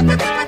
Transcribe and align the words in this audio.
Andan 0.00 0.39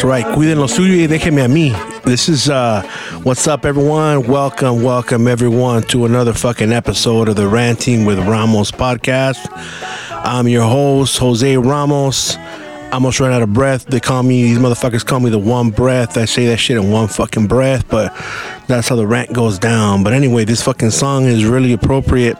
That's 0.00 0.08
right. 0.08 0.34
Cuiden 0.34 0.58
lo 0.58 0.66
suyo 0.66 0.94
y 0.96 1.06
déjeme 1.06 1.44
a 1.44 1.46
mí. 1.46 1.74
This 2.04 2.30
is 2.30 2.48
uh 2.48 2.80
what's 3.22 3.46
up 3.46 3.66
everyone? 3.66 4.26
Welcome, 4.26 4.82
welcome 4.82 5.28
everyone 5.28 5.82
to 5.88 6.06
another 6.06 6.32
fucking 6.32 6.72
episode 6.72 7.28
of 7.28 7.36
the 7.36 7.46
Ranting 7.46 8.06
with 8.06 8.18
Ramos 8.20 8.70
podcast. 8.70 9.46
I'm 10.24 10.48
your 10.48 10.62
host, 10.62 11.18
Jose 11.18 11.54
Ramos. 11.54 12.38
I 12.38 12.92
almost 12.92 13.20
ran 13.20 13.30
out 13.30 13.42
of 13.42 13.52
breath. 13.52 13.84
They 13.84 14.00
call 14.00 14.22
me 14.22 14.42
these 14.42 14.58
motherfuckers 14.58 15.04
call 15.04 15.20
me 15.20 15.28
the 15.28 15.38
one 15.38 15.68
breath. 15.68 16.16
I 16.16 16.24
say 16.24 16.46
that 16.46 16.56
shit 16.56 16.78
in 16.78 16.90
one 16.90 17.08
fucking 17.08 17.46
breath, 17.46 17.86
but 17.86 18.16
that's 18.68 18.88
how 18.88 18.96
the 18.96 19.06
rant 19.06 19.34
goes 19.34 19.58
down. 19.58 20.02
But 20.02 20.14
anyway, 20.14 20.46
this 20.46 20.62
fucking 20.62 20.92
song 20.92 21.26
is 21.26 21.44
really 21.44 21.74
appropriate 21.74 22.38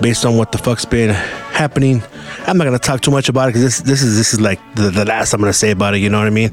based 0.00 0.24
on 0.24 0.38
what 0.38 0.50
the 0.50 0.56
fuck's 0.56 0.86
been 0.86 1.10
happening. 1.56 2.02
I'm 2.46 2.58
not 2.58 2.64
gonna 2.64 2.78
talk 2.78 3.00
too 3.00 3.10
much 3.10 3.28
about 3.28 3.48
it 3.48 3.54
because 3.54 3.62
this 3.62 3.80
this 3.80 4.02
is 4.02 4.16
this 4.16 4.34
is 4.34 4.40
like 4.40 4.60
the, 4.74 4.90
the 4.90 5.04
last 5.04 5.32
I'm 5.32 5.40
gonna 5.40 5.52
say 5.52 5.70
about 5.70 5.94
it. 5.94 5.98
You 5.98 6.10
know 6.10 6.18
what 6.18 6.26
I 6.26 6.30
mean? 6.30 6.50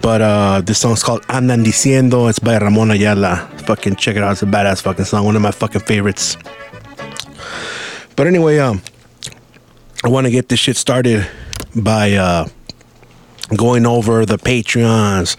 But 0.00 0.22
uh, 0.22 0.62
this 0.64 0.78
song's 0.78 1.02
called 1.02 1.22
Andan 1.22 1.64
Diciendo. 1.64 2.30
It's 2.30 2.38
by 2.38 2.56
Ramon 2.58 2.90
Ayala. 2.92 3.48
Fucking 3.66 3.96
check 3.96 4.16
it 4.16 4.22
out. 4.22 4.32
It's 4.32 4.42
a 4.42 4.46
badass 4.46 4.82
fucking 4.82 5.04
song. 5.04 5.24
One 5.24 5.36
of 5.36 5.42
my 5.42 5.50
fucking 5.50 5.82
favorites. 5.82 6.36
But 8.16 8.26
anyway, 8.26 8.58
um, 8.58 8.80
I 10.04 10.08
want 10.08 10.26
to 10.26 10.30
get 10.30 10.48
this 10.48 10.60
shit 10.60 10.76
started 10.76 11.28
by 11.74 12.12
uh 12.14 12.46
going 13.56 13.86
over 13.86 14.24
the 14.24 14.38
Patreons. 14.38 15.36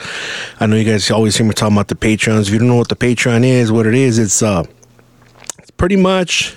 I 0.59 0.65
know 0.65 0.75
you 0.75 0.83
guys 0.83 1.09
always 1.09 1.37
hear 1.37 1.45
me 1.45 1.53
talking 1.53 1.75
about 1.75 1.87
the 1.87 1.95
Patreons. 1.95 2.47
If 2.47 2.49
you 2.49 2.59
don't 2.59 2.67
know 2.67 2.75
what 2.75 2.89
the 2.89 2.95
Patreon 2.95 3.45
is, 3.45 3.71
what 3.71 3.85
it 3.85 3.95
is, 3.95 4.19
it's 4.19 4.41
uh 4.43 4.63
it's 5.57 5.71
pretty 5.71 5.95
much 5.95 6.55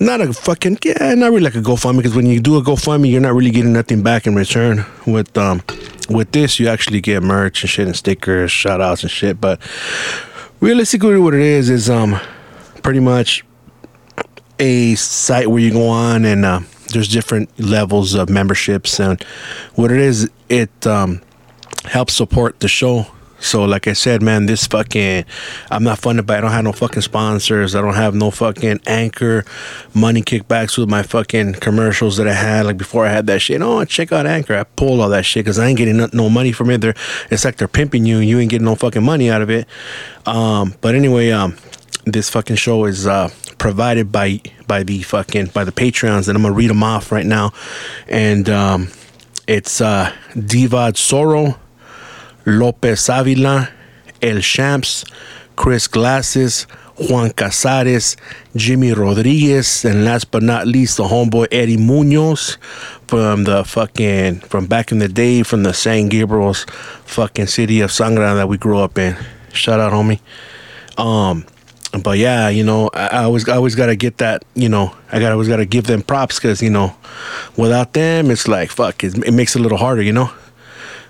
not 0.00 0.20
a 0.20 0.32
fucking 0.32 0.78
yeah, 0.84 1.14
not 1.14 1.30
really 1.30 1.40
like 1.40 1.54
a 1.54 1.60
GoFundMe 1.60 1.98
because 1.98 2.14
when 2.14 2.26
you 2.26 2.40
do 2.40 2.56
a 2.56 2.62
GoFundMe, 2.62 3.10
you're 3.10 3.20
not 3.20 3.34
really 3.34 3.50
getting 3.50 3.72
nothing 3.72 4.02
back 4.02 4.26
in 4.26 4.34
return. 4.34 4.84
With 5.06 5.36
um 5.36 5.62
with 6.08 6.32
this, 6.32 6.60
you 6.60 6.68
actually 6.68 7.00
get 7.00 7.22
merch 7.22 7.62
and 7.62 7.70
shit 7.70 7.86
and 7.86 7.96
stickers, 7.96 8.50
shout 8.50 8.80
outs 8.80 9.02
and 9.02 9.10
shit. 9.10 9.40
But 9.40 9.60
realistically, 10.60 11.18
what 11.18 11.34
it 11.34 11.40
is 11.40 11.70
is 11.70 11.88
um 11.90 12.18
pretty 12.82 13.00
much 13.00 13.44
a 14.58 14.94
site 14.94 15.48
where 15.48 15.60
you 15.60 15.70
go 15.70 15.88
on 15.88 16.24
and 16.24 16.44
uh, 16.44 16.60
there's 16.92 17.08
different 17.08 17.58
levels 17.58 18.14
of 18.14 18.28
memberships 18.28 18.98
and 19.00 19.22
what 19.74 19.90
it 19.90 19.98
is 19.98 20.30
it 20.48 20.86
um, 20.86 21.20
helps 21.84 22.14
support 22.14 22.60
the 22.60 22.68
show 22.68 23.06
so 23.46 23.64
like 23.64 23.86
i 23.86 23.92
said 23.92 24.22
man 24.22 24.46
this 24.46 24.66
fucking 24.66 25.24
i'm 25.70 25.84
not 25.84 25.98
funded 25.98 26.26
by 26.26 26.38
i 26.38 26.40
don't 26.40 26.50
have 26.50 26.64
no 26.64 26.72
fucking 26.72 27.02
sponsors. 27.02 27.74
I 27.74 27.80
don't 27.80 27.94
have 27.94 28.14
no 28.14 28.30
fucking 28.30 28.80
anchor 28.86 29.44
money 29.94 30.22
kickbacks 30.22 30.76
with 30.76 30.88
my 30.88 31.02
fucking 31.02 31.54
commercials 31.54 32.16
that 32.18 32.28
i 32.28 32.32
had 32.32 32.66
like 32.66 32.76
before 32.76 33.06
i 33.06 33.10
had 33.10 33.26
that 33.28 33.40
shit. 33.40 33.62
Oh 33.62 33.84
check 33.84 34.12
out 34.12 34.26
anchor. 34.26 34.56
I 34.56 34.64
pulled 34.64 35.00
all 35.00 35.08
that 35.10 35.24
shit 35.24 35.44
because 35.44 35.58
i 35.58 35.66
ain't 35.66 35.78
getting 35.78 35.96
no, 36.12 36.28
money 36.28 36.52
from 36.52 36.70
it. 36.70 36.80
They're, 36.80 36.94
it's 37.30 37.44
like 37.44 37.56
they're 37.56 37.68
pimping 37.68 38.04
you. 38.04 38.18
You 38.18 38.38
ain't 38.38 38.50
getting 38.50 38.64
no 38.64 38.74
fucking 38.74 39.02
money 39.02 39.30
out 39.30 39.42
of 39.42 39.50
it. 39.50 39.66
Um, 40.26 40.74
but 40.80 40.94
anyway 40.94 41.30
um, 41.30 41.56
this 42.04 42.30
fucking 42.30 42.56
show 42.56 42.84
is 42.84 43.06
uh, 43.06 43.30
provided 43.58 44.12
by 44.12 44.40
by 44.66 44.82
the 44.82 45.02
fucking 45.02 45.46
by 45.46 45.64
the 45.64 45.72
Patreons, 45.72 46.28
and 46.28 46.36
I'm 46.36 46.42
gonna 46.42 46.54
read 46.54 46.70
them 46.70 46.82
off 46.82 47.12
right 47.12 47.26
now. 47.26 47.52
And 48.08 48.48
um, 48.48 48.88
it's 49.46 49.80
uh, 49.80 50.12
Divad 50.34 50.94
Soro, 50.94 51.56
Lopez 52.46 53.08
Avila, 53.08 53.68
El 54.22 54.40
Champs, 54.40 55.04
Chris 55.56 55.88
Glasses, 55.88 56.66
Juan 56.96 57.30
Casares, 57.30 58.16
Jimmy 58.54 58.92
Rodriguez, 58.92 59.84
and 59.84 60.04
last 60.04 60.30
but 60.30 60.42
not 60.42 60.66
least, 60.66 60.96
the 60.96 61.04
homeboy 61.04 61.48
Eddie 61.50 61.76
Munoz 61.76 62.56
from 63.08 63.44
the 63.44 63.64
fucking 63.64 64.40
from 64.40 64.66
back 64.66 64.92
in 64.92 64.98
the 64.98 65.08
day 65.08 65.42
from 65.42 65.62
the 65.64 65.74
San 65.74 66.08
Gabriel's 66.08 66.64
fucking 67.04 67.48
city 67.48 67.80
of 67.80 67.90
Sangra 67.90 68.34
that 68.36 68.48
we 68.48 68.56
grew 68.56 68.78
up 68.78 68.96
in. 68.96 69.16
Shout 69.52 69.80
out, 69.80 69.92
homie. 69.92 70.20
Um, 70.96 71.44
but 72.02 72.18
yeah, 72.18 72.48
you 72.48 72.64
know, 72.64 72.90
I, 72.94 73.08
I 73.08 73.24
always 73.24 73.48
I 73.48 73.56
always 73.56 73.74
gotta 73.74 73.96
get 73.96 74.18
that. 74.18 74.44
You 74.54 74.68
know, 74.68 74.94
I 75.12 75.18
gotta, 75.18 75.32
always 75.32 75.48
gotta 75.48 75.66
give 75.66 75.86
them 75.86 76.02
props 76.02 76.38
because 76.38 76.62
you 76.62 76.70
know, 76.70 76.94
without 77.56 77.92
them, 77.92 78.30
it's 78.30 78.48
like 78.48 78.70
fuck. 78.70 79.04
It, 79.04 79.18
it 79.18 79.32
makes 79.32 79.54
it 79.56 79.58
a 79.58 79.62
little 79.62 79.78
harder. 79.78 80.02
You 80.02 80.12
know. 80.12 80.30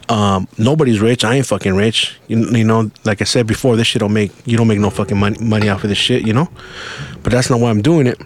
Um, 0.09 0.47
nobody's 0.57 1.01
rich. 1.01 1.25
I 1.25 1.35
ain't 1.35 1.47
fucking 1.47 1.75
rich. 1.75 2.19
You, 2.29 2.45
you 2.51 2.65
know, 2.65 2.91
like 3.05 3.21
I 3.21 3.25
said 3.25 3.47
before, 3.47 3.77
this 3.77 3.89
shit 3.89 4.01
don't 4.01 4.13
make 4.13 4.33
you 4.47 4.57
don't 4.57 4.69
make 4.69 4.79
no 4.79 4.91
fucking 4.91 5.19
money 5.19 5.37
money 5.41 5.69
off 5.69 5.83
of 5.83 5.89
this 5.89 5.99
shit. 5.99 6.27
You 6.27 6.33
know, 6.33 6.49
but 7.23 7.33
that's 7.33 7.51
not 7.51 7.61
why 7.61 7.71
I'm 7.71 7.83
doing 7.83 8.07
it. 8.07 8.21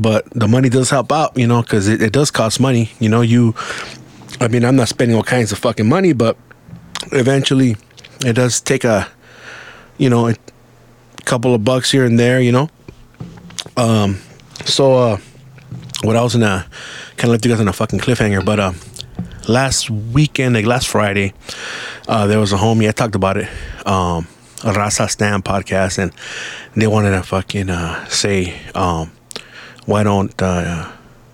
But 0.00 0.28
the 0.30 0.48
money 0.48 0.68
does 0.68 0.90
help 0.90 1.12
out. 1.12 1.36
You 1.36 1.46
know, 1.46 1.62
because 1.62 1.88
it, 1.88 2.00
it 2.00 2.12
does 2.12 2.30
cost 2.30 2.60
money. 2.60 2.90
You 3.00 3.08
know, 3.08 3.20
you. 3.20 3.54
I 4.40 4.48
mean, 4.48 4.64
I'm 4.64 4.76
not 4.76 4.88
spending 4.88 5.16
all 5.16 5.22
kinds 5.22 5.52
of 5.52 5.58
fucking 5.58 5.88
money, 5.88 6.12
but 6.12 6.36
eventually, 7.12 7.76
it 8.24 8.34
does 8.34 8.60
take 8.60 8.84
a. 8.84 9.08
You 9.98 10.08
know, 10.08 10.28
it, 10.28 10.38
couple 11.28 11.54
of 11.54 11.62
bucks 11.62 11.90
here 11.90 12.06
and 12.06 12.18
there, 12.18 12.40
you 12.40 12.50
know. 12.50 12.70
Um, 13.76 14.18
so 14.64 14.94
uh, 14.94 15.18
what 16.02 16.16
I 16.16 16.22
was 16.22 16.32
gonna 16.32 16.66
kind 17.16 17.24
of 17.24 17.30
left 17.32 17.44
you 17.44 17.50
guys 17.50 17.60
on 17.60 17.68
a 17.68 17.72
fucking 17.72 17.98
cliffhanger, 17.98 18.42
but 18.42 18.58
uh, 18.58 18.72
last 19.48 19.90
weekend, 19.90 20.54
like 20.54 20.66
last 20.66 20.88
Friday, 20.88 21.32
uh, 22.06 22.26
there 22.26 22.38
was 22.38 22.52
a 22.52 22.56
homie. 22.56 22.88
I 22.88 22.92
talked 22.92 23.14
about 23.14 23.36
it, 23.36 23.48
um, 23.86 24.28
a 24.64 24.72
Raza 24.72 25.08
Stam 25.10 25.42
podcast, 25.42 25.98
and 25.98 26.12
they 26.76 26.86
wanted 26.86 27.10
to 27.10 27.22
fucking 27.22 27.70
uh, 27.70 28.04
say, 28.06 28.60
um, 28.74 29.10
why 29.86 30.02
don't 30.02 30.40
uh, 30.40 30.92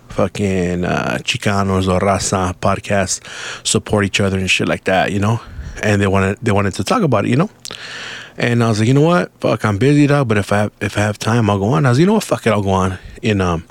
fucking 0.09 0.85
uh, 0.85 1.17
Chicanos 1.23 1.87
or 1.87 1.99
Raza 1.99 2.53
podcast 2.55 3.21
support 3.67 4.05
each 4.05 4.21
other 4.21 4.37
and 4.37 4.49
shit 4.49 4.67
like 4.67 4.85
that, 4.85 5.11
you 5.11 5.19
know? 5.19 5.41
And 5.83 6.01
they 6.01 6.07
wanted 6.07 6.37
they 6.41 6.53
wanted 6.53 6.73
to 6.75 6.85
talk 6.85 7.03
about 7.03 7.25
it, 7.25 7.29
you 7.29 7.35
know. 7.35 7.49
And 8.37 8.63
I 8.63 8.69
was 8.69 8.79
like, 8.79 8.87
you 8.87 8.93
know 8.93 9.01
what? 9.01 9.31
Fuck, 9.39 9.65
I'm 9.65 9.77
busy, 9.77 10.07
dog. 10.07 10.29
But 10.29 10.37
if 10.37 10.53
I 10.53 10.69
if 10.79 10.97
I 10.97 11.01
have 11.01 11.19
time, 11.19 11.49
I'll 11.49 11.59
go 11.59 11.65
on. 11.65 11.85
I 11.85 11.89
was, 11.89 11.97
like, 11.97 12.01
you 12.01 12.05
know 12.07 12.13
what? 12.13 12.23
Fuck 12.23 12.47
it, 12.47 12.51
I'll 12.51 12.61
go 12.61 12.69
on. 12.69 12.97
And 13.21 13.41
um, 13.41 13.65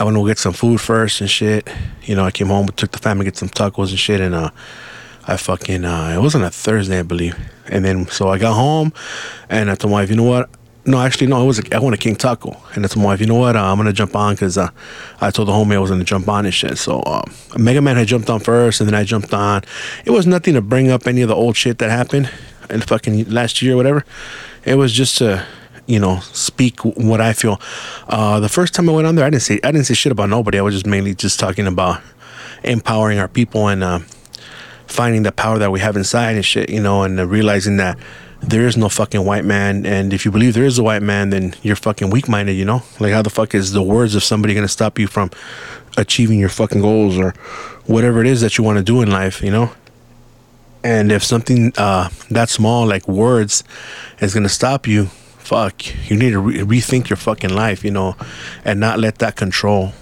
I 0.00 0.02
went 0.02 0.16
to 0.16 0.26
get 0.26 0.38
some 0.38 0.54
food 0.54 0.80
first 0.80 1.20
and 1.20 1.28
shit. 1.28 1.68
You 2.04 2.14
know, 2.14 2.24
I 2.24 2.30
came 2.30 2.46
home, 2.46 2.68
took 2.68 2.90
the 2.90 2.98
family 2.98 3.26
get 3.26 3.36
some 3.36 3.50
tacos 3.50 3.90
and 3.90 3.98
shit, 3.98 4.22
and 4.22 4.34
uh, 4.34 4.48
I 5.26 5.36
fucking 5.36 5.84
uh, 5.84 6.14
it 6.16 6.22
wasn't 6.22 6.44
a 6.44 6.50
Thursday, 6.50 7.00
I 7.00 7.02
believe. 7.02 7.36
And 7.66 7.84
then 7.84 8.06
so 8.06 8.30
I 8.30 8.38
got 8.38 8.54
home, 8.54 8.94
and 9.50 9.70
I 9.70 9.74
told 9.74 9.92
my 9.92 10.00
wife, 10.00 10.08
you 10.08 10.16
know 10.16 10.24
what? 10.24 10.48
No, 10.86 10.98
actually, 10.98 11.26
no. 11.26 11.42
It 11.42 11.44
was 11.44 11.58
a, 11.58 11.76
I 11.76 11.80
went 11.80 11.92
to 11.92 12.02
King 12.02 12.16
Taco, 12.16 12.56
and 12.74 12.82
I 12.82 12.88
told 12.88 13.02
my 13.04 13.10
wife, 13.10 13.20
you 13.20 13.26
know 13.26 13.34
what? 13.34 13.56
Uh, 13.56 13.70
I'm 13.70 13.76
gonna 13.76 13.92
jump 13.92 14.16
on 14.16 14.32
because 14.32 14.56
uh, 14.56 14.70
I 15.20 15.30
told 15.30 15.48
the 15.48 15.52
homie 15.52 15.74
I 15.74 15.78
was 15.78 15.90
gonna 15.90 16.02
jump 16.02 16.30
on 16.30 16.46
and 16.46 16.54
shit. 16.54 16.78
So 16.78 17.02
um, 17.04 17.30
Mega 17.58 17.82
Man 17.82 17.96
had 17.96 18.08
jumped 18.08 18.30
on 18.30 18.40
first, 18.40 18.80
and 18.80 18.88
then 18.88 18.94
I 18.94 19.04
jumped 19.04 19.34
on. 19.34 19.64
It 20.06 20.12
was 20.12 20.26
nothing 20.26 20.54
to 20.54 20.62
bring 20.62 20.90
up 20.90 21.06
any 21.06 21.20
of 21.20 21.28
the 21.28 21.36
old 21.36 21.58
shit 21.58 21.76
that 21.76 21.90
happened 21.90 22.30
in 22.70 22.80
fucking 22.80 23.28
last 23.28 23.60
year 23.60 23.74
or 23.74 23.76
whatever. 23.76 24.06
It 24.64 24.76
was 24.76 24.94
just 24.94 25.18
to, 25.18 25.46
you 25.90 25.98
know, 25.98 26.20
speak 26.32 26.84
what 26.84 27.20
I 27.20 27.32
feel. 27.32 27.60
Uh, 28.08 28.38
the 28.40 28.48
first 28.48 28.74
time 28.74 28.88
I 28.88 28.92
went 28.92 29.06
on 29.06 29.16
there, 29.16 29.24
I 29.24 29.30
didn't 29.30 29.42
say 29.42 29.60
I 29.64 29.72
didn't 29.72 29.86
say 29.86 29.94
shit 29.94 30.12
about 30.12 30.28
nobody. 30.28 30.58
I 30.58 30.62
was 30.62 30.74
just 30.74 30.86
mainly 30.86 31.14
just 31.14 31.40
talking 31.40 31.66
about 31.66 32.00
empowering 32.62 33.18
our 33.18 33.28
people 33.28 33.68
and 33.68 33.82
uh, 33.82 33.98
finding 34.86 35.22
the 35.24 35.32
power 35.32 35.58
that 35.58 35.72
we 35.72 35.80
have 35.80 35.96
inside 35.96 36.36
and 36.36 36.44
shit, 36.44 36.70
you 36.70 36.80
know, 36.80 37.02
and 37.02 37.18
uh, 37.18 37.26
realizing 37.26 37.76
that 37.78 37.98
there 38.40 38.66
is 38.66 38.76
no 38.76 38.88
fucking 38.88 39.24
white 39.24 39.44
man. 39.44 39.84
And 39.84 40.12
if 40.12 40.24
you 40.24 40.30
believe 40.30 40.54
there 40.54 40.64
is 40.64 40.78
a 40.78 40.82
white 40.82 41.02
man, 41.02 41.30
then 41.30 41.54
you're 41.62 41.76
fucking 41.76 42.10
weak 42.10 42.28
minded, 42.28 42.52
you 42.52 42.64
know? 42.64 42.82
Like, 42.98 43.12
how 43.12 43.22
the 43.22 43.30
fuck 43.30 43.54
is 43.54 43.72
the 43.72 43.82
words 43.82 44.14
of 44.14 44.22
somebody 44.22 44.54
gonna 44.54 44.68
stop 44.68 44.98
you 44.98 45.06
from 45.06 45.30
achieving 45.96 46.38
your 46.38 46.48
fucking 46.48 46.80
goals 46.80 47.18
or 47.18 47.32
whatever 47.86 48.20
it 48.20 48.26
is 48.26 48.40
that 48.40 48.56
you 48.56 48.64
want 48.64 48.78
to 48.78 48.84
do 48.84 49.02
in 49.02 49.10
life, 49.10 49.42
you 49.42 49.50
know. 49.50 49.72
And 50.82 51.12
if 51.12 51.22
something 51.22 51.72
uh, 51.76 52.08
that 52.30 52.48
small, 52.48 52.86
like 52.86 53.06
words, 53.06 53.64
is 54.20 54.32
gonna 54.32 54.48
stop 54.48 54.86
you, 54.86 55.10
fuck, 55.50 55.82
you 56.08 56.16
need 56.16 56.30
to 56.30 56.38
re- 56.38 56.58
rethink 56.58 57.08
your 57.10 57.16
fucking 57.16 57.50
life, 57.50 57.84
you 57.84 57.90
know, 57.90 58.14
and 58.64 58.78
not 58.78 59.00
let 59.00 59.18
that 59.18 59.34
control 59.34 59.92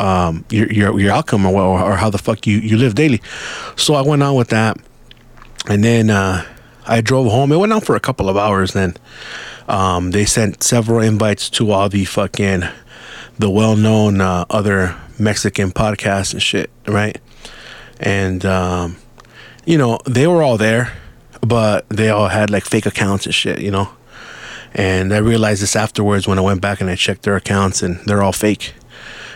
um, 0.00 0.44
your 0.48 0.72
your 0.72 0.98
your 0.98 1.12
outcome 1.12 1.44
or, 1.44 1.52
or, 1.52 1.96
how 1.96 2.08
the 2.08 2.18
fuck 2.18 2.46
you 2.46 2.56
you 2.58 2.78
live 2.78 2.94
daily. 2.94 3.20
So 3.76 3.94
I 3.94 4.00
went 4.00 4.22
on 4.22 4.34
with 4.34 4.48
that, 4.48 4.78
and 5.68 5.84
then 5.84 6.08
uh, 6.08 6.44
I 6.86 7.02
drove 7.02 7.30
home. 7.30 7.52
It 7.52 7.58
went 7.58 7.74
on 7.74 7.82
for 7.82 7.94
a 7.94 8.00
couple 8.00 8.30
of 8.30 8.38
hours. 8.38 8.72
Then 8.72 8.94
um, 9.68 10.12
they 10.12 10.24
sent 10.24 10.62
several 10.62 11.00
invites 11.00 11.50
to 11.50 11.72
all 11.72 11.90
the 11.90 12.06
fucking 12.06 12.62
the 13.38 13.50
well 13.50 13.76
known 13.76 14.22
uh, 14.22 14.46
other 14.48 14.96
Mexican 15.18 15.72
podcasts 15.72 16.32
and 16.32 16.42
shit, 16.42 16.70
right? 16.88 17.20
And 18.00 18.46
um, 18.46 18.96
you 19.66 19.76
know 19.76 19.98
they 20.06 20.26
were 20.26 20.42
all 20.42 20.56
there, 20.56 20.92
but 21.42 21.86
they 21.90 22.08
all 22.08 22.28
had 22.28 22.48
like 22.48 22.64
fake 22.64 22.86
accounts 22.86 23.26
and 23.26 23.34
shit, 23.34 23.60
you 23.60 23.70
know. 23.70 23.90
And 24.76 25.12
I 25.12 25.18
realized 25.18 25.62
this 25.62 25.74
afterwards 25.74 26.28
when 26.28 26.38
I 26.38 26.42
went 26.42 26.60
back 26.60 26.82
and 26.82 26.90
I 26.90 26.96
checked 26.96 27.22
their 27.22 27.34
accounts, 27.34 27.82
and 27.82 27.98
they're 28.06 28.22
all 28.22 28.32
fake. 28.32 28.74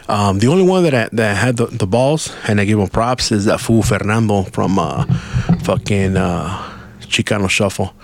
Um, 0.07 0.39
the 0.39 0.49
only 0.49 0.65
one 0.65 0.83
that 0.83 0.95
I, 0.95 1.09
that 1.13 1.37
had 1.37 1.57
the, 1.57 1.67
the 1.67 1.87
balls, 1.87 2.35
and 2.47 2.61
I 2.61 2.65
give 2.65 2.79
him 2.79 2.89
props, 2.89 3.33
is 3.33 3.47
that 3.47 3.59
fool 3.59 3.83
Fernando 3.83 4.43
from 4.43 4.79
uh, 4.79 5.07
fucking 5.63 6.17
uh, 6.17 6.49
Chicano 7.01 7.49
Shuffle. 7.49 7.95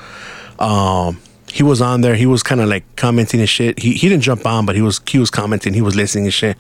Um, 0.58 1.20
he 1.52 1.62
was 1.62 1.82
on 1.82 2.00
there. 2.00 2.14
He 2.14 2.26
was 2.26 2.42
kind 2.42 2.60
of 2.60 2.68
like 2.68 2.84
commenting 2.96 3.40
and 3.40 3.48
shit. 3.48 3.78
He 3.78 3.92
he 3.92 4.08
didn't 4.08 4.22
jump 4.22 4.46
on, 4.46 4.66
but 4.66 4.76
he 4.76 4.82
was 4.82 5.00
he 5.06 5.18
was 5.18 5.30
commenting. 5.30 5.74
He 5.74 5.82
was 5.82 5.94
listening 5.94 6.24
and 6.24 6.34
shit. 6.34 6.56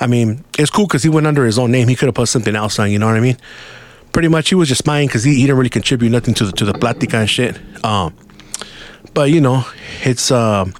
I 0.00 0.06
mean, 0.06 0.44
it's 0.58 0.70
cool 0.70 0.86
because 0.86 1.02
he 1.02 1.08
went 1.08 1.26
under 1.26 1.44
his 1.46 1.58
own 1.58 1.70
name. 1.70 1.88
He 1.88 1.94
could 1.94 2.06
have 2.06 2.14
put 2.14 2.28
something 2.28 2.56
else 2.56 2.78
on. 2.78 2.90
You 2.90 2.98
know 2.98 3.06
what 3.06 3.16
I 3.16 3.20
mean? 3.20 3.38
Pretty 4.12 4.28
much, 4.28 4.48
he 4.48 4.54
was 4.54 4.68
just 4.68 4.86
mine 4.86 5.06
because 5.06 5.24
he, 5.24 5.34
he 5.34 5.42
didn't 5.42 5.56
really 5.56 5.70
contribute 5.70 6.10
nothing 6.10 6.34
to 6.34 6.44
the 6.46 6.52
to 6.52 6.64
the 6.64 6.72
platica 6.72 7.20
and 7.20 7.30
shit. 7.30 7.58
Um, 7.84 8.14
but 9.14 9.30
you 9.30 9.40
know, 9.40 9.64
it's 10.02 10.30
um. 10.30 10.74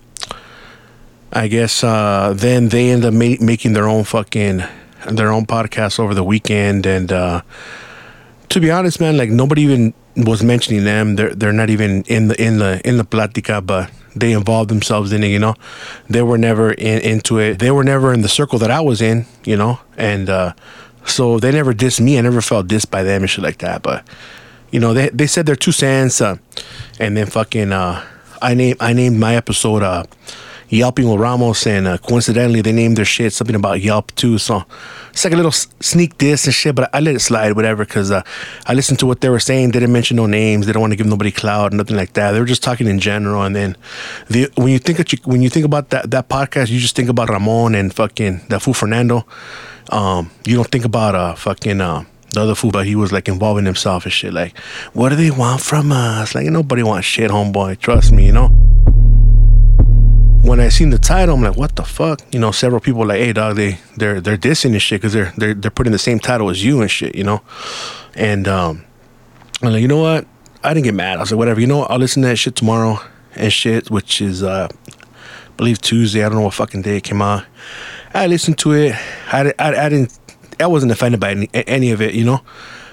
I 1.32 1.46
guess 1.46 1.84
uh, 1.84 2.34
then 2.36 2.70
they 2.70 2.90
end 2.90 3.04
up 3.04 3.14
ma- 3.14 3.36
making 3.40 3.72
their 3.72 3.86
own 3.86 4.02
fucking 4.02 4.64
their 5.08 5.30
own 5.30 5.46
podcast 5.46 6.00
over 6.00 6.12
the 6.12 6.24
weekend, 6.24 6.86
and 6.86 7.12
uh, 7.12 7.42
to 8.48 8.60
be 8.60 8.70
honest, 8.70 9.00
man, 9.00 9.16
like 9.16 9.30
nobody 9.30 9.62
even 9.62 9.94
was 10.16 10.42
mentioning 10.42 10.84
them. 10.84 11.16
They're 11.16 11.34
they're 11.34 11.52
not 11.52 11.70
even 11.70 12.02
in 12.04 12.28
the 12.28 12.42
in 12.42 12.58
the 12.58 12.80
in 12.84 12.96
the 12.96 13.04
platica, 13.04 13.64
but 13.64 13.90
they 14.16 14.32
involved 14.32 14.70
themselves 14.70 15.12
in 15.12 15.22
it. 15.22 15.28
You 15.28 15.38
know, 15.38 15.54
they 16.08 16.22
were 16.22 16.38
never 16.38 16.72
in, 16.72 17.00
into 17.02 17.38
it. 17.38 17.58
They 17.58 17.70
were 17.70 17.84
never 17.84 18.12
in 18.12 18.22
the 18.22 18.28
circle 18.28 18.58
that 18.58 18.70
I 18.70 18.80
was 18.80 19.00
in. 19.00 19.26
You 19.44 19.56
know, 19.56 19.78
and 19.96 20.28
uh, 20.28 20.54
so 21.06 21.38
they 21.38 21.52
never 21.52 21.72
dissed 21.72 22.00
me. 22.00 22.18
I 22.18 22.22
never 22.22 22.40
felt 22.40 22.66
dissed 22.66 22.90
by 22.90 23.02
them 23.02 23.22
and 23.22 23.30
shit 23.30 23.44
like 23.44 23.58
that. 23.58 23.82
But 23.82 24.06
you 24.72 24.80
know, 24.80 24.94
they 24.94 25.10
they 25.10 25.26
said 25.26 25.46
they're 25.46 25.56
two 25.56 25.72
cents, 25.72 26.20
uh, 26.20 26.38
and 26.98 27.16
then 27.16 27.26
fucking 27.26 27.72
uh, 27.72 28.04
I 28.42 28.54
named 28.54 28.78
I 28.80 28.92
named 28.92 29.18
my 29.18 29.34
episode 29.36 29.82
uh, 29.82 30.04
Yelping 30.68 31.08
with 31.10 31.20
Ramos, 31.20 31.66
and 31.66 31.88
uh, 31.88 31.98
coincidentally 31.98 32.60
they 32.62 32.72
named 32.72 32.96
their 32.96 33.04
shit 33.04 33.32
something 33.32 33.56
about 33.56 33.80
Yelp 33.80 34.14
too. 34.14 34.38
So 34.38 34.64
it's 35.10 35.24
like 35.24 35.32
a 35.32 35.36
little 35.36 35.50
sneak 35.52 36.16
diss 36.16 36.46
and 36.46 36.54
shit, 36.54 36.76
but 36.76 36.88
I, 36.94 37.00
let 37.00 37.16
it 37.16 37.20
slide, 37.20 37.54
whatever, 37.54 37.84
because 37.84 38.12
uh, 38.12 38.22
I 38.66 38.74
listened 38.74 39.00
to 39.00 39.06
what 39.06 39.20
they 39.20 39.28
were 39.28 39.40
saying. 39.40 39.72
They 39.72 39.80
didn't 39.80 39.92
mention 39.92 40.16
no 40.16 40.26
names. 40.26 40.66
They 40.66 40.72
don't 40.72 40.80
want 40.80 40.92
to 40.92 40.96
give 40.96 41.06
nobody 41.06 41.32
cloud, 41.32 41.74
nothing 41.74 41.96
like 41.96 42.12
that. 42.12 42.32
They 42.32 42.38
were 42.38 42.46
just 42.46 42.62
talking 42.62 42.86
in 42.86 43.00
general. 43.00 43.42
And 43.42 43.56
then 43.56 43.76
the 44.28 44.48
when 44.54 44.68
you 44.68 44.78
think 44.78 44.98
that 44.98 45.12
when 45.26 45.42
you 45.42 45.50
think 45.50 45.66
about 45.66 45.90
that 45.90 46.10
that 46.12 46.28
podcast, 46.28 46.70
you 46.70 46.78
just 46.78 46.94
think 46.94 47.08
about 47.08 47.28
Ramon 47.28 47.74
and 47.74 47.92
fucking 47.92 48.42
that 48.48 48.62
fool 48.62 48.74
Fernando. 48.74 49.26
Um, 49.90 50.30
you 50.46 50.54
don't 50.54 50.70
think 50.70 50.84
about 50.84 51.16
uh 51.16 51.34
fucking 51.34 51.80
uh, 51.80 52.04
the 52.32 52.40
other 52.42 52.54
fool, 52.54 52.70
but 52.70 52.86
he 52.86 52.96
was 52.96 53.12
like 53.12 53.28
involving 53.28 53.64
himself 53.64 54.04
and 54.04 54.12
shit. 54.12 54.32
Like, 54.32 54.56
what 54.92 55.10
do 55.10 55.16
they 55.16 55.30
want 55.30 55.60
from 55.60 55.92
us? 55.92 56.34
Like, 56.34 56.46
nobody 56.46 56.82
wants 56.82 57.06
shit, 57.06 57.30
homeboy. 57.30 57.78
Trust 57.78 58.12
me, 58.12 58.26
you 58.26 58.32
know. 58.32 58.48
When 60.42 60.58
I 60.58 60.68
seen 60.70 60.90
the 60.90 60.98
title, 60.98 61.34
I'm 61.34 61.42
like, 61.42 61.56
what 61.56 61.76
the 61.76 61.84
fuck? 61.84 62.20
You 62.32 62.40
know, 62.40 62.50
several 62.50 62.80
people 62.80 63.04
like, 63.06 63.20
hey, 63.20 63.32
dog, 63.32 63.56
they 63.56 63.78
they're 63.96 64.20
they're 64.20 64.38
dissing 64.38 64.72
this 64.72 64.82
shit 64.82 65.00
because 65.00 65.12
they're 65.12 65.32
they're 65.36 65.54
they're 65.54 65.70
putting 65.70 65.92
the 65.92 65.98
same 65.98 66.18
title 66.18 66.48
as 66.50 66.64
you 66.64 66.80
and 66.80 66.90
shit, 66.90 67.14
you 67.14 67.24
know. 67.24 67.42
And 68.14 68.48
um, 68.48 68.84
I'm 69.62 69.72
like, 69.72 69.82
you 69.82 69.88
know 69.88 70.00
what? 70.00 70.26
I 70.64 70.72
didn't 70.74 70.84
get 70.84 70.94
mad. 70.94 71.18
I 71.18 71.20
was 71.20 71.30
like, 71.30 71.38
whatever. 71.38 71.60
You 71.60 71.66
know, 71.66 71.78
what? 71.78 71.90
I'll 71.90 71.98
listen 71.98 72.22
to 72.22 72.28
that 72.28 72.36
shit 72.36 72.56
tomorrow 72.56 73.00
and 73.36 73.52
shit, 73.52 73.90
which 73.90 74.20
is 74.20 74.42
uh, 74.42 74.68
I 74.70 75.50
believe 75.56 75.80
Tuesday. 75.80 76.24
I 76.24 76.28
don't 76.28 76.38
know 76.38 76.44
what 76.44 76.54
fucking 76.54 76.82
day 76.82 76.96
it 76.96 77.04
came 77.04 77.20
out. 77.20 77.44
I 78.12 78.26
listened 78.26 78.58
to 78.58 78.72
it. 78.72 78.94
I, 79.32 79.52
I, 79.58 79.86
I 79.86 79.88
didn't. 79.88 80.18
I 80.60 80.66
wasn't 80.66 80.92
offended 80.92 81.20
by 81.20 81.30
any, 81.32 81.48
any 81.54 81.90
of 81.90 82.00
it. 82.00 82.14
You 82.14 82.24
know, 82.24 82.40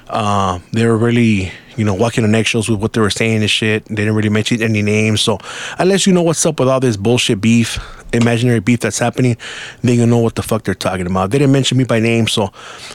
uh, 0.10 0.60
they 0.72 0.86
were 0.86 0.98
really 0.98 1.52
you 1.76 1.86
know 1.86 1.94
walking 1.94 2.24
on 2.24 2.34
eggshells 2.34 2.70
with 2.70 2.82
what 2.82 2.94
they 2.94 3.02
were 3.02 3.10
saying 3.10 3.42
and 3.42 3.50
shit. 3.50 3.86
They 3.86 3.96
didn't 3.96 4.16
really 4.16 4.30
mention 4.30 4.62
any 4.62 4.82
names. 4.82 5.22
So 5.22 5.38
unless 5.78 6.08
you 6.08 6.14
know 6.14 6.24
what's 6.24 6.46
up 6.46 6.60
with 6.60 6.70
all 6.70 6.80
this 6.80 6.98
bullshit 6.98 7.40
beef, 7.40 7.80
imaginary 8.14 8.60
beef 8.60 8.80
that's 8.80 9.00
happening, 9.00 9.38
then 9.82 9.98
you 9.98 10.06
know 10.06 10.20
what 10.20 10.36
the 10.36 10.44
fuck 10.44 10.64
they're 10.64 10.74
talking 10.74 11.06
about. 11.06 11.32
They 11.32 11.40
didn't 11.40 11.54
mention 11.54 11.78
me 11.78 11.84
by 11.84 12.00
name, 12.00 12.28
so 12.28 12.52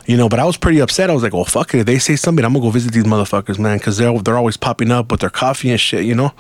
you 0.07 0.17
know. 0.17 0.29
But 0.29 0.41
I 0.41 0.45
was 0.45 0.57
pretty 0.57 0.81
upset. 0.81 1.11
I 1.11 1.15
was 1.15 1.23
like, 1.23 1.33
well, 1.33 1.45
fuck 1.45 1.75
it. 1.75 1.81
If 1.81 1.87
they 1.87 1.99
say 1.99 2.17
something, 2.17 2.45
I'm 2.45 2.53
gonna 2.53 2.65
go 2.65 2.71
visit 2.71 2.93
these 2.93 3.05
motherfuckers, 3.05 3.59
man, 3.59 3.79
because 3.79 3.99
they're 3.99 4.19
they're 4.21 4.39
always 4.39 4.57
popping 4.57 4.91
up 4.91 5.11
with 5.11 5.21
their 5.21 5.31
coffee 5.31 5.71
and 5.71 5.81
shit. 5.81 6.05
You 6.05 6.15
know. 6.15 6.33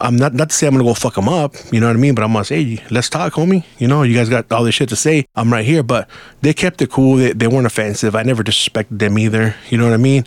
I'm 0.00 0.16
not 0.16 0.34
not 0.34 0.50
to 0.50 0.54
say 0.54 0.66
I'm 0.66 0.74
gonna 0.74 0.84
go 0.84 0.94
fuck 0.94 1.14
them 1.14 1.28
up, 1.28 1.54
you 1.72 1.80
know 1.80 1.86
what 1.86 1.96
I 1.96 1.98
mean. 1.98 2.14
But 2.14 2.24
I'm 2.24 2.32
gonna 2.32 2.44
say, 2.44 2.62
hey, 2.62 2.84
let's 2.90 3.08
talk, 3.08 3.34
homie. 3.34 3.64
You 3.78 3.88
know, 3.88 4.02
you 4.02 4.14
guys 4.14 4.28
got 4.28 4.50
all 4.52 4.64
this 4.64 4.74
shit 4.74 4.88
to 4.90 4.96
say. 4.96 5.26
I'm 5.34 5.52
right 5.52 5.64
here, 5.64 5.82
but 5.82 6.08
they 6.40 6.54
kept 6.54 6.80
it 6.82 6.90
cool. 6.90 7.16
They, 7.16 7.32
they 7.32 7.46
weren't 7.46 7.66
offensive. 7.66 8.14
I 8.14 8.22
never 8.22 8.42
disrespected 8.42 8.98
them 8.98 9.18
either. 9.18 9.54
You 9.68 9.78
know 9.78 9.84
what 9.84 9.94
I 9.94 9.98
mean? 9.98 10.26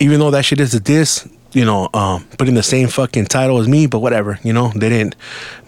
Even 0.00 0.20
though 0.20 0.30
that 0.30 0.44
shit 0.44 0.60
is 0.60 0.74
a 0.74 0.80
diss, 0.80 1.28
you 1.52 1.64
know, 1.64 1.88
um, 1.94 2.24
putting 2.38 2.54
the 2.54 2.62
same 2.62 2.88
fucking 2.88 3.26
title 3.26 3.58
as 3.58 3.68
me, 3.68 3.86
but 3.86 4.00
whatever. 4.00 4.38
You 4.42 4.52
know, 4.52 4.72
they 4.74 4.88
didn't. 4.88 5.16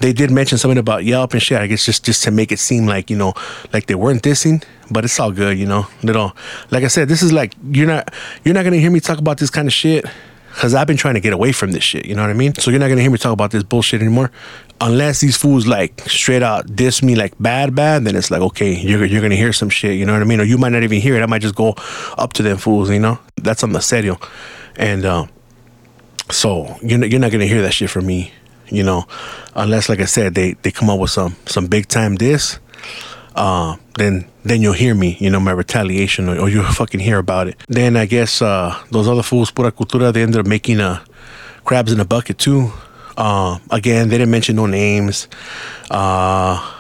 They 0.01 0.13
did 0.13 0.31
mention 0.31 0.59
something 0.59 0.79
about 0.79 1.05
Yelp 1.05 1.33
and 1.33 1.43
shit. 1.43 1.59
I 1.59 1.67
guess 1.67 1.85
just 1.85 2.05
just 2.05 2.25
to 2.25 2.31
make 2.31 2.53
it 2.53 2.59
seem 2.59 2.87
like 2.87 3.11
you 3.11 3.17
know, 3.17 3.35
like 3.73 3.87
they 3.87 3.95
weren't 3.95 4.23
dissing. 4.23 4.65
But 4.91 5.05
it's 5.05 5.19
all 5.19 5.33
good, 5.33 5.59
you 5.59 5.67
know. 5.67 5.87
Little, 6.03 6.37
like 6.71 6.85
I 6.85 6.89
said, 6.89 7.09
this 7.09 7.23
is 7.23 7.33
like 7.33 7.55
you're 7.71 7.87
not 7.87 8.13
you're 8.45 8.55
not 8.55 8.65
gonna 8.65 8.79
hear 8.79 8.91
me 8.91 9.01
talk 9.01 9.19
about 9.19 9.39
this 9.39 9.51
kind 9.51 9.69
of 9.69 9.73
shit 9.73 10.05
because 10.55 10.73
I've 10.73 10.87
been 10.87 10.97
trying 10.97 11.15
to 11.15 11.21
get 11.21 11.33
away 11.33 11.51
from 11.51 11.73
this 11.73 11.83
shit. 11.83 12.07
You 12.07 12.15
know 12.15 12.23
what 12.23 12.31
I 12.31 12.35
mean? 12.35 12.55
So 12.55 12.71
you're 12.71 12.79
not 12.79 12.89
gonna 12.89 13.01
hear 13.01 13.11
me 13.11 13.19
talk 13.19 13.33
about 13.33 13.51
this 13.51 13.65
bullshit 13.65 14.01
anymore, 14.01 14.31
unless 14.81 15.21
these 15.21 15.37
fools 15.37 15.67
like 15.67 16.01
straight 16.03 16.43
out 16.43 16.77
diss 16.77 17.03
me 17.03 17.17
like 17.17 17.35
bad, 17.41 17.75
bad. 17.75 18.05
Then 18.05 18.15
it's 18.15 18.31
like 18.31 18.41
okay, 18.41 18.73
you're 18.75 19.05
you're 19.05 19.21
gonna 19.21 19.35
hear 19.35 19.53
some 19.53 19.69
shit. 19.69 19.97
You 19.97 20.07
know 20.07 20.13
what 20.13 20.23
I 20.23 20.27
mean? 20.27 20.41
Or 20.41 20.45
you 20.45 20.57
might 20.57 20.71
not 20.71 20.85
even 20.85 21.01
hear 21.01 21.17
it. 21.17 21.23
I 21.23 21.27
might 21.27 21.43
just 21.43 21.57
go 21.57 21.75
up 22.17 22.33
to 22.35 22.43
them 22.43 22.57
fools. 22.57 22.89
You 22.91 23.01
know? 23.01 23.19
That's 23.37 23.65
on 23.65 23.73
the 23.73 23.81
serio, 23.81 24.19
and 24.77 25.05
uh, 25.05 25.27
so 26.31 26.77
you're 26.83 26.99
not, 26.99 27.11
you're 27.11 27.21
not 27.21 27.33
gonna 27.33 27.47
hear 27.47 27.63
that 27.63 27.75
shit 27.75 27.91
from 27.91 28.07
me. 28.07 28.33
You 28.69 28.85
know, 28.85 29.07
unless 29.55 29.89
like 29.89 30.01
I 30.01 30.07
said, 30.07 30.35
they 30.35 30.53
they 30.63 30.71
come 30.71 30.89
up 30.89 31.01
with 31.01 31.11
some 31.11 31.37
some 31.47 31.67
big 31.67 31.89
time 31.89 32.15
diss. 32.15 32.61
Uh, 33.35 33.77
then 33.99 34.27
then 34.45 34.63
you'll 34.63 34.73
hear 34.75 34.95
me, 34.95 35.17
you 35.21 35.31
know, 35.31 35.41
my 35.41 35.51
retaliation, 35.53 36.29
or, 36.29 36.39
or 36.39 36.49
you'll 36.49 36.65
fucking 36.81 37.01
hear 37.01 37.19
about 37.19 37.49
it. 37.49 37.57
Then 37.69 37.97
I 37.97 38.07
guess 38.07 38.43
uh, 38.43 38.79
those 38.91 39.09
other 39.09 39.23
fools, 39.23 39.51
pura 39.51 39.73
cultura, 39.73 40.13
they 40.13 40.23
ended 40.23 40.41
up 40.41 40.47
making 40.47 40.81
uh, 40.81 41.05
crabs 41.65 41.93
in 41.93 42.01
a 42.01 42.05
bucket 42.05 42.39
too. 42.39 42.73
Uh, 43.17 43.59
again, 43.71 44.09
they 44.09 44.19
didn't 44.19 44.31
mention 44.31 44.57
no 44.57 44.67
names. 44.67 45.29
Uh, 45.91 46.73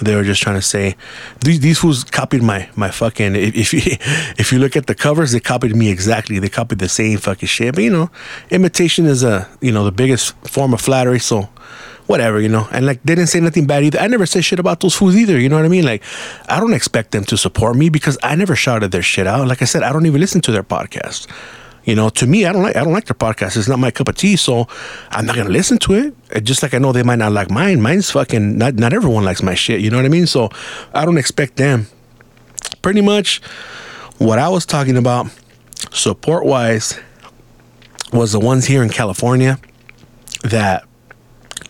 they 0.00 0.16
were 0.16 0.24
just 0.24 0.42
trying 0.42 0.56
to 0.56 0.62
say 0.62 0.96
these 1.44 1.60
these 1.60 1.78
fools 1.78 2.04
copied 2.04 2.42
my 2.42 2.68
my 2.76 2.90
fucking. 2.90 3.36
If, 3.36 3.54
if 3.54 3.72
you 3.74 3.80
if 4.38 4.52
you 4.52 4.58
look 4.58 4.76
at 4.76 4.86
the 4.86 4.94
covers, 4.94 5.32
they 5.32 5.40
copied 5.40 5.76
me 5.76 5.90
exactly. 5.90 6.38
They 6.38 6.48
copied 6.48 6.78
the 6.78 6.88
same 6.88 7.18
fucking 7.18 7.46
shit. 7.48 7.74
But 7.74 7.84
you 7.84 7.90
know, 7.90 8.10
imitation 8.50 9.06
is 9.06 9.22
a 9.22 9.48
you 9.60 9.72
know 9.72 9.84
the 9.84 9.92
biggest 9.92 10.34
form 10.48 10.74
of 10.74 10.80
flattery. 10.80 11.20
So 11.20 11.48
whatever, 12.06 12.40
you 12.40 12.48
know. 12.48 12.66
And 12.72 12.86
like 12.86 13.02
they 13.04 13.14
didn't 13.14 13.28
say 13.30 13.40
nothing 13.40 13.66
bad 13.66 13.84
either. 13.84 13.98
I 13.98 14.06
never 14.06 14.26
said 14.26 14.44
shit 14.44 14.58
about 14.58 14.80
those 14.80 14.94
fools 14.94 15.16
either. 15.16 15.38
You 15.38 15.48
know 15.48 15.56
what 15.56 15.64
I 15.64 15.68
mean? 15.68 15.84
Like 15.84 16.02
I 16.48 16.60
don't 16.60 16.74
expect 16.74 17.10
them 17.12 17.24
to 17.24 17.36
support 17.36 17.76
me 17.76 17.88
because 17.88 18.18
I 18.22 18.34
never 18.36 18.54
shouted 18.56 18.90
their 18.92 19.02
shit 19.02 19.26
out. 19.26 19.46
Like 19.48 19.62
I 19.62 19.66
said, 19.66 19.82
I 19.82 19.92
don't 19.92 20.06
even 20.06 20.20
listen 20.20 20.40
to 20.42 20.52
their 20.52 20.62
podcast. 20.64 21.26
You 21.84 21.96
know, 21.96 22.10
to 22.10 22.28
me, 22.28 22.46
I 22.46 22.52
don't 22.52 22.62
like 22.62 22.76
I 22.76 22.84
don't 22.84 22.92
like 22.92 23.06
their 23.06 23.14
podcast. 23.16 23.56
It's 23.56 23.66
not 23.68 23.80
my 23.80 23.90
cup 23.90 24.08
of 24.08 24.14
tea, 24.16 24.36
so 24.36 24.68
I'm 25.10 25.26
not 25.26 25.34
gonna 25.34 25.50
listen 25.50 25.78
to 25.78 25.94
it. 25.94 26.14
It- 26.30 26.44
Just 26.44 26.62
like 26.62 26.74
I 26.74 26.78
know 26.78 26.92
they 26.92 27.02
might 27.02 27.18
not 27.18 27.32
like 27.32 27.50
mine. 27.50 27.80
Mine's 27.80 28.10
fucking 28.10 28.56
not 28.56 28.74
not 28.74 28.92
everyone 28.92 29.24
likes 29.24 29.42
my 29.42 29.54
shit. 29.54 29.80
You 29.80 29.90
know 29.90 29.96
what 29.96 30.06
I 30.06 30.08
mean? 30.10 30.26
So 30.26 30.48
I 30.94 31.04
don't 31.04 31.18
expect 31.18 31.56
them. 31.56 31.86
Pretty 32.82 33.00
much, 33.00 33.40
what 34.18 34.38
I 34.38 34.48
was 34.48 34.64
talking 34.64 34.96
about, 34.96 35.26
support 35.90 36.44
wise, 36.44 36.98
was 38.12 38.30
the 38.32 38.40
ones 38.40 38.64
here 38.66 38.82
in 38.84 38.88
California 38.88 39.58
that 40.44 40.84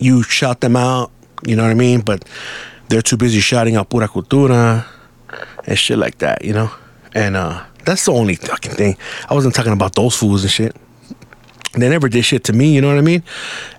you 0.03 0.23
shout 0.23 0.59
them 0.59 0.75
out, 0.75 1.11
you 1.45 1.55
know 1.55 1.63
what 1.63 1.71
I 1.71 1.75
mean? 1.75 2.01
But 2.01 2.25
they're 2.89 3.01
too 3.01 3.17
busy 3.17 3.39
shouting 3.39 3.75
out 3.75 3.89
pura 3.89 4.07
cultura 4.07 4.85
and 5.65 5.79
shit 5.79 5.97
like 5.97 6.17
that, 6.19 6.43
you 6.43 6.53
know? 6.53 6.69
And 7.13 7.35
uh 7.35 7.63
that's 7.85 8.05
the 8.05 8.13
only 8.13 8.35
fucking 8.35 8.73
thing. 8.73 8.97
I 9.29 9.33
wasn't 9.33 9.55
talking 9.55 9.73
about 9.73 9.95
those 9.95 10.15
fools 10.15 10.43
and 10.43 10.51
shit. 10.51 10.75
They 11.73 11.89
never 11.89 12.07
did 12.07 12.23
shit 12.23 12.43
to 12.45 12.53
me, 12.53 12.73
you 12.73 12.81
know 12.81 12.87
what 12.87 12.97
I 12.97 13.01
mean? 13.01 13.23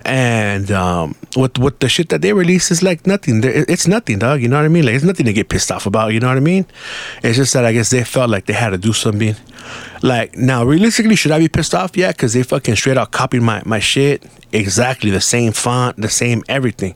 And 0.03 0.69
um, 0.71 1.15
with 1.35 1.57
with 1.57 1.79
the 1.79 1.89
shit 1.89 2.09
that 2.09 2.21
they 2.21 2.33
release 2.33 2.71
is 2.71 2.83
like 2.83 3.07
nothing. 3.07 3.41
It's 3.43 3.87
nothing, 3.87 4.19
dog. 4.19 4.41
You 4.41 4.49
know 4.49 4.57
what 4.57 4.65
I 4.65 4.69
mean? 4.69 4.85
Like 4.85 4.95
it's 4.95 5.03
nothing 5.03 5.25
to 5.25 5.33
get 5.33 5.49
pissed 5.49 5.71
off 5.71 5.85
about. 5.85 6.13
You 6.13 6.19
know 6.19 6.27
what 6.27 6.37
I 6.37 6.41
mean? 6.41 6.65
It's 7.23 7.37
just 7.37 7.53
that 7.53 7.65
I 7.65 7.71
guess 7.71 7.89
they 7.89 8.03
felt 8.03 8.29
like 8.29 8.45
they 8.45 8.53
had 8.53 8.71
to 8.71 8.77
do 8.77 8.93
something. 8.93 9.35
Like 10.01 10.35
now, 10.35 10.65
realistically, 10.65 11.15
should 11.15 11.31
I 11.31 11.39
be 11.39 11.47
pissed 11.47 11.73
off? 11.73 11.95
Yeah, 11.95 12.11
because 12.11 12.33
they 12.33 12.43
fucking 12.43 12.75
straight 12.75 12.97
out 12.97 13.11
copied 13.11 13.41
my 13.41 13.61
my 13.65 13.79
shit 13.79 14.23
exactly 14.51 15.09
the 15.09 15.21
same 15.21 15.51
font, 15.53 15.97
the 15.97 16.09
same 16.09 16.43
everything. 16.49 16.95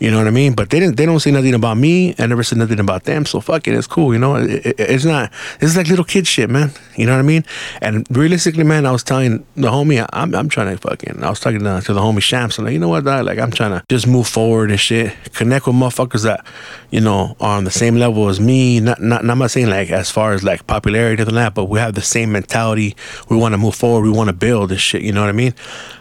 You 0.00 0.10
know 0.10 0.18
what 0.18 0.26
I 0.26 0.30
mean? 0.30 0.54
But 0.54 0.70
they 0.70 0.80
didn't. 0.80 0.96
They 0.96 1.06
don't 1.06 1.20
say 1.20 1.30
nothing 1.30 1.54
about 1.54 1.78
me. 1.78 2.14
I 2.18 2.26
never 2.26 2.42
said 2.42 2.58
nothing 2.58 2.80
about 2.80 3.04
them. 3.04 3.24
So 3.24 3.40
fuck 3.40 3.66
it. 3.66 3.74
It's 3.74 3.86
cool. 3.86 4.12
You 4.12 4.18
know. 4.18 4.36
It, 4.36 4.66
it, 4.66 4.80
it's 4.80 5.04
not. 5.04 5.32
It's 5.60 5.76
like 5.76 5.88
little 5.88 6.04
kid 6.04 6.26
shit, 6.26 6.50
man. 6.50 6.70
You 6.96 7.06
know 7.06 7.12
what 7.12 7.20
I 7.20 7.22
mean? 7.22 7.44
And 7.80 8.06
realistically, 8.10 8.64
man, 8.64 8.84
I 8.84 8.92
was 8.92 9.02
telling 9.02 9.46
the 9.56 9.68
homie, 9.68 10.06
I'm, 10.12 10.34
I'm 10.34 10.48
trying 10.48 10.76
to 10.76 10.78
fucking. 10.78 11.22
I 11.22 11.30
was 11.30 11.40
talking 11.40 11.60
to, 11.60 11.80
to 11.80 11.92
the 11.94 12.00
homie 12.00 12.22
Shams. 12.22 12.58
I'm 12.58 12.64
like, 12.64 12.74
you 12.74 12.78
know 12.78 12.88
what, 12.88 13.04
dog? 13.04 13.24
Like, 13.24 13.38
I'm 13.38 13.50
trying 13.50 13.70
to 13.70 13.82
just 13.88 14.06
move 14.06 14.26
forward 14.26 14.70
and 14.70 14.78
shit. 14.78 15.16
Connect 15.32 15.66
with 15.66 15.76
motherfuckers 15.76 16.24
that, 16.24 16.44
you 16.90 17.00
know, 17.00 17.36
are 17.40 17.56
on 17.56 17.64
the 17.64 17.70
same 17.70 17.96
level 17.96 18.28
as 18.28 18.40
me. 18.40 18.80
Not, 18.80 19.00
not, 19.00 19.24
not 19.24 19.38
I'm 19.38 19.42
not 19.42 19.52
saying 19.52 19.68
like 19.68 19.90
as 19.90 20.10
far 20.10 20.32
as 20.32 20.42
like 20.42 20.66
popularity 20.66 21.22
and 21.22 21.36
that, 21.36 21.54
but 21.54 21.66
we 21.66 21.78
have 21.78 21.94
the 21.94 22.02
same 22.02 22.32
mentality. 22.32 22.96
We 23.28 23.36
want 23.36 23.52
to 23.52 23.58
move 23.58 23.76
forward. 23.76 24.02
We 24.02 24.10
want 24.10 24.26
to 24.30 24.32
build 24.32 24.70
this 24.70 24.80
shit. 24.80 25.02
You 25.02 25.12
know 25.12 25.20
what 25.20 25.28
I 25.28 25.32
mean? 25.32 25.54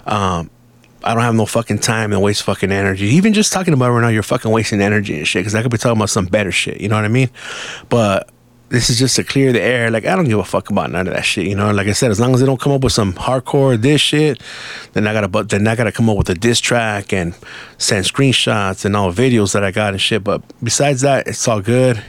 Um, 0.08 0.50
I 1.04 1.14
don't 1.14 1.24
have 1.24 1.36
no 1.36 1.46
fucking 1.46 1.80
time 1.80 2.12
and 2.12 2.22
waste 2.22 2.44
fucking 2.44 2.72
energy. 2.72 3.06
Even 3.06 3.34
just 3.34 3.54
talking 3.54 3.74
about 3.74 3.90
it 3.90 3.92
right 3.92 4.02
now, 4.02 4.08
you're 4.08 4.24
fucking 4.24 4.52
wasting 4.52 4.82
energy 4.82 5.18
and 5.18 5.28
shit. 5.28 5.42
Because 5.42 5.56
I 5.56 5.62
could 5.62 5.72
be 5.72 5.78
talking 5.78 5.98
about 5.98 6.10
some 6.10 6.26
better 6.26 6.52
shit. 6.52 6.82
You 6.82 6.90
know 6.90 6.96
what 6.96 7.06
I 7.06 7.10
mean? 7.10 7.30
But 7.90 8.30
this 8.70 8.90
is 8.90 9.00
just 9.00 9.16
to 9.16 9.24
clear 9.24 9.54
the 9.54 9.62
air. 9.62 9.90
Like 9.90 10.06
I 10.06 10.16
don't 10.16 10.26
give 10.26 10.40
a 10.40 10.44
fuck 10.44 10.70
about 10.70 10.92
none 10.92 11.08
of 11.08 11.14
that 11.14 11.24
shit. 11.24 11.48
You 11.48 11.56
know, 11.56 11.72
like 11.72 11.88
I 11.88 11.94
said, 11.94 12.12
as 12.12 12.20
long 12.20 12.34
as 12.34 12.40
they 12.40 12.46
don't 12.46 12.60
come 12.60 12.74
up 12.74 12.84
with 12.84 12.94
some 12.94 13.14
hardcore 13.14 13.80
this 13.80 14.02
shit, 14.02 14.42
then 14.94 15.08
I 15.08 15.14
gotta 15.14 15.28
but 15.28 15.50
then 15.50 15.68
I 15.68 15.76
gotta 15.76 15.92
come 15.92 16.10
up 16.10 16.18
with 16.18 16.30
a 16.30 16.36
diss 16.36 16.60
track 16.60 17.14
and 17.14 17.36
send 17.78 18.06
screenshots 18.06 18.84
and 18.86 18.96
all 18.96 19.14
videos 19.14 19.54
that 19.54 19.64
I 19.64 19.72
got 19.72 19.94
and 19.94 20.02
shit. 20.02 20.24
But 20.24 20.42
besides 20.64 21.02
that, 21.02 21.28
it's 21.28 21.48
all 21.48 21.62
good. 21.62 22.04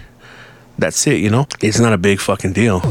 That's 0.78 1.06
it. 1.06 1.20
You 1.20 1.30
know, 1.30 1.46
it's 1.60 1.80
not 1.80 1.92
a 1.92 1.98
big 1.98 2.20
fucking 2.20 2.52
deal. 2.52 2.82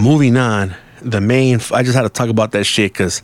Moving 0.00 0.36
on, 0.36 0.74
the 1.02 1.20
main, 1.20 1.60
I 1.72 1.82
just 1.82 1.94
had 1.94 2.02
to 2.02 2.08
talk 2.08 2.28
about 2.28 2.52
that 2.52 2.64
shit 2.64 2.92
because 2.92 3.22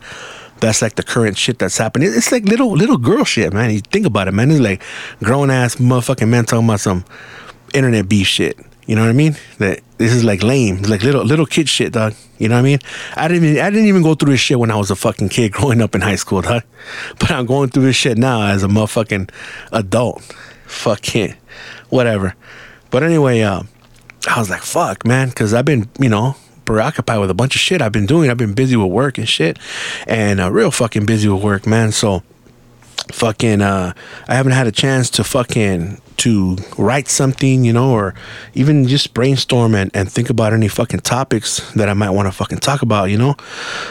that's 0.61 0.83
like 0.83 0.95
the 0.95 1.03
current 1.03 1.37
shit 1.37 1.59
that's 1.59 1.79
happening. 1.79 2.09
It's 2.13 2.33
like 2.33 2.45
little 2.45 2.71
little 2.71 2.97
girl 2.97 3.25
shit, 3.25 3.53
man. 3.53 3.71
You 3.71 3.81
think 3.81 4.07
about 4.07 4.29
it, 4.29 4.33
man. 4.33 4.51
It's 4.51 4.61
like 4.61 4.83
grown 5.23 5.51
ass 5.51 5.77
motherfucking 5.77 6.29
men 6.29 6.45
talking 6.45 6.67
about 6.67 6.81
some 6.81 7.05
internet 7.75 8.09
beef 8.09 8.27
shit. 8.27 8.59
You 8.87 8.95
know 8.95 9.03
what 9.03 9.11
I 9.11 9.15
mean? 9.15 9.37
That 9.59 9.81
this 9.99 10.13
is 10.13 10.25
like 10.25 10.43
lame. 10.43 10.79
It's 10.79 10.89
like 10.89 11.03
little 11.03 11.25
little 11.25 11.47
kid 11.47 11.69
shit, 11.69 11.93
dog. 11.93 12.15
You 12.39 12.49
know 12.49 12.55
what 12.55 12.61
I 12.61 12.63
mean? 12.63 12.79
I 13.17 13.29
didn't 13.29 13.45
even 13.45 13.63
I 13.63 13.71
didn't 13.71 13.87
even 13.87 14.03
go 14.03 14.15
through 14.15 14.33
this 14.33 14.41
shit 14.41 14.59
when 14.59 14.71
I 14.71 14.77
was 14.77 14.91
a 14.91 14.97
fucking 14.97 15.29
kid 15.29 15.53
growing 15.53 15.83
up 15.83 15.95
in 15.95 16.01
high 16.01 16.17
school, 16.17 16.43
dog. 16.43 16.63
But 17.19 17.33
I'm 17.33 17.47
going 17.47 17.71
through 17.71 17.85
this 17.85 17.97
shit 17.97 18.17
now 18.17 18.47
as 18.47 18.63
a 18.63 18.69
motherfucking 18.69 19.31
adult. 19.73 20.23
Fucking 20.67 21.35
whatever. 21.89 22.35
But 22.91 23.03
anyway, 23.03 23.43
uh, 23.43 23.63
I 24.29 24.39
was 24.39 24.51
like, 24.51 24.63
fuck, 24.63 25.05
man, 25.05 25.29
because 25.29 25.53
I've 25.55 25.65
been, 25.65 25.89
you 26.01 26.09
know, 26.09 26.37
preoccupied 26.67 27.21
with 27.21 27.31
a 27.31 27.35
bunch 27.35 27.55
of 27.55 27.61
shit 27.61 27.81
I've 27.81 27.93
been 27.93 28.07
doing. 28.07 28.31
I've 28.31 28.37
been 28.37 28.55
busy 28.55 28.77
with 28.77 28.91
work 28.91 29.17
and 29.17 29.29
shit, 29.29 29.59
and 30.07 30.41
uh, 30.41 30.51
real 30.51 30.71
fucking 30.71 31.07
busy 31.07 31.29
with 31.29 31.43
work, 31.43 31.67
man. 31.67 31.93
So 31.93 32.23
fucking 33.13 33.63
uh 33.63 33.93
I 34.27 34.35
haven't 34.35 34.53
had 34.53 34.67
a 34.67 34.73
chance 34.73 35.11
to 35.11 35.25
fucking 35.25 36.01
to 36.17 36.57
write 36.79 37.09
something, 37.09 37.65
you 37.65 37.73
know, 37.73 37.93
or 37.93 38.15
even 38.55 38.89
just 38.89 39.13
brainstorm 39.13 39.75
and, 39.75 39.91
and 39.95 40.11
think 40.11 40.31
about 40.31 40.55
any 40.55 40.67
fucking 40.67 41.01
topics 41.01 41.73
that 41.75 41.91
I 41.91 41.95
might 41.95 42.11
want 42.11 42.27
to 42.27 42.33
fucking 42.33 42.59
talk 42.59 42.81
about, 42.81 43.11
you 43.11 43.19
know? 43.19 43.37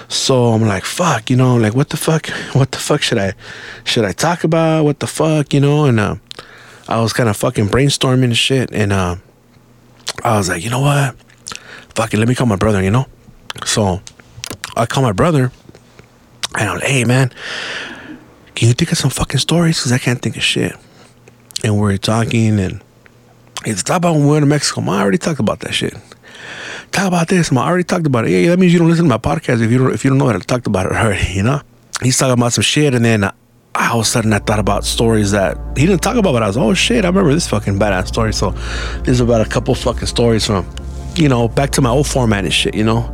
So 0.07 0.47
I'm 0.47 0.63
like, 0.63 0.85
fuck, 0.85 1.29
you 1.29 1.35
know, 1.35 1.55
like 1.55 1.75
what 1.75 1.89
the 1.89 1.97
fuck 1.97 2.27
what 2.53 2.71
the 2.71 2.79
fuck 2.79 3.01
should 3.01 3.17
I 3.17 3.33
should 3.83 4.05
I 4.05 4.11
talk 4.11 4.43
about? 4.43 4.85
What 4.85 4.99
the 4.99 5.07
fuck, 5.07 5.53
you 5.53 5.59
know? 5.59 5.85
And 5.85 5.99
uh 5.99 6.15
I 6.87 7.01
was 7.01 7.13
kind 7.13 7.29
of 7.29 7.37
fucking 7.37 7.67
brainstorming 7.67 8.35
shit 8.35 8.71
and 8.71 8.91
uh 8.91 9.15
I 10.23 10.37
was 10.37 10.49
like, 10.49 10.63
you 10.63 10.69
know 10.69 10.81
what? 10.81 11.15
Fuck 11.95 12.13
it, 12.13 12.17
let 12.17 12.27
me 12.27 12.35
call 12.35 12.47
my 12.47 12.55
brother, 12.57 12.83
you 12.83 12.91
know? 12.91 13.07
So 13.65 14.01
I 14.75 14.85
call 14.85 15.01
my 15.01 15.13
brother 15.13 15.51
and 16.57 16.69
I'm 16.69 16.75
like, 16.75 16.87
hey, 16.87 17.05
man, 17.05 17.31
can 18.53 18.67
you 18.67 18.73
think 18.73 18.91
of 18.91 18.97
some 18.97 19.09
fucking 19.09 19.39
stories? 19.39 19.79
Because 19.79 19.91
I 19.91 19.97
can't 19.97 20.21
think 20.21 20.35
of 20.35 20.43
shit. 20.43 20.75
And 21.63 21.79
we're 21.79 21.97
talking 21.97 22.59
and 22.59 22.81
it's 23.65 23.81
talk 23.81 23.97
about 23.97 24.13
when 24.13 24.25
we 24.25 24.31
went 24.31 24.43
to 24.43 24.47
Mexico. 24.47 24.81
Man, 24.81 24.95
I 24.95 25.01
already 25.01 25.17
talked 25.17 25.39
about 25.39 25.61
that 25.61 25.73
shit. 25.73 25.95
Talk 26.91 27.07
about 27.07 27.27
this. 27.29 27.51
Man, 27.51 27.63
I 27.63 27.67
already 27.67 27.83
talked 27.83 28.05
about 28.05 28.25
it. 28.25 28.31
Yeah, 28.31 28.49
that 28.49 28.59
means 28.59 28.73
you 28.73 28.79
don't 28.79 28.89
listen 28.89 29.05
to 29.05 29.09
my 29.09 29.17
podcast 29.17 29.61
if 29.61 29.71
you 29.71 29.77
don't 29.77 29.93
if 29.93 30.03
you 30.03 30.09
don't 30.09 30.17
know 30.17 30.27
that 30.27 30.35
I 30.35 30.39
talked 30.39 30.67
about 30.67 30.85
it 30.85 30.91
already, 30.95 31.33
you 31.33 31.43
know? 31.43 31.61
He's 32.01 32.17
talking 32.17 32.33
about 32.33 32.53
some 32.53 32.61
shit 32.61 32.93
and 32.93 33.03
then 33.03 33.23
all 33.23 33.99
of 33.99 34.01
a 34.01 34.05
sudden 34.05 34.31
I 34.33 34.39
thought 34.39 34.59
about 34.59 34.83
stories 34.85 35.31
that 35.31 35.57
he 35.77 35.85
didn't 35.85 36.01
talk 36.01 36.17
about, 36.17 36.33
but 36.33 36.43
I 36.43 36.47
was, 36.47 36.57
oh 36.57 36.73
shit, 36.73 37.05
I 37.05 37.07
remember 37.07 37.33
this 37.33 37.47
fucking 37.47 37.79
badass 37.79 38.07
story. 38.07 38.33
So 38.33 38.51
this 38.99 39.09
is 39.09 39.19
about 39.21 39.45
a 39.45 39.49
couple 39.49 39.73
fucking 39.75 40.07
stories 40.07 40.45
from 40.45 40.65
you 41.17 41.29
know, 41.29 41.47
back 41.47 41.71
to 41.71 41.81
my 41.81 41.89
old 41.89 42.07
format 42.07 42.43
and 42.43 42.53
shit, 42.53 42.75
you 42.75 42.83
know, 42.83 43.13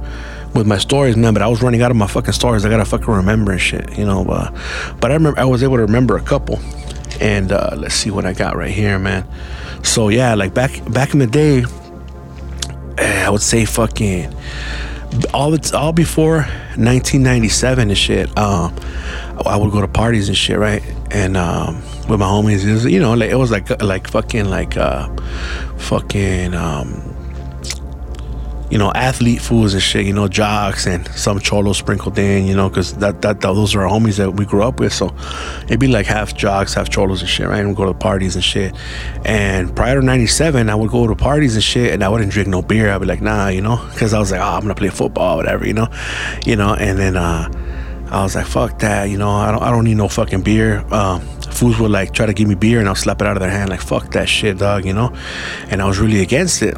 with 0.54 0.68
my 0.68 0.78
stories, 0.78 1.16
man. 1.16 1.34
But 1.34 1.42
I 1.42 1.48
was 1.48 1.62
running 1.62 1.82
out 1.82 1.92
of 1.92 1.98
my 1.98 2.08
fucking 2.08 2.34
stories. 2.34 2.66
I 2.66 2.70
gotta 2.70 2.86
fucking 2.86 3.14
remember 3.14 3.52
and 3.52 3.62
shit, 3.62 3.98
you 3.98 4.06
know. 4.06 4.26
Uh, 4.26 4.52
but 5.00 5.12
I 5.12 5.16
remember 5.16 5.40
I 5.40 5.46
was 5.46 5.64
able 5.64 5.78
to 5.78 5.84
remember 5.84 6.18
a 6.18 6.22
couple. 6.22 6.60
And 7.20 7.52
uh, 7.52 7.76
let's 7.78 7.94
see 7.94 8.10
what 8.10 8.26
I 8.26 8.34
got 8.34 8.56
right 8.56 8.72
here, 8.72 8.98
man. 8.98 9.28
So 9.84 10.10
yeah, 10.10 10.34
like 10.36 10.54
back 10.54 10.72
back 10.92 11.14
in 11.14 11.20
the 11.20 11.28
day, 11.28 11.64
eh, 12.98 13.26
I 13.26 13.30
would 13.30 13.42
say 13.42 13.66
fucking 13.66 14.34
all 15.34 15.54
it's 15.54 15.74
all 15.74 15.94
before 15.94 16.38
1997 16.78 17.90
and 17.90 17.98
shit. 17.98 18.38
Um, 18.38 18.76
I 19.46 19.58
would 19.58 19.72
go 19.72 19.82
to 19.82 19.88
parties 19.88 20.30
and 20.30 20.38
shit, 20.38 20.58
right? 20.58 20.84
And 21.12 21.36
um, 21.36 21.76
with 22.08 22.20
my 22.20 22.26
homies, 22.26 22.70
was, 22.72 22.86
you 22.86 23.00
know, 23.00 23.14
like 23.14 23.32
it 23.32 23.36
was 23.36 23.52
like 23.52 23.82
like 23.82 24.08
fucking 24.08 24.46
like 24.46 24.78
uh, 24.78 25.10
fucking 25.78 26.54
um, 26.54 27.11
you 28.72 28.78
know, 28.78 28.92
athlete 28.94 29.42
fools 29.42 29.74
and 29.74 29.84
shit, 29.84 30.06
you 30.06 30.14
know, 30.14 30.30
jocks 30.30 30.88
and 30.88 31.06
some 31.10 31.40
cholo 31.40 31.74
sprinkled 31.74 32.18
in, 32.18 32.46
you 32.46 32.56
know, 32.56 32.70
because 32.70 32.94
that, 32.96 33.22
that, 33.22 33.42
that, 33.42 33.54
those 33.54 33.76
are 33.76 33.82
our 33.82 33.90
homies 33.90 34.18
that 34.18 34.32
we 34.32 34.46
grew 34.46 34.64
up 34.64 34.80
with. 34.80 34.94
So 34.94 35.14
it'd 35.66 35.80
be 35.80 35.90
like 35.90 36.06
half 36.06 36.34
jocks, 36.34 36.74
half 36.74 36.90
cholos 36.90 37.20
and 37.20 37.30
shit, 37.30 37.48
right? 37.48 37.60
And 37.60 37.68
we 37.68 37.76
go 37.76 37.86
to 37.86 37.94
parties 37.94 38.36
and 38.36 38.44
shit. 38.44 38.74
And 39.26 39.76
prior 39.76 40.00
to 40.00 40.06
97, 40.06 40.70
I 40.70 40.76
would 40.76 40.90
go 40.90 41.06
to 41.06 41.16
parties 41.16 41.56
and 41.56 41.64
shit 41.64 41.94
and 41.94 42.02
I 42.02 42.08
wouldn't 42.08 42.32
drink 42.32 42.48
no 42.48 42.62
beer. 42.62 42.90
I'd 42.90 43.00
be 43.00 43.06
like, 43.06 43.22
nah, 43.22 43.50
you 43.50 43.62
know, 43.62 43.86
because 43.92 44.14
I 44.14 44.20
was 44.20 44.32
like, 44.32 44.40
oh, 44.40 44.46
I'm 44.46 44.62
going 44.62 44.74
to 44.74 44.80
play 44.80 44.90
football, 44.90 45.36
whatever, 45.36 45.68
you 45.68 45.74
know, 45.74 45.90
you 46.46 46.56
know, 46.56 46.74
and 46.74 46.98
then, 46.98 47.18
uh, 47.18 47.52
I 48.10 48.24
was 48.24 48.36
like, 48.36 48.46
fuck 48.46 48.80
that, 48.80 49.06
you 49.06 49.18
know, 49.18 49.30
I 49.30 49.52
don't, 49.52 49.64
I 49.64 49.70
don't 49.70 49.86
need 49.86 49.96
no 49.96 50.10
fucking 50.10 50.42
beer. 50.42 50.86
Um, 50.94 51.22
fools 51.52 51.80
would 51.80 51.92
like 51.92 52.14
try 52.14 52.26
to 52.26 52.34
give 52.34 52.48
me 52.48 52.56
beer 52.56 52.80
and 52.80 52.88
I'll 52.88 52.96
slap 52.96 53.22
it 53.22 53.28
out 53.28 53.38
of 53.38 53.42
their 53.42 53.50
hand, 53.50 53.70
like, 53.70 53.82
fuck 53.82 54.12
that 54.12 54.28
shit, 54.28 54.58
dog, 54.58 54.86
you 54.86 54.94
know? 54.94 55.16
And 55.70 55.82
I 55.82 55.86
was 55.86 56.00
really 56.00 56.22
against 56.22 56.62
it. 56.62 56.78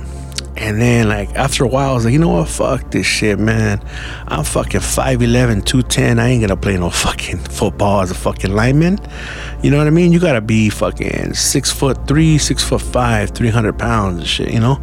And 0.56 0.80
then, 0.80 1.10
like, 1.10 1.30
after 1.36 1.64
a 1.64 1.68
while, 1.68 1.92
I 1.92 1.94
was 1.94 2.06
like, 2.06 2.14
you 2.14 2.20
know 2.20 2.30
what? 2.30 2.48
Fuck 2.48 2.92
this 2.92 3.08
shit, 3.08 3.40
man. 3.40 3.82
I'm 4.28 4.44
fucking 4.44 4.82
5'11, 4.82 5.66
210. 5.66 6.20
I 6.20 6.30
ain't 6.30 6.42
gonna 6.42 6.58
play 6.58 6.78
no 6.78 6.90
fucking 7.06 7.38
football 7.40 8.02
as 8.02 8.12
a 8.12 8.16
fucking 8.16 8.54
lineman. 8.54 9.00
You 9.64 9.72
know 9.72 9.78
what 9.78 9.88
I 9.88 9.92
mean? 9.92 10.12
You 10.12 10.20
gotta 10.20 10.42
be 10.42 10.70
fucking 10.70 11.34
six 11.34 11.72
foot 11.72 12.08
three, 12.08 12.38
six 12.38 12.64
foot 12.64 12.82
five, 12.82 13.32
300 13.32 13.78
pounds 13.80 14.20
and 14.20 14.28
shit, 14.28 14.52
you 14.52 14.60
know? 14.60 14.80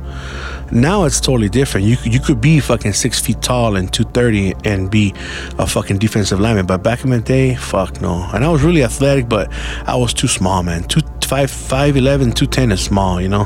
Now 0.72 1.04
it's 1.04 1.20
totally 1.20 1.48
different. 1.48 1.86
You, 1.86 1.96
you 2.04 2.20
could 2.20 2.40
be 2.40 2.60
fucking 2.60 2.92
six 2.92 3.20
feet 3.20 3.42
tall 3.42 3.76
and 3.76 3.92
230 3.92 4.54
and 4.64 4.90
be 4.90 5.12
a 5.58 5.66
fucking 5.66 5.98
defensive 5.98 6.38
lineman. 6.38 6.66
But 6.66 6.82
back 6.82 7.02
in 7.04 7.10
the 7.10 7.20
day, 7.20 7.56
fuck 7.56 8.00
no. 8.00 8.28
And 8.32 8.44
I 8.44 8.48
was 8.50 8.62
really 8.62 8.84
athletic, 8.84 9.28
but 9.28 9.52
I 9.86 9.96
was 9.96 10.14
too 10.14 10.28
small, 10.28 10.62
man. 10.62 10.84
Two, 10.84 11.00
five, 11.24 11.50
5'11, 11.50 12.34
210 12.34 12.72
is 12.72 12.80
small, 12.80 13.20
you 13.20 13.28
know? 13.28 13.44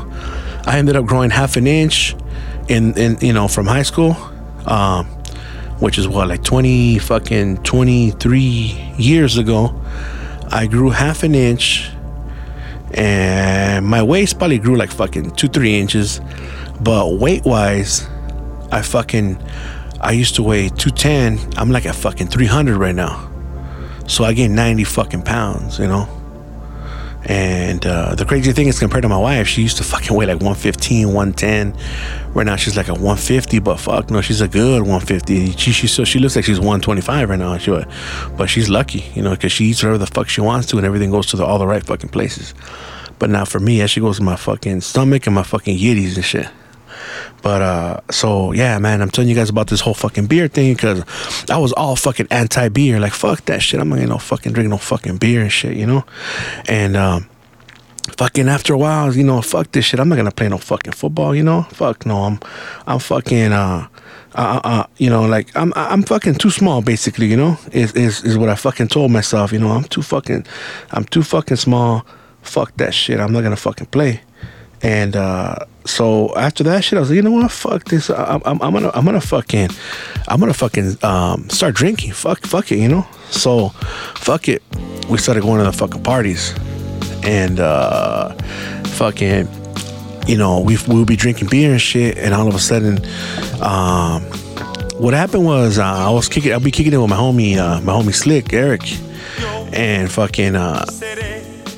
I 0.65 0.77
ended 0.77 0.95
up 0.95 1.05
growing 1.05 1.29
half 1.29 1.57
an 1.57 1.67
inch 1.67 2.15
in, 2.67 2.97
in 2.97 3.17
you 3.21 3.33
know, 3.33 3.47
from 3.47 3.67
high 3.67 3.83
school, 3.83 4.15
um, 4.65 5.05
which 5.79 5.97
is 5.97 6.07
what, 6.07 6.27
like 6.27 6.43
20 6.43 6.99
fucking 6.99 7.57
23 7.63 8.41
years 8.97 9.37
ago. 9.37 9.79
I 10.49 10.67
grew 10.67 10.89
half 10.89 11.23
an 11.23 11.35
inch 11.35 11.91
and 12.95 13.85
my 13.85 14.01
waist 14.01 14.37
probably 14.37 14.57
grew 14.57 14.75
like 14.75 14.89
fucking 14.89 15.31
two, 15.31 15.47
three 15.47 15.77
inches. 15.77 16.21
But 16.81 17.19
weight 17.19 17.43
wise, 17.45 18.07
I 18.71 18.81
fucking, 18.81 19.37
I 20.01 20.11
used 20.11 20.35
to 20.35 20.43
weigh 20.43 20.69
210. 20.69 21.57
I'm 21.57 21.71
like 21.71 21.85
at 21.85 21.95
fucking 21.95 22.27
300 22.27 22.77
right 22.77 22.95
now. 22.95 23.31
So 24.07 24.23
I 24.23 24.33
gained 24.33 24.55
90 24.55 24.83
fucking 24.85 25.23
pounds, 25.23 25.79
you 25.79 25.87
know? 25.87 26.07
And 27.25 27.83
uh, 27.85 28.13
the 28.13 28.25
crazy 28.25 28.51
thing 28.51 28.67
is, 28.67 28.77
compared 28.77 29.01
to 29.01 29.09
my 29.09 29.17
wife, 29.17 29.47
she 29.47 29.63
used 29.63 29.77
to 29.77 29.83
fucking 29.83 30.15
weigh 30.15 30.27
like 30.27 30.35
115, 30.35 31.07
110. 31.07 31.75
Right 32.33 32.45
now, 32.45 32.55
she's 32.55 32.77
like 32.77 32.87
a 32.87 32.93
150, 32.93 33.59
but 33.59 33.79
fuck 33.79 34.11
no, 34.11 34.21
she's 34.21 34.41
a 34.41 34.47
good 34.47 34.81
150. 34.81 35.51
She 35.53 35.71
she 35.71 35.87
so 35.87 36.03
she 36.03 36.19
looks 36.19 36.35
like 36.35 36.45
she's 36.45 36.59
125 36.59 37.29
right 37.29 37.39
now. 37.39 37.57
She, 37.57 37.71
but 38.37 38.47
she's 38.47 38.69
lucky, 38.69 39.05
you 39.15 39.23
know, 39.23 39.31
because 39.31 39.51
she 39.51 39.65
eats 39.65 39.81
whatever 39.81 39.97
the 39.97 40.07
fuck 40.07 40.29
she 40.29 40.41
wants 40.41 40.67
to, 40.67 40.77
and 40.77 40.85
everything 40.85 41.09
goes 41.09 41.25
to 41.27 41.37
the, 41.37 41.45
all 41.45 41.57
the 41.57 41.67
right 41.67 41.83
fucking 41.83 42.09
places. 42.09 42.53
But 43.17 43.29
now 43.29 43.45
for 43.45 43.59
me, 43.59 43.79
that 43.79 43.89
shit 43.89 44.03
goes 44.03 44.17
to 44.17 44.23
my 44.23 44.35
fucking 44.35 44.81
stomach 44.81 45.25
and 45.25 45.35
my 45.35 45.43
fucking 45.43 45.77
yiddies 45.77 46.15
and 46.15 46.25
shit. 46.25 46.47
But 47.41 47.61
uh, 47.61 48.01
so 48.11 48.51
yeah, 48.51 48.77
man, 48.79 49.01
I'm 49.01 49.09
telling 49.09 49.29
you 49.29 49.35
guys 49.35 49.49
about 49.49 49.67
this 49.67 49.81
whole 49.81 49.93
fucking 49.93 50.27
beer 50.27 50.47
thing 50.47 50.73
because 50.73 51.03
I 51.49 51.57
was 51.57 51.73
all 51.73 51.95
fucking 51.95 52.27
anti 52.31 52.69
beer. 52.69 52.99
Like 52.99 53.13
fuck 53.13 53.45
that 53.45 53.61
shit. 53.61 53.79
I'm 53.79 53.89
not 53.89 53.95
gonna 53.95 54.07
no 54.07 54.17
fucking 54.17 54.53
drink 54.53 54.69
no 54.69 54.77
fucking 54.77 55.17
beer 55.17 55.41
and 55.41 55.51
shit, 55.51 55.75
you 55.75 55.85
know. 55.85 56.03
And 56.67 56.95
um, 56.95 57.29
fucking 58.17 58.47
after 58.47 58.73
a 58.73 58.77
while, 58.77 59.15
you 59.15 59.23
know, 59.23 59.41
fuck 59.41 59.71
this 59.71 59.85
shit. 59.85 59.99
I'm 59.99 60.09
not 60.09 60.15
gonna 60.15 60.31
play 60.31 60.49
no 60.49 60.57
fucking 60.57 60.93
football, 60.93 61.35
you 61.35 61.43
know. 61.43 61.63
Fuck 61.63 62.05
no, 62.05 62.23
I'm, 62.23 62.39
I'm 62.87 62.99
fucking, 62.99 63.51
uh, 63.51 63.87
uh, 64.35 64.61
uh, 64.63 64.85
you 64.97 65.09
know, 65.09 65.25
like 65.25 65.55
I'm, 65.55 65.73
I'm 65.75 66.03
fucking 66.03 66.35
too 66.35 66.49
small, 66.49 66.81
basically, 66.81 67.27
you 67.27 67.37
know. 67.37 67.57
Is 67.71 67.93
is 67.93 68.23
is 68.23 68.37
what 68.37 68.49
I 68.49 68.55
fucking 68.55 68.87
told 68.89 69.11
myself, 69.11 69.51
you 69.51 69.59
know. 69.59 69.71
I'm 69.71 69.83
too 69.83 70.01
fucking, 70.01 70.45
I'm 70.91 71.05
too 71.05 71.23
fucking 71.23 71.57
small. 71.57 72.05
Fuck 72.41 72.75
that 72.77 72.93
shit. 72.93 73.19
I'm 73.19 73.33
not 73.33 73.41
gonna 73.41 73.55
fucking 73.55 73.87
play. 73.87 74.21
And 74.81 75.15
uh, 75.15 75.55
so 75.85 76.35
after 76.35 76.63
that 76.63 76.83
shit, 76.83 76.97
I 76.97 76.99
was 76.99 77.09
like, 77.09 77.17
you 77.17 77.21
know 77.21 77.31
what? 77.31 77.51
Fuck 77.51 77.85
this. 77.85 78.09
I'm, 78.09 78.41
I'm, 78.45 78.61
I'm 78.61 78.73
gonna, 78.73 78.91
I'm 78.93 79.05
gonna 79.05 79.21
fucking, 79.21 79.69
I'm 80.27 80.39
gonna 80.39 80.53
fucking 80.53 80.97
um, 81.03 81.49
start 81.49 81.75
drinking. 81.75 82.13
Fuck, 82.13 82.45
fuck 82.45 82.71
it, 82.71 82.79
you 82.79 82.87
know. 82.87 83.07
So, 83.29 83.69
fuck 84.15 84.47
it. 84.47 84.63
We 85.09 85.17
started 85.17 85.43
going 85.43 85.59
to 85.59 85.65
the 85.65 85.73
fucking 85.73 86.03
parties 86.03 86.53
and 87.23 87.59
uh, 87.59 88.33
fucking, 88.95 89.47
you 90.27 90.37
know, 90.37 90.59
we 90.61 90.77
we'll 90.87 91.05
be 91.05 91.15
drinking 91.15 91.49
beer 91.49 91.71
and 91.71 91.81
shit, 91.81 92.17
and 92.17 92.33
all 92.33 92.47
of 92.47 92.55
a 92.55 92.59
sudden, 92.59 92.99
um, 93.61 94.23
what 94.99 95.13
happened 95.13 95.45
was 95.45 95.77
uh, 95.77 95.83
I 95.83 96.09
was 96.11 96.29
kicking, 96.29 96.53
I'll 96.53 96.59
be 96.59 96.71
kicking 96.71 96.93
it 96.93 96.97
with 96.97 97.09
my 97.09 97.17
homie, 97.17 97.57
uh, 97.57 97.81
my 97.81 97.93
homie 97.93 98.13
Slick 98.13 98.53
Eric, 98.53 98.83
and 99.73 100.11
fucking, 100.11 100.55
uh, 100.55 100.85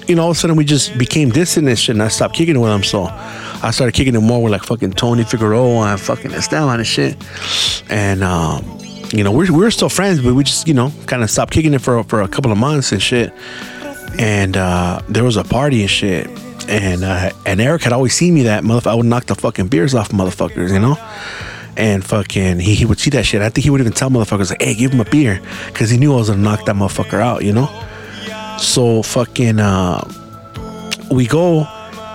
you 0.07 0.15
know, 0.15 0.23
all 0.23 0.31
of 0.31 0.37
a 0.37 0.39
sudden 0.39 0.55
we 0.55 0.65
just 0.65 0.97
became 0.97 1.29
distant 1.29 1.67
and 1.67 1.77
shit, 1.77 1.95
and 1.95 2.03
I 2.03 2.07
stopped 2.07 2.35
kicking 2.35 2.55
it 2.55 2.59
with 2.59 2.71
him, 2.71 2.83
so. 2.83 3.07
I 3.59 3.71
started 3.71 3.93
kicking 3.95 4.13
it 4.13 4.19
more 4.19 4.43
with 4.43 4.51
like 4.51 4.61
fucking 4.61 4.93
Tony 4.93 5.23
Figueroa 5.23 5.93
and 5.93 5.99
fucking 5.99 6.31
Esteban 6.31 6.77
and 6.77 6.85
shit. 6.85 7.17
And 7.89 8.23
um, 8.23 8.63
you 9.11 9.23
know, 9.23 9.31
we're 9.31 9.51
we're 9.51 9.71
still 9.71 9.89
friends, 9.89 10.21
but 10.21 10.35
we 10.35 10.43
just, 10.43 10.67
you 10.67 10.75
know, 10.75 10.93
kind 11.07 11.23
of 11.23 11.31
stopped 11.31 11.53
kicking 11.53 11.73
it 11.73 11.81
for 11.81 12.03
for 12.03 12.21
a 12.21 12.27
couple 12.27 12.51
of 12.51 12.59
months 12.59 12.91
and 12.91 13.01
shit 13.01 13.33
and 14.17 14.57
uh, 14.57 15.01
there 15.07 15.23
was 15.23 15.37
a 15.37 15.43
party 15.43 15.81
and 15.81 15.89
shit. 15.89 16.27
And 16.67 17.03
uh, 17.03 17.31
and 17.45 17.61
Eric 17.61 17.83
had 17.83 17.93
always 17.93 18.13
seen 18.13 18.33
me 18.33 18.43
that 18.43 18.63
motherfucker. 18.63 18.91
I 18.91 18.95
would 18.95 19.05
knock 19.05 19.25
the 19.25 19.35
fucking 19.35 19.67
beers 19.67 19.93
off 19.93 20.09
motherfuckers, 20.09 20.71
you 20.71 20.79
know. 20.79 20.97
And 21.77 22.03
fucking, 22.03 22.59
he, 22.59 22.73
he 22.73 22.85
would 22.85 22.99
see 22.99 23.11
that 23.11 23.25
shit. 23.25 23.41
I 23.41 23.49
think 23.49 23.63
he 23.63 23.69
would 23.69 23.79
even 23.79 23.93
tell 23.93 24.09
motherfuckers 24.09 24.49
like, 24.49 24.61
"Hey, 24.61 24.73
give 24.73 24.91
him 24.91 24.99
a 24.99 25.05
beer," 25.05 25.39
because 25.67 25.89
he 25.89 25.97
knew 25.97 26.13
I 26.13 26.17
was 26.17 26.29
gonna 26.29 26.41
knock 26.41 26.65
that 26.65 26.75
motherfucker 26.75 27.21
out, 27.21 27.45
you 27.45 27.53
know. 27.53 27.69
So 28.59 29.03
fucking, 29.03 29.59
uh, 29.59 30.07
we 31.11 31.27
go, 31.27 31.65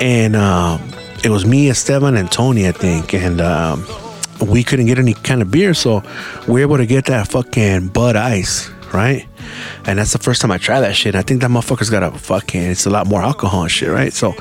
and 0.00 0.34
uh, 0.36 0.78
it 1.24 1.30
was 1.30 1.46
me, 1.46 1.70
Esteban, 1.70 2.16
and 2.16 2.30
Tony, 2.30 2.66
I 2.66 2.72
think, 2.72 3.14
and 3.14 3.40
um, 3.40 3.86
we 4.40 4.64
couldn't 4.64 4.86
get 4.86 4.98
any 4.98 5.14
kind 5.14 5.40
of 5.40 5.50
beer, 5.50 5.72
so 5.72 6.02
we 6.48 6.60
are 6.60 6.62
able 6.62 6.78
to 6.78 6.86
get 6.86 7.06
that 7.06 7.28
fucking 7.28 7.88
Bud 7.88 8.16
Ice, 8.16 8.70
right? 8.92 9.26
And 9.86 9.98
that's 9.98 10.12
the 10.12 10.18
first 10.18 10.40
time 10.40 10.50
I 10.50 10.58
tried 10.58 10.80
that 10.80 10.96
shit. 10.96 11.14
I 11.14 11.22
think 11.22 11.40
that 11.42 11.50
motherfucker's 11.50 11.90
got 11.90 12.02
a 12.02 12.10
fucking, 12.10 12.62
it's 12.62 12.86
a 12.86 12.90
lot 12.90 13.06
more 13.06 13.22
alcohol 13.22 13.62
and 13.62 13.70
shit, 13.70 13.88
right? 13.88 14.12
So 14.12 14.34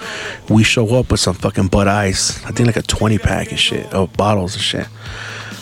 we 0.49 0.63
show 0.63 0.95
up 0.95 1.11
with 1.11 1.19
some 1.19 1.35
fucking 1.35 1.67
Bud 1.67 1.87
Ice. 1.87 2.43
I 2.45 2.51
think 2.51 2.67
like 2.67 2.77
a 2.77 2.81
20 2.81 3.19
pack 3.19 3.51
and 3.51 3.59
shit 3.59 3.85
of 3.93 4.11
bottles 4.17 4.55
and 4.55 4.63
shit. 4.63 4.87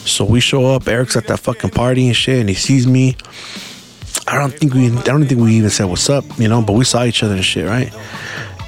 So 0.06 0.26
we 0.26 0.40
show 0.40 0.66
up. 0.68 0.88
Eric's 0.88 1.16
at 1.18 1.28
that 1.28 1.40
fucking 1.40 1.72
party 1.72 2.08
and 2.08 2.16
shit, 2.16 2.40
and 2.40 2.50
he 2.50 2.56
sees 2.56 2.88
me. 2.88 3.16
I 4.30 4.38
don't 4.38 4.54
think 4.54 4.76
we, 4.76 4.96
I 4.96 5.02
don't 5.02 5.26
think 5.26 5.42
we 5.42 5.56
even 5.56 5.72
said 5.72 5.86
what's 5.86 6.08
up, 6.08 6.24
you 6.38 6.48
know, 6.48 6.62
but 6.62 6.74
we 6.74 6.86
saw 6.86 7.04
each 7.04 7.24
other 7.24 7.34
and 7.34 7.44
shit, 7.44 7.66
right? 7.66 7.92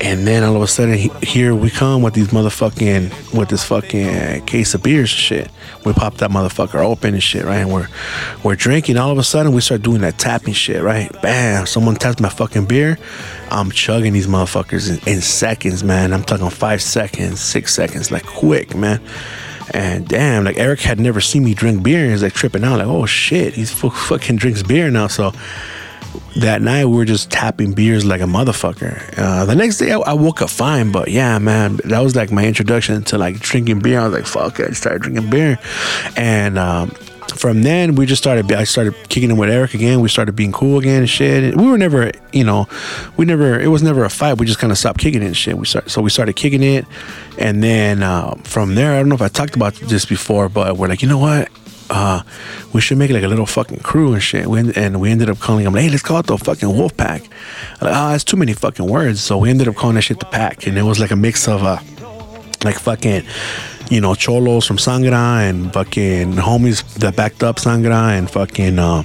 And 0.02 0.26
then 0.26 0.44
all 0.44 0.56
of 0.56 0.64
a 0.64 0.68
sudden, 0.68 0.96
he, 0.96 1.10
here 1.22 1.54
we 1.54 1.70
come 1.70 2.02
with 2.02 2.16
these 2.16 2.30
motherfucking, 2.30 3.38
with 3.38 3.50
this 3.50 3.64
fucking 3.64 4.44
case 4.48 4.74
of 4.74 4.82
beers 4.82 5.12
and 5.12 5.20
shit. 5.20 5.52
We 5.86 5.94
pop 5.94 6.16
that 6.16 6.32
motherfucker 6.32 6.84
open 6.84 7.14
and 7.14 7.22
shit, 7.22 7.46
right? 7.46 7.58
And 7.58 7.72
we're, 7.72 7.88
we're 8.44 8.56
drinking. 8.56 8.98
All 8.98 9.12
of 9.12 9.20
a 9.20 9.24
sudden, 9.24 9.54
we 9.54 9.62
start 9.62 9.84
doing 9.84 10.02
that 10.02 10.18
tapping 10.18 10.56
shit, 10.56 10.82
right? 10.82 11.12
Bam! 11.22 11.68
Someone 11.68 11.94
taps 11.94 12.20
my 12.20 12.30
fucking 12.30 12.66
beer. 12.66 12.98
I'm 13.52 13.70
chugging 13.70 14.14
these 14.14 14.26
motherfuckers 14.26 14.90
in, 14.90 15.08
in 15.08 15.22
seconds, 15.22 15.84
man. 15.84 16.12
I'm 16.12 16.24
talking 16.24 16.50
five 16.50 16.82
seconds, 16.82 17.40
six 17.40 17.76
seconds, 17.76 18.10
like 18.10 18.26
quick, 18.26 18.76
man. 18.76 19.00
And 19.74 20.08
damn, 20.08 20.44
like 20.44 20.58
Eric 20.58 20.82
had 20.82 21.00
never 21.00 21.22
seen 21.22 21.44
me 21.44 21.54
drink 21.54 21.84
beer. 21.84 22.10
He's 22.10 22.24
like 22.24 22.34
tripping 22.34 22.64
out, 22.64 22.80
like, 22.80 22.88
oh 22.88 23.06
shit, 23.06 23.54
he's 23.54 23.72
fucking 23.72 24.36
drinks 24.36 24.64
beer 24.64 24.92
now. 24.92 25.08
So 25.08 25.32
that 26.38 26.62
night 26.62 26.86
we 26.86 26.96
were 26.96 27.06
just 27.06 27.32
tapping 27.32 27.74
beers 27.74 28.06
like 28.06 28.22
a 28.22 28.26
motherfucker. 28.26 29.14
Uh, 29.18 29.46
the 29.46 29.56
next 29.56 29.78
day 29.78 29.92
I, 29.92 30.00
I, 30.00 30.14
woke 30.14 30.42
up 30.42 30.50
fine, 30.50 30.92
but 30.92 31.10
yeah, 31.10 31.38
man, 31.40 31.78
that 31.86 32.00
was 32.00 32.16
like 32.16 32.32
my 32.32 32.46
introduction 32.46 33.04
to 33.06 33.18
like 33.18 33.40
drinking 33.40 33.80
beer. 33.80 34.00
I 34.00 34.08
was 34.08 34.14
like, 34.14 34.26
fuck 34.26 34.60
I 34.60 34.72
started 34.72 35.02
drinking 35.04 35.30
beer, 35.30 35.60
and 36.16 36.58
um, 36.58 36.92
from 37.36 37.64
then 37.64 37.96
we 37.96 38.06
just 38.06 38.22
started. 38.22 38.52
I 38.52 38.64
started 38.64 38.96
kicking 39.10 39.32
it 39.32 39.36
with 39.36 39.50
Eric 39.50 39.74
again. 39.74 40.00
We 40.02 40.10
started 40.10 40.36
being 40.36 40.52
cool 40.52 40.80
again 40.80 41.02
and 41.02 41.10
shit. 41.10 41.56
We 41.56 41.70
were 41.70 41.78
never, 41.78 42.12
you 42.34 42.44
know, 42.44 42.68
we 43.18 43.26
never. 43.26 43.60
It 43.60 43.68
was 43.68 43.84
never 43.84 44.04
a 44.04 44.10
fight. 44.10 44.38
We 44.38 44.46
just 44.46 44.60
kind 44.60 44.72
of 44.72 44.78
stopped 44.78 45.00
kicking 45.00 45.22
it 45.22 45.28
and 45.28 45.38
shit. 45.38 45.58
We 45.58 45.66
start, 45.66 45.90
so 45.90 46.02
we 46.02 46.10
started 46.10 46.36
kicking 46.36 46.64
it, 46.64 46.86
and 47.38 47.64
then 47.64 48.04
uh, 48.04 48.36
from 48.44 48.76
there, 48.76 48.94
I 48.94 49.00
don't 49.00 49.10
know 49.10 49.16
if 49.16 49.22
I 49.22 49.28
talked 49.28 49.56
about 49.56 49.76
this 49.76 50.06
before, 50.06 50.50
but 50.50 50.78
we're 50.78 50.88
like, 50.88 51.02
you 51.02 51.08
know 51.08 51.20
what? 51.20 51.50
uh, 51.92 52.24
we 52.74 52.82
should 52.82 52.98
make 52.98 53.12
like 53.12 53.24
a 53.24 53.28
little 53.28 53.46
fucking 53.46 53.80
crew 53.80 54.14
and 54.14 54.24
shit. 54.24 54.48
We, 54.48 54.74
and 54.74 55.00
we 55.00 55.12
ended 55.12 55.30
up 55.30 55.40
calling 55.40 55.66
them, 55.66 55.76
hey, 55.76 55.90
let's 55.90 56.02
call 56.02 56.20
it 56.20 56.26
the 56.26 56.38
fucking 56.38 56.70
Wolf 56.70 56.96
Pack. 56.96 57.24
Like, 57.82 57.94
oh, 57.94 58.12
that's 58.12 58.24
too 58.24 58.38
many 58.38 58.54
fucking 58.54 58.88
words. 58.88 59.22
So 59.22 59.38
we 59.38 59.50
ended 59.50 59.68
up 59.68 59.76
calling 59.76 59.96
that 59.96 60.04
shit 60.04 60.20
the 60.20 60.26
Pack. 60.26 60.66
And 60.68 60.78
it 60.78 60.84
was 60.84 61.00
like 61.00 61.12
a 61.12 61.16
mix 61.16 61.48
of, 61.48 61.64
uh, 61.64 61.80
like 62.64 62.80
fucking, 62.80 63.24
you 63.92 64.02
know, 64.02 64.16
cholos 64.16 64.66
from 64.66 64.78
Sangra 64.78 65.48
and 65.50 65.72
fucking 65.74 66.34
homies 66.34 66.84
that 66.96 67.16
backed 67.16 67.44
up 67.44 67.58
Sangra 67.58 68.18
and 68.18 68.30
fucking, 68.30 68.80
uh, 68.80 69.04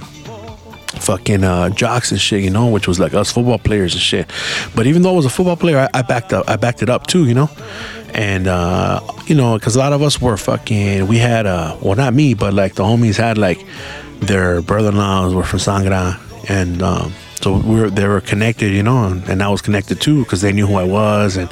fucking 1.01 1.45
uh, 1.45 1.69
jocks 1.71 2.11
and 2.11 2.21
shit, 2.21 2.43
you 2.43 2.51
know, 2.51 2.69
which 2.69 2.89
was 2.89 2.99
like 2.99 3.13
us 3.13 3.31
football 3.31 3.59
players 3.59 3.93
and 3.93 4.01
shit. 4.01 4.31
But 4.75 4.87
even 4.87 5.03
though 5.03 5.13
I 5.13 5.17
was 5.17 5.27
a 5.27 5.31
football 5.31 5.57
player, 5.57 5.79
I, 5.79 5.99
I 5.99 6.03
backed 6.03 6.33
up, 6.33 6.49
I 6.49 6.57
backed 6.57 6.83
it 6.83 6.89
up 6.89 7.07
too, 7.07 7.27
you 7.27 7.35
know 7.35 7.51
and 8.17 8.47
uh, 8.47 9.01
you 9.27 9.35
know, 9.35 9.59
because 9.59 9.77
a 9.77 9.79
lot 9.79 9.93
of 9.93 10.01
us 10.01 10.21
were 10.21 10.39
fucking. 10.39 11.07
We 11.07 11.19
had 11.19 11.45
uh, 11.45 11.77
well, 11.83 11.97
not 11.97 12.15
me, 12.15 12.33
but 12.33 12.55
like 12.55 12.75
the 12.75 12.83
homies 12.83 13.17
had 13.17 13.37
like 13.37 13.65
their 14.21 14.63
brother-in-laws 14.63 15.35
were 15.35 15.45
from 15.45 15.59
Sangra, 15.59 16.19
and 16.49 16.83
um, 16.83 17.13
so 17.41 17.59
we 17.59 17.81
were 17.81 17.91
they 17.91 18.07
were 18.07 18.21
connected, 18.21 18.73
you 18.73 18.83
know, 18.83 19.05
and, 19.05 19.29
and 19.29 19.43
I 19.43 19.49
was 19.49 19.63
connected 19.63 20.01
too 20.01 20.25
because 20.25 20.41
they 20.41 20.53
knew 20.53 20.67
who 20.67 20.75
I 20.75 20.85
was, 20.85 21.37
and 21.37 21.51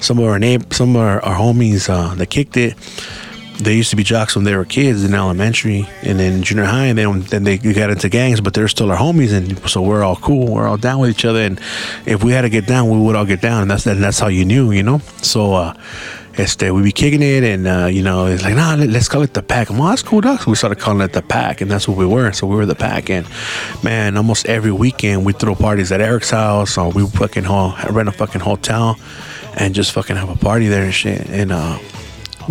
some 0.00 0.18
of 0.18 0.24
our 0.24 0.38
name, 0.38 0.70
some 0.70 0.96
of 0.96 1.02
our, 1.02 1.20
our 1.24 1.36
homies 1.36 1.88
uh, 1.88 2.14
that 2.14 2.30
kicked 2.30 2.56
it 2.56 2.74
they 3.58 3.74
used 3.74 3.90
to 3.90 3.96
be 3.96 4.02
jocks 4.02 4.34
when 4.34 4.44
they 4.44 4.56
were 4.56 4.64
kids 4.64 5.04
in 5.04 5.14
elementary 5.14 5.88
and 6.02 6.18
then 6.18 6.42
junior 6.42 6.64
high, 6.64 6.86
and 6.86 6.98
then 6.98 7.20
then 7.22 7.44
they 7.44 7.56
got 7.58 7.90
into 7.90 8.08
gangs, 8.08 8.40
but 8.40 8.54
they're 8.54 8.68
still 8.68 8.90
our 8.90 8.96
homies, 8.96 9.32
and 9.32 9.58
so 9.68 9.80
we're 9.80 10.02
all 10.02 10.16
cool, 10.16 10.52
we're 10.52 10.66
all 10.66 10.76
down 10.76 10.98
with 10.98 11.10
each 11.10 11.24
other, 11.24 11.40
and 11.40 11.60
if 12.06 12.24
we 12.24 12.32
had 12.32 12.42
to 12.42 12.48
get 12.48 12.66
down, 12.66 12.90
we 12.90 12.98
would 12.98 13.14
all 13.14 13.24
get 13.24 13.40
down, 13.40 13.62
and 13.62 13.70
that's 13.70 13.86
and 13.86 14.02
that's 14.02 14.18
how 14.18 14.28
you 14.28 14.44
knew, 14.44 14.72
you 14.72 14.82
know. 14.82 14.98
So, 15.22 15.54
uh, 15.54 15.74
este, 16.36 16.70
we 16.70 16.82
be 16.82 16.92
kicking 16.92 17.22
it, 17.22 17.44
and 17.44 17.66
uh, 17.66 17.86
you 17.86 18.02
know, 18.02 18.26
it's 18.26 18.42
like, 18.42 18.54
nah, 18.54 18.74
let's 18.74 19.08
call 19.08 19.22
it 19.22 19.34
the 19.34 19.42
pack. 19.42 19.70
I'm, 19.70 19.78
well, 19.78 19.90
that's 19.90 20.02
cool. 20.02 20.22
So 20.22 20.50
we 20.50 20.54
started 20.56 20.78
calling 20.78 21.00
it 21.00 21.12
the 21.12 21.22
pack, 21.22 21.60
and 21.60 21.70
that's 21.70 21.86
what 21.86 21.96
we 21.96 22.06
were. 22.06 22.32
So 22.32 22.46
we 22.46 22.56
were 22.56 22.66
the 22.66 22.74
pack, 22.74 23.10
and 23.10 23.26
man, 23.82 24.16
almost 24.16 24.46
every 24.46 24.72
weekend 24.72 25.24
we 25.24 25.32
throw 25.32 25.54
parties 25.54 25.92
at 25.92 26.00
Eric's 26.00 26.30
house, 26.30 26.78
or 26.78 26.90
we 26.90 27.06
fucking 27.06 27.44
rent 27.90 28.08
a 28.08 28.12
fucking 28.12 28.40
hotel, 28.40 28.98
and 29.56 29.74
just 29.74 29.92
fucking 29.92 30.16
have 30.16 30.28
a 30.28 30.36
party 30.36 30.68
there 30.68 30.84
and 30.84 30.94
shit, 30.94 31.28
and 31.28 31.52
uh 31.52 31.78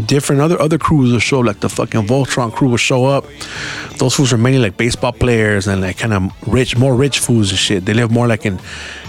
different 0.05 0.41
other 0.41 0.59
other 0.59 0.77
crews 0.77 1.11
will 1.11 1.19
show 1.19 1.39
like 1.39 1.59
the 1.59 1.69
fucking 1.69 2.07
Voltron 2.07 2.51
crew 2.51 2.69
will 2.69 2.77
show 2.77 3.05
up. 3.05 3.25
Those 3.97 4.15
fools 4.15 4.33
are 4.33 4.37
mainly 4.37 4.59
like 4.59 4.77
baseball 4.77 5.13
players 5.13 5.67
and 5.67 5.81
like 5.81 5.97
kind 5.97 6.13
of 6.13 6.31
rich, 6.47 6.77
more 6.77 6.95
rich 6.95 7.19
fools 7.19 7.49
and 7.51 7.59
shit. 7.59 7.85
They 7.85 7.93
live 7.93 8.11
more 8.11 8.27
like 8.27 8.45
in 8.45 8.59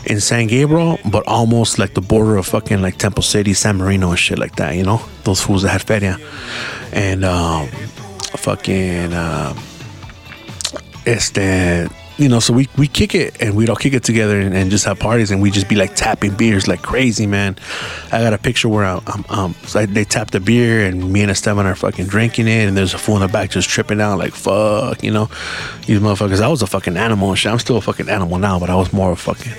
in 0.06 0.20
San 0.20 0.46
Gabriel, 0.46 0.98
but 1.10 1.26
almost 1.26 1.78
like 1.78 1.94
the 1.94 2.00
border 2.00 2.36
of 2.36 2.46
fucking 2.46 2.82
like 2.82 2.98
Temple 2.98 3.22
City, 3.22 3.54
San 3.54 3.76
Marino 3.78 4.10
and 4.10 4.18
shit 4.18 4.38
like 4.38 4.56
that. 4.56 4.76
You 4.76 4.84
know, 4.84 5.00
those 5.24 5.40
fools 5.40 5.62
that 5.62 5.70
had 5.70 5.82
feria 5.82 6.18
and 6.92 7.24
um, 7.24 7.68
fucking 8.36 9.12
uh, 9.12 9.54
este 11.06 11.88
you 12.16 12.28
know, 12.28 12.38
so 12.38 12.52
we, 12.52 12.68
we 12.78 12.86
kick 12.86 13.14
it 13.14 13.40
and 13.42 13.56
we'd 13.56 13.68
all 13.68 13.76
kick 13.76 13.92
it 13.92 14.04
together 14.04 14.38
and, 14.38 14.54
and, 14.54 14.70
just 14.70 14.84
have 14.84 14.98
parties 14.98 15.30
and 15.30 15.42
we'd 15.42 15.52
just 15.52 15.68
be 15.68 15.74
like 15.74 15.96
tapping 15.96 16.34
beers 16.34 16.68
like 16.68 16.80
crazy, 16.80 17.26
man. 17.26 17.56
I 18.12 18.22
got 18.22 18.32
a 18.32 18.38
picture 18.38 18.68
where 18.68 18.84
I'm, 18.84 19.02
I'm 19.06 19.24
um, 19.28 19.54
so 19.64 19.80
I, 19.80 19.86
they 19.86 20.04
tap 20.04 20.30
the 20.30 20.40
beer 20.40 20.86
and 20.86 21.12
me 21.12 21.22
and 21.22 21.30
Esteban 21.30 21.66
are 21.66 21.74
fucking 21.74 22.06
drinking 22.06 22.46
it 22.46 22.68
and 22.68 22.76
there's 22.76 22.94
a 22.94 22.98
fool 22.98 23.16
in 23.16 23.22
the 23.22 23.28
back 23.28 23.50
just 23.50 23.68
tripping 23.68 24.00
out 24.00 24.18
like 24.18 24.32
fuck, 24.32 25.02
you 25.02 25.10
know, 25.10 25.28
these 25.86 25.98
motherfuckers. 25.98 26.40
I 26.40 26.48
was 26.48 26.62
a 26.62 26.66
fucking 26.66 26.96
animal 26.96 27.30
and 27.30 27.38
shit. 27.38 27.50
I'm 27.50 27.58
still 27.58 27.76
a 27.76 27.80
fucking 27.80 28.08
animal 28.08 28.38
now, 28.38 28.58
but 28.60 28.70
I 28.70 28.76
was 28.76 28.92
more 28.92 29.10
of 29.10 29.18
a 29.18 29.20
fucking 29.20 29.52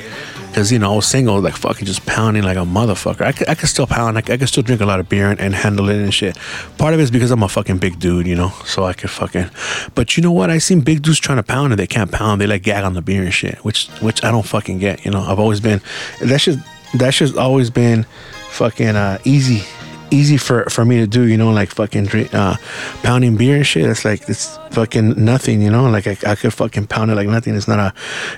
because 0.55 0.71
you 0.71 0.79
know 0.79 0.93
I 0.93 0.95
was 0.95 1.05
single, 1.05 1.41
like 1.41 1.57
fucking 1.57 1.85
just 1.85 2.05
pounding 2.05 2.43
like 2.43 2.55
a 2.55 2.61
motherfucker. 2.61 3.25
I 3.25 3.33
could, 3.33 3.49
I 3.49 3.55
could 3.55 3.67
still 3.67 3.85
pound, 3.85 4.17
I 4.17 4.21
could, 4.21 4.35
I 4.35 4.37
could 4.37 4.47
still 4.47 4.63
drink 4.63 4.79
a 4.79 4.85
lot 4.85 5.01
of 5.01 5.09
beer 5.09 5.29
and, 5.29 5.37
and, 5.37 5.53
handle 5.53 5.89
it 5.89 5.97
and 5.97 6.13
shit. 6.13 6.37
Part 6.77 6.93
of 6.93 7.01
it 7.01 7.03
is 7.03 7.11
because 7.11 7.29
I'm 7.29 7.43
a 7.43 7.49
fucking 7.49 7.79
big 7.79 7.99
dude, 7.99 8.25
you 8.25 8.35
know, 8.35 8.53
so 8.63 8.85
I 8.85 8.93
could 8.93 9.09
fucking. 9.09 9.49
But 9.95 10.15
you 10.15 10.23
know 10.23 10.31
what? 10.31 10.49
I 10.49 10.59
seen 10.59 10.79
big 10.79 11.01
dudes 11.01 11.19
trying 11.19 11.39
to 11.39 11.43
pound 11.43 11.73
and 11.73 11.79
they 11.79 11.87
can't 11.87 12.09
pound. 12.09 12.39
They 12.39 12.47
like 12.47 12.63
gag 12.63 12.85
on 12.85 12.93
the 12.93 13.01
beer 13.01 13.23
and 13.23 13.33
shit, 13.33 13.65
which 13.65 13.89
which 13.99 14.23
I 14.23 14.31
don't 14.31 14.45
fucking 14.45 14.79
get. 14.79 15.03
You 15.03 15.11
know, 15.11 15.19
I've 15.19 15.39
always 15.39 15.59
been 15.59 15.81
that 16.21 16.39
shit 16.39 16.57
that's 16.93 17.17
just 17.17 17.35
always 17.35 17.69
been 17.69 18.05
fucking 18.51 18.95
uh, 18.95 19.17
easy 19.25 19.61
easy 20.09 20.37
for 20.37 20.63
for 20.69 20.85
me 20.85 20.99
to 20.99 21.07
do 21.07 21.23
you 21.23 21.35
know 21.35 21.51
like 21.51 21.69
fucking 21.69 22.05
drink, 22.05 22.33
uh 22.33 22.55
pounding 23.03 23.35
beer 23.35 23.57
and 23.57 23.67
shit 23.67 23.89
it's 23.89 24.05
like 24.05 24.29
it's 24.29 24.57
fucking 24.71 25.25
nothing 25.25 25.61
you 25.61 25.69
know 25.69 25.89
like 25.89 26.07
I, 26.07 26.15
I 26.25 26.35
could 26.35 26.53
fucking 26.53 26.87
pound 26.87 27.11
it 27.11 27.15
like 27.15 27.27
nothing 27.27 27.55
it's 27.55 27.67
not 27.67 27.79
a 27.79 27.93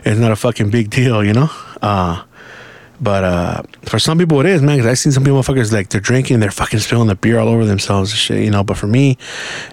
it's 0.06 0.19
not 0.19 0.32
a 0.32 0.36
fucking 0.36 0.71
big 0.71 0.89
deal 0.89 1.23
you 1.23 1.34
know 1.34 1.51
uh 1.81 2.23
but 2.99 3.23
uh, 3.23 3.61
for 3.83 3.99
some 3.99 4.17
people 4.17 4.39
it 4.39 4.47
is, 4.47 4.61
man. 4.61 4.77
Because 4.77 4.91
I've 4.91 4.97
seen 4.97 5.11
some 5.11 5.23
people 5.23 5.41
fuckers 5.41 5.71
like 5.71 5.89
they're 5.89 6.01
drinking, 6.01 6.39
they're 6.39 6.51
fucking 6.51 6.79
spilling 6.79 7.07
the 7.07 7.15
beer 7.15 7.37
all 7.37 7.47
over 7.47 7.65
themselves 7.65 8.11
and 8.11 8.17
shit, 8.17 8.43
you 8.43 8.49
know. 8.49 8.63
But 8.63 8.77
for 8.77 8.87
me, 8.87 9.17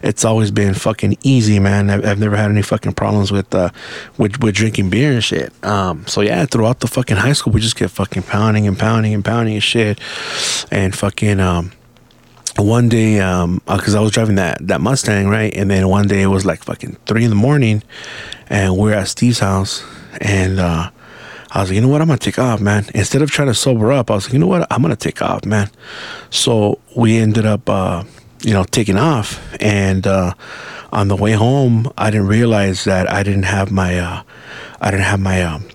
it's 0.02 0.24
always 0.24 0.50
been 0.50 0.74
fucking 0.74 1.16
easy, 1.22 1.58
man. 1.58 1.88
I've, 1.88 2.04
I've 2.04 2.18
never 2.18 2.36
had 2.36 2.50
any 2.50 2.62
fucking 2.62 2.92
problems 2.94 3.32
with 3.32 3.54
uh, 3.54 3.70
with 4.18 4.42
with 4.42 4.54
drinking 4.54 4.90
beer 4.90 5.12
and 5.12 5.24
shit. 5.24 5.52
Um, 5.64 6.06
so 6.06 6.20
yeah, 6.20 6.44
throughout 6.44 6.80
the 6.80 6.86
fucking 6.86 7.16
high 7.16 7.32
school, 7.32 7.52
we 7.52 7.60
just 7.60 7.76
get 7.76 7.90
fucking 7.90 8.24
pounding 8.24 8.66
and 8.66 8.78
pounding 8.78 9.14
and 9.14 9.24
pounding 9.24 9.54
and 9.54 9.62
shit, 9.62 9.98
and 10.70 10.94
fucking 10.94 11.40
um 11.40 11.72
one 12.56 12.88
day 12.88 13.18
um 13.18 13.60
because 13.66 13.96
i 13.96 14.00
was 14.00 14.12
driving 14.12 14.36
that 14.36 14.64
that 14.64 14.80
mustang 14.80 15.26
right 15.26 15.52
and 15.56 15.68
then 15.68 15.88
one 15.88 16.06
day 16.06 16.22
it 16.22 16.28
was 16.28 16.46
like 16.46 16.62
fucking 16.62 16.96
three 17.04 17.24
in 17.24 17.30
the 17.30 17.34
morning 17.34 17.82
and 18.48 18.76
we're 18.76 18.92
at 18.92 19.08
steve's 19.08 19.40
house 19.40 19.82
and 20.20 20.60
uh 20.60 20.88
I 21.54 21.60
was 21.60 21.70
like, 21.70 21.76
you 21.76 21.80
know 21.80 21.88
what? 21.88 22.00
I'm 22.00 22.08
gonna 22.08 22.18
take 22.18 22.38
off, 22.40 22.60
man. 22.60 22.84
Instead 22.94 23.22
of 23.22 23.30
trying 23.30 23.46
to 23.46 23.54
sober 23.54 23.92
up, 23.92 24.10
I 24.10 24.14
was 24.14 24.26
like, 24.26 24.32
you 24.32 24.40
know 24.40 24.48
what? 24.48 24.66
I'm 24.72 24.82
gonna 24.82 24.96
take 24.96 25.22
off, 25.22 25.44
man. 25.44 25.70
So 26.30 26.80
we 26.96 27.16
ended 27.16 27.46
up, 27.46 27.70
uh, 27.70 28.02
you 28.42 28.52
know, 28.52 28.64
taking 28.64 28.98
off. 28.98 29.40
And 29.60 30.04
uh, 30.04 30.34
on 30.92 31.06
the 31.06 31.14
way 31.14 31.32
home, 31.32 31.92
I 31.96 32.10
didn't 32.10 32.26
realize 32.26 32.82
that 32.84 33.08
I 33.10 33.22
didn't 33.22 33.44
have 33.44 33.70
my, 33.70 34.00
uh, 34.00 34.22
I 34.80 34.90
didn't 34.90 35.06
have 35.06 35.20
my, 35.20 35.42
um, 35.44 35.68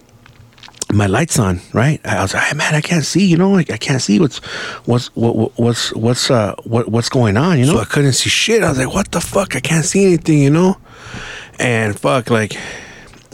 my 0.91 1.07
lights 1.07 1.39
on. 1.39 1.61
Right? 1.71 2.01
I 2.05 2.23
was 2.23 2.33
like, 2.33 2.43
hey, 2.43 2.57
man, 2.57 2.75
I 2.75 2.81
can't 2.81 3.05
see. 3.05 3.25
You 3.25 3.37
know, 3.37 3.51
like 3.51 3.69
I 3.69 3.77
can't 3.77 4.01
see 4.01 4.19
what's, 4.19 4.39
what's, 4.85 5.07
what, 5.15 5.57
what's, 5.57 5.93
what's, 5.93 6.29
uh, 6.29 6.55
what, 6.65 6.89
what's 6.89 7.07
going 7.07 7.37
on. 7.37 7.57
You 7.57 7.65
know, 7.65 7.75
so 7.75 7.79
I 7.79 7.85
couldn't 7.85 8.13
see 8.13 8.29
shit. 8.29 8.63
I 8.63 8.69
was 8.69 8.79
like, 8.79 8.93
what 8.93 9.13
the 9.13 9.21
fuck? 9.21 9.55
I 9.55 9.61
can't 9.61 9.85
see 9.85 10.05
anything. 10.05 10.39
You 10.39 10.49
know, 10.49 10.77
and 11.57 11.97
fuck, 11.97 12.29
like 12.29 12.57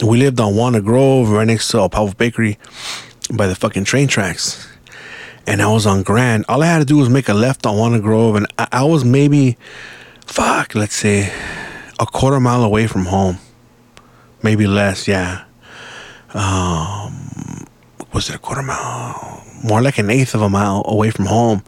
we 0.02 0.18
lived 0.18 0.40
on 0.40 0.54
Walnut 0.54 0.84
Grove, 0.84 1.30
right 1.30 1.46
next 1.46 1.68
to 1.68 1.78
El 1.78 1.88
Pavo 1.88 2.12
Bakery, 2.14 2.58
by 3.32 3.46
the 3.46 3.54
fucking 3.54 3.84
train 3.84 4.08
tracks. 4.08 4.68
And 5.46 5.62
I 5.62 5.68
was 5.68 5.86
on 5.86 6.02
Grand. 6.02 6.44
All 6.48 6.62
I 6.62 6.66
had 6.66 6.80
to 6.80 6.84
do 6.84 6.98
was 6.98 7.08
make 7.08 7.28
a 7.28 7.34
left 7.34 7.66
on 7.66 7.76
Walnut 7.76 8.02
Grove, 8.02 8.36
and 8.36 8.46
I, 8.58 8.68
I 8.72 8.84
was 8.84 9.04
maybe, 9.04 9.56
fuck, 10.26 10.74
let's 10.74 10.96
say, 10.96 11.32
a 11.98 12.06
quarter 12.06 12.40
mile 12.40 12.62
away 12.62 12.86
from 12.86 13.06
home, 13.06 13.38
maybe 14.42 14.66
less. 14.66 15.08
Yeah. 15.08 15.44
Um, 16.34 17.66
was 18.12 18.28
it 18.28 18.36
a 18.36 18.38
quarter 18.38 18.62
mile? 18.62 19.44
More 19.64 19.80
like 19.80 19.98
an 19.98 20.10
eighth 20.10 20.34
of 20.34 20.42
a 20.42 20.50
mile 20.50 20.82
away 20.86 21.10
from 21.10 21.26
home, 21.26 21.62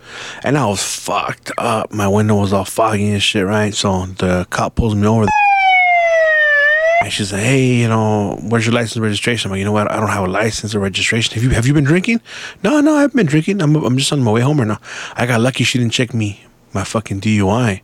and 0.45 0.59
I 0.59 0.67
was 0.67 0.83
fucked 0.83 1.51
up. 1.57 1.91
My 1.93 2.07
window 2.07 2.37
was 2.37 2.53
all 2.53 2.67
foggy 2.67 3.09
and 3.11 3.23
shit, 3.23 3.47
right? 3.47 3.73
So 3.75 4.07
the 4.07 4.47
cop 4.51 4.75
pulls 4.75 4.95
me 4.95 5.07
over. 5.07 5.27
And 7.03 7.13
she's 7.13 7.33
like, 7.33 7.43
"Hey, 7.43 7.75
you 7.75 7.89
know, 7.89 8.39
where's 8.43 8.67
your 8.67 8.75
license 8.75 8.99
registration?" 8.99 9.49
I'm 9.49 9.53
like, 9.53 9.61
"You 9.61 9.65
know 9.65 9.73
what? 9.73 9.91
I 9.91 9.97
don't 10.01 10.09
have 10.09 10.25
a 10.25 10.31
license 10.31 10.75
or 10.75 10.81
registration. 10.81 11.35
Have 11.35 11.45
you 11.45 11.51
have 11.51 11.67
you 11.67 11.75
been 11.75 11.85
drinking?" 11.85 12.21
No, 12.63 12.81
no, 12.81 12.97
I've 12.97 13.13
been 13.13 13.27
drinking. 13.27 13.63
I'm 13.63 13.77
I'm 13.77 13.97
just 13.97 14.13
on 14.13 14.21
my 14.21 14.33
way 14.33 14.41
home 14.41 14.59
right 14.59 14.69
now. 14.69 14.81
I 15.15 15.27
got 15.27 15.41
lucky 15.41 15.65
she 15.65 15.79
didn't 15.79 15.93
check 15.93 16.13
me 16.13 16.45
my 16.73 16.85
fucking 16.85 17.21
DUI, 17.21 17.81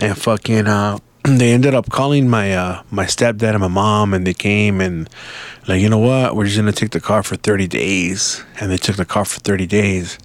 and 0.00 0.16
fucking 0.16 0.66
uh, 0.66 0.98
they 1.24 1.52
ended 1.52 1.74
up 1.74 1.90
calling 1.90 2.28
my 2.28 2.54
uh 2.54 2.82
my 2.90 3.04
stepdad 3.04 3.50
and 3.50 3.60
my 3.60 3.68
mom, 3.68 4.14
and 4.14 4.26
they 4.26 4.34
came 4.34 4.80
and 4.80 5.08
like, 5.66 5.80
you 5.80 5.88
know 5.88 5.98
what? 5.98 6.36
We're 6.36 6.44
just 6.44 6.56
gonna 6.56 6.72
take 6.72 6.90
the 6.90 7.00
car 7.00 7.22
for 7.22 7.36
30 7.36 7.66
days, 7.66 8.44
and 8.60 8.70
they 8.70 8.76
took 8.76 8.96
the 8.96 9.04
car 9.04 9.24
for 9.24 9.40
30 9.40 9.66
days, 9.66 10.18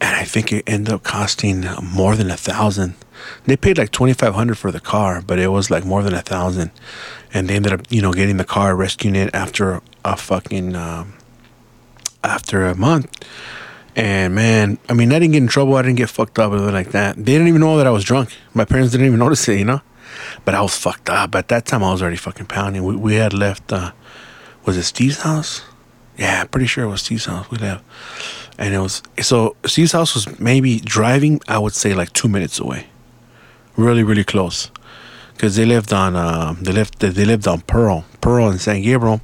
and 0.00 0.16
I 0.16 0.24
think 0.24 0.52
it 0.52 0.64
ended 0.66 0.92
up 0.92 1.02
costing 1.04 1.64
more 1.82 2.16
than 2.16 2.30
a 2.30 2.36
thousand. 2.36 2.94
They 3.44 3.56
paid 3.56 3.78
like 3.78 3.92
2,500 3.92 4.56
for 4.56 4.70
the 4.70 4.80
car, 4.80 5.22
but 5.22 5.38
it 5.38 5.48
was 5.48 5.70
like 5.70 5.84
more 5.84 6.02
than 6.02 6.14
a 6.14 6.22
thousand 6.22 6.70
and 7.32 7.48
they 7.48 7.56
ended 7.56 7.72
up, 7.72 7.80
you 7.90 8.02
know, 8.02 8.12
getting 8.12 8.36
the 8.36 8.44
car, 8.44 8.74
rescuing 8.74 9.16
it 9.16 9.34
after 9.34 9.82
a 10.04 10.16
fucking 10.16 10.74
um, 10.74 11.14
after 12.24 12.66
a 12.66 12.74
month. 12.74 13.26
And 13.96 14.34
man, 14.34 14.78
I 14.88 14.92
mean, 14.92 15.12
I 15.12 15.18
didn't 15.18 15.32
get 15.32 15.42
in 15.42 15.48
trouble. 15.48 15.74
I 15.76 15.82
didn't 15.82 15.96
get 15.96 16.08
fucked 16.08 16.38
up 16.38 16.52
or 16.52 16.56
anything 16.56 16.74
like 16.74 16.90
that. 16.92 17.16
They 17.16 17.32
didn't 17.32 17.48
even 17.48 17.60
know 17.60 17.76
that 17.78 17.86
I 17.86 17.90
was 17.90 18.04
drunk. 18.04 18.36
My 18.54 18.64
parents 18.64 18.92
didn't 18.92 19.06
even 19.06 19.18
notice 19.26 19.48
it, 19.48 19.58
you 19.58 19.64
know. 19.64 19.80
But 20.44 20.54
I 20.54 20.62
was 20.62 20.76
fucked 20.76 21.10
up. 21.10 21.34
At 21.34 21.48
that 21.48 21.66
time, 21.66 21.82
I 21.82 21.92
was 21.92 22.00
already 22.00 22.16
fucking 22.16 22.46
pounding. 22.46 22.84
We, 22.84 22.96
we 22.96 23.14
had 23.16 23.32
left. 23.32 23.72
Uh, 23.72 23.92
was 24.64 24.76
it 24.76 24.84
Steve's 24.84 25.22
house? 25.22 25.62
Yeah, 26.16 26.44
pretty 26.44 26.66
sure 26.66 26.84
it 26.84 26.88
was 26.88 27.02
Steve's 27.02 27.26
house. 27.26 27.48
We 27.50 27.58
left, 27.58 27.84
and 28.58 28.74
it 28.74 28.78
was 28.78 29.02
so 29.20 29.54
Steve's 29.64 29.92
house 29.92 30.14
was 30.14 30.40
maybe 30.40 30.80
driving. 30.80 31.40
I 31.46 31.60
would 31.60 31.74
say 31.74 31.94
like 31.94 32.12
two 32.12 32.28
minutes 32.28 32.58
away. 32.58 32.88
Really, 33.78 34.02
really 34.02 34.24
close 34.24 34.72
because 35.34 35.54
they 35.54 35.64
lived 35.64 35.92
on 35.92 36.16
uh, 36.16 36.56
they 36.60 36.72
lived 36.72 36.98
they 36.98 37.24
lived 37.24 37.46
on 37.46 37.60
Pearl, 37.60 38.04
Pearl 38.20 38.48
and 38.48 38.60
San 38.60 38.82
Gabriel, 38.82 39.20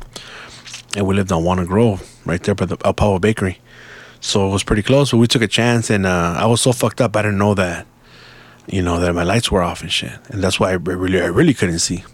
and 0.96 1.08
we 1.08 1.16
lived 1.16 1.32
on 1.32 1.42
Walnut 1.42 1.66
Grove, 1.66 2.08
right 2.24 2.40
there 2.40 2.54
by 2.54 2.66
the 2.66 2.76
El 2.84 2.94
Pavo 2.94 3.18
Bakery. 3.18 3.58
So 4.20 4.48
it 4.48 4.52
was 4.52 4.62
pretty 4.62 4.82
close, 4.82 5.10
but 5.10 5.16
we 5.16 5.26
took 5.26 5.42
a 5.42 5.48
chance, 5.48 5.90
and 5.90 6.06
uh, 6.06 6.36
I 6.38 6.46
was 6.46 6.60
so 6.60 6.70
fucked 6.70 7.00
up 7.00 7.16
I 7.16 7.22
didn't 7.22 7.38
know 7.38 7.54
that, 7.54 7.84
you 8.68 8.80
know, 8.80 9.00
that 9.00 9.12
my 9.12 9.24
lights 9.24 9.50
were 9.50 9.60
off 9.60 9.82
and 9.82 9.90
shit, 9.90 10.16
and 10.28 10.40
that's 10.42 10.60
why 10.60 10.70
I 10.70 10.74
really 10.74 11.20
I 11.20 11.26
really 11.26 11.52
couldn't 11.52 11.80
see. 11.80 12.04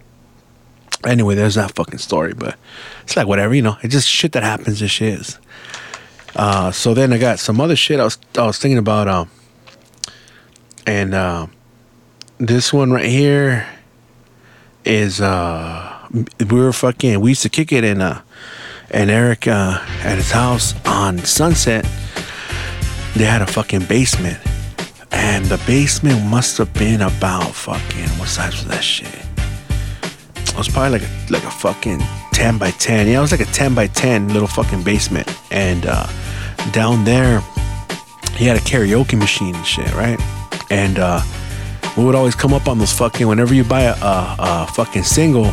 Anyway, 1.04 1.34
there's 1.34 1.56
that 1.56 1.72
fucking 1.72 1.98
story, 1.98 2.32
but 2.32 2.56
it's 3.02 3.18
like 3.18 3.26
whatever, 3.26 3.52
you 3.54 3.60
know, 3.60 3.76
it's 3.82 3.92
just 3.92 4.08
shit 4.08 4.32
that 4.32 4.44
happens. 4.44 4.80
This 4.80 4.90
shit 4.90 5.20
is. 5.20 5.38
Uh, 6.34 6.70
so 6.70 6.94
then 6.94 7.12
I 7.12 7.18
got 7.18 7.38
some 7.38 7.60
other 7.60 7.76
shit 7.76 8.00
I 8.00 8.04
was 8.04 8.16
I 8.38 8.46
was 8.46 8.56
thinking 8.56 8.78
about, 8.78 9.08
um, 9.08 9.30
and 10.86 11.12
uh, 11.12 11.46
this 12.40 12.72
one 12.72 12.90
right 12.90 13.04
here 13.04 13.66
is 14.86 15.20
uh 15.20 16.08
we 16.48 16.58
were 16.58 16.72
fucking 16.72 17.20
we 17.20 17.32
used 17.32 17.42
to 17.42 17.50
kick 17.50 17.70
it 17.70 17.84
in 17.84 18.00
uh 18.00 18.20
and 18.90 19.10
Eric 19.10 19.46
uh 19.46 19.78
at 20.02 20.16
his 20.16 20.30
house 20.30 20.74
on 20.86 21.18
Sunset 21.18 21.84
they 23.14 23.24
had 23.24 23.42
a 23.42 23.46
fucking 23.46 23.84
basement 23.84 24.38
and 25.12 25.44
the 25.46 25.60
basement 25.66 26.24
must 26.24 26.56
have 26.56 26.72
been 26.72 27.02
about 27.02 27.54
fucking 27.54 28.08
what 28.18 28.28
size 28.28 28.52
was 28.52 28.66
that 28.68 28.82
shit? 28.82 29.26
It 30.36 30.56
was 30.56 30.68
probably 30.68 30.98
like 30.98 31.02
a 31.02 31.32
like 31.32 31.44
a 31.44 31.50
fucking 31.50 32.00
ten 32.32 32.56
by 32.56 32.70
ten. 32.70 33.06
Yeah, 33.06 33.18
it 33.18 33.20
was 33.20 33.32
like 33.32 33.40
a 33.40 33.52
ten 33.52 33.74
by 33.74 33.86
ten 33.88 34.28
little 34.28 34.48
fucking 34.48 34.82
basement. 34.82 35.28
And 35.50 35.84
uh 35.86 36.08
down 36.72 37.04
there 37.04 37.40
he 38.32 38.46
had 38.46 38.56
a 38.56 38.60
karaoke 38.60 39.18
machine 39.18 39.54
and 39.54 39.66
shit, 39.66 39.92
right? 39.94 40.18
And 40.70 40.98
uh 40.98 41.20
we 41.96 42.04
would 42.04 42.14
always 42.14 42.34
come 42.34 42.52
up 42.52 42.68
on 42.68 42.78
those 42.78 42.92
fucking 42.92 43.26
whenever 43.26 43.54
you 43.54 43.64
buy 43.64 43.82
a, 43.82 43.94
a, 43.94 44.36
a 44.38 44.66
fucking 44.74 45.02
single 45.02 45.52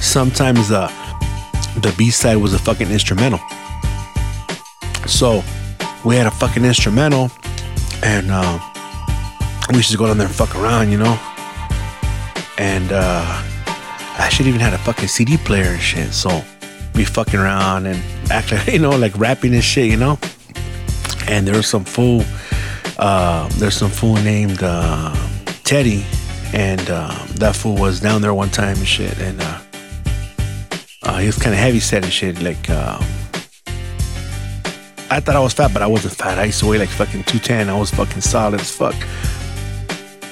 sometimes 0.00 0.68
the 0.68 0.86
the 1.80 1.94
b-side 1.96 2.36
was 2.36 2.54
a 2.54 2.58
fucking 2.58 2.90
instrumental. 2.90 3.40
So 5.06 5.42
we 6.04 6.16
had 6.16 6.26
a 6.26 6.30
fucking 6.30 6.64
instrumental 6.64 7.30
and 8.02 8.28
uh, 8.30 8.58
we 9.70 9.76
used 9.76 9.90
to 9.90 9.96
go 9.96 10.06
down 10.06 10.18
there 10.18 10.26
and 10.26 10.34
fuck 10.34 10.54
around 10.56 10.90
you 10.90 10.98
know? 10.98 11.18
And 12.58 12.90
uh, 12.92 13.44
i 14.20 14.28
should 14.30 14.46
even 14.46 14.60
had 14.60 14.72
a 14.72 14.78
fucking 14.78 15.06
cd 15.06 15.36
player 15.36 15.70
and 15.70 15.80
shit 15.80 16.12
so 16.12 16.42
be 16.92 17.04
fucking 17.04 17.38
around 17.38 17.86
and 17.86 18.02
act 18.32 18.50
like 18.50 18.66
you 18.72 18.80
know 18.80 18.90
like 18.90 19.16
rapping 19.16 19.54
and 19.54 19.62
shit 19.62 19.86
you 19.86 19.96
know? 19.96 20.18
And 21.28 21.46
there 21.46 21.56
was 21.56 21.68
some 21.68 21.84
fool 21.84 22.24
uh, 22.98 23.48
there's 23.58 23.76
some 23.76 23.90
fool 23.90 24.14
named 24.16 24.62
uh, 24.62 25.14
Teddy, 25.68 26.02
and 26.54 26.80
uh, 26.88 27.14
that 27.34 27.54
fool 27.54 27.76
was 27.76 28.00
down 28.00 28.22
there 28.22 28.32
one 28.32 28.48
time 28.48 28.78
and 28.78 28.88
shit, 28.88 29.18
and 29.18 29.38
uh, 29.38 29.60
uh, 31.02 31.18
he 31.18 31.26
was 31.26 31.36
kind 31.36 31.52
of 31.52 31.60
heavy 31.60 31.78
set 31.78 32.04
and 32.04 32.10
shit. 32.10 32.40
Like, 32.40 32.70
um, 32.70 33.04
I 35.10 35.20
thought 35.20 35.36
I 35.36 35.40
was 35.40 35.52
fat, 35.52 35.74
but 35.74 35.82
I 35.82 35.86
wasn't 35.86 36.14
fat. 36.14 36.38
I 36.38 36.44
used 36.44 36.60
to 36.60 36.66
weigh 36.66 36.78
like 36.78 36.88
fucking 36.88 37.24
210. 37.24 37.68
I 37.68 37.78
was 37.78 37.90
fucking 37.90 38.22
solid 38.22 38.62
as 38.62 38.74
fuck. 38.74 38.94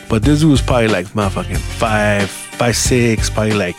But 0.09 0.23
this 0.23 0.41
dude 0.41 0.53
was 0.53 0.63
probably 0.63 0.89
like 0.89 1.05
motherfucking 1.09 1.59
five, 1.59 2.31
five 2.31 2.75
six, 2.75 3.29
probably 3.29 3.53
like 3.53 3.77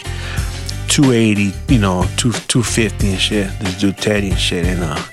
280, 0.89 1.53
you 1.73 1.79
know, 1.79 2.03
two 2.17 2.33
250 2.33 3.09
and 3.09 3.19
shit. 3.19 3.59
This 3.61 3.79
dude 3.79 3.97
Teddy 3.97 4.29
and 4.29 4.39
shit, 4.39 4.63
and 4.63 4.83
uh, 4.83 5.03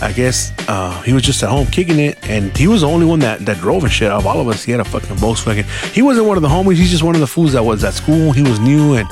I 0.00 0.12
guess 0.12 0.52
uh, 0.68 1.02
he 1.02 1.12
was 1.12 1.22
just 1.22 1.42
at 1.42 1.48
home 1.48 1.66
kicking 1.66 1.98
it, 1.98 2.18
and 2.28 2.56
he 2.56 2.68
was 2.68 2.82
the 2.82 2.88
only 2.88 3.04
one 3.04 3.18
that, 3.20 3.44
that 3.46 3.58
drove 3.58 3.82
and 3.82 3.92
shit. 3.92 4.10
Of 4.10 4.26
all 4.26 4.40
of 4.40 4.46
us, 4.46 4.62
he 4.62 4.70
had 4.70 4.80
a 4.80 4.84
fucking 4.84 5.16
Volkswagen. 5.16 5.64
He 5.92 6.02
wasn't 6.02 6.26
one 6.26 6.36
of 6.36 6.42
the 6.42 6.48
homies. 6.48 6.76
He's 6.76 6.90
just 6.90 7.02
one 7.02 7.16
of 7.16 7.20
the 7.20 7.26
fools 7.26 7.52
that 7.52 7.64
was 7.64 7.82
at 7.82 7.94
school. 7.94 8.30
He 8.30 8.42
was 8.42 8.60
new, 8.60 8.94
and 8.94 9.08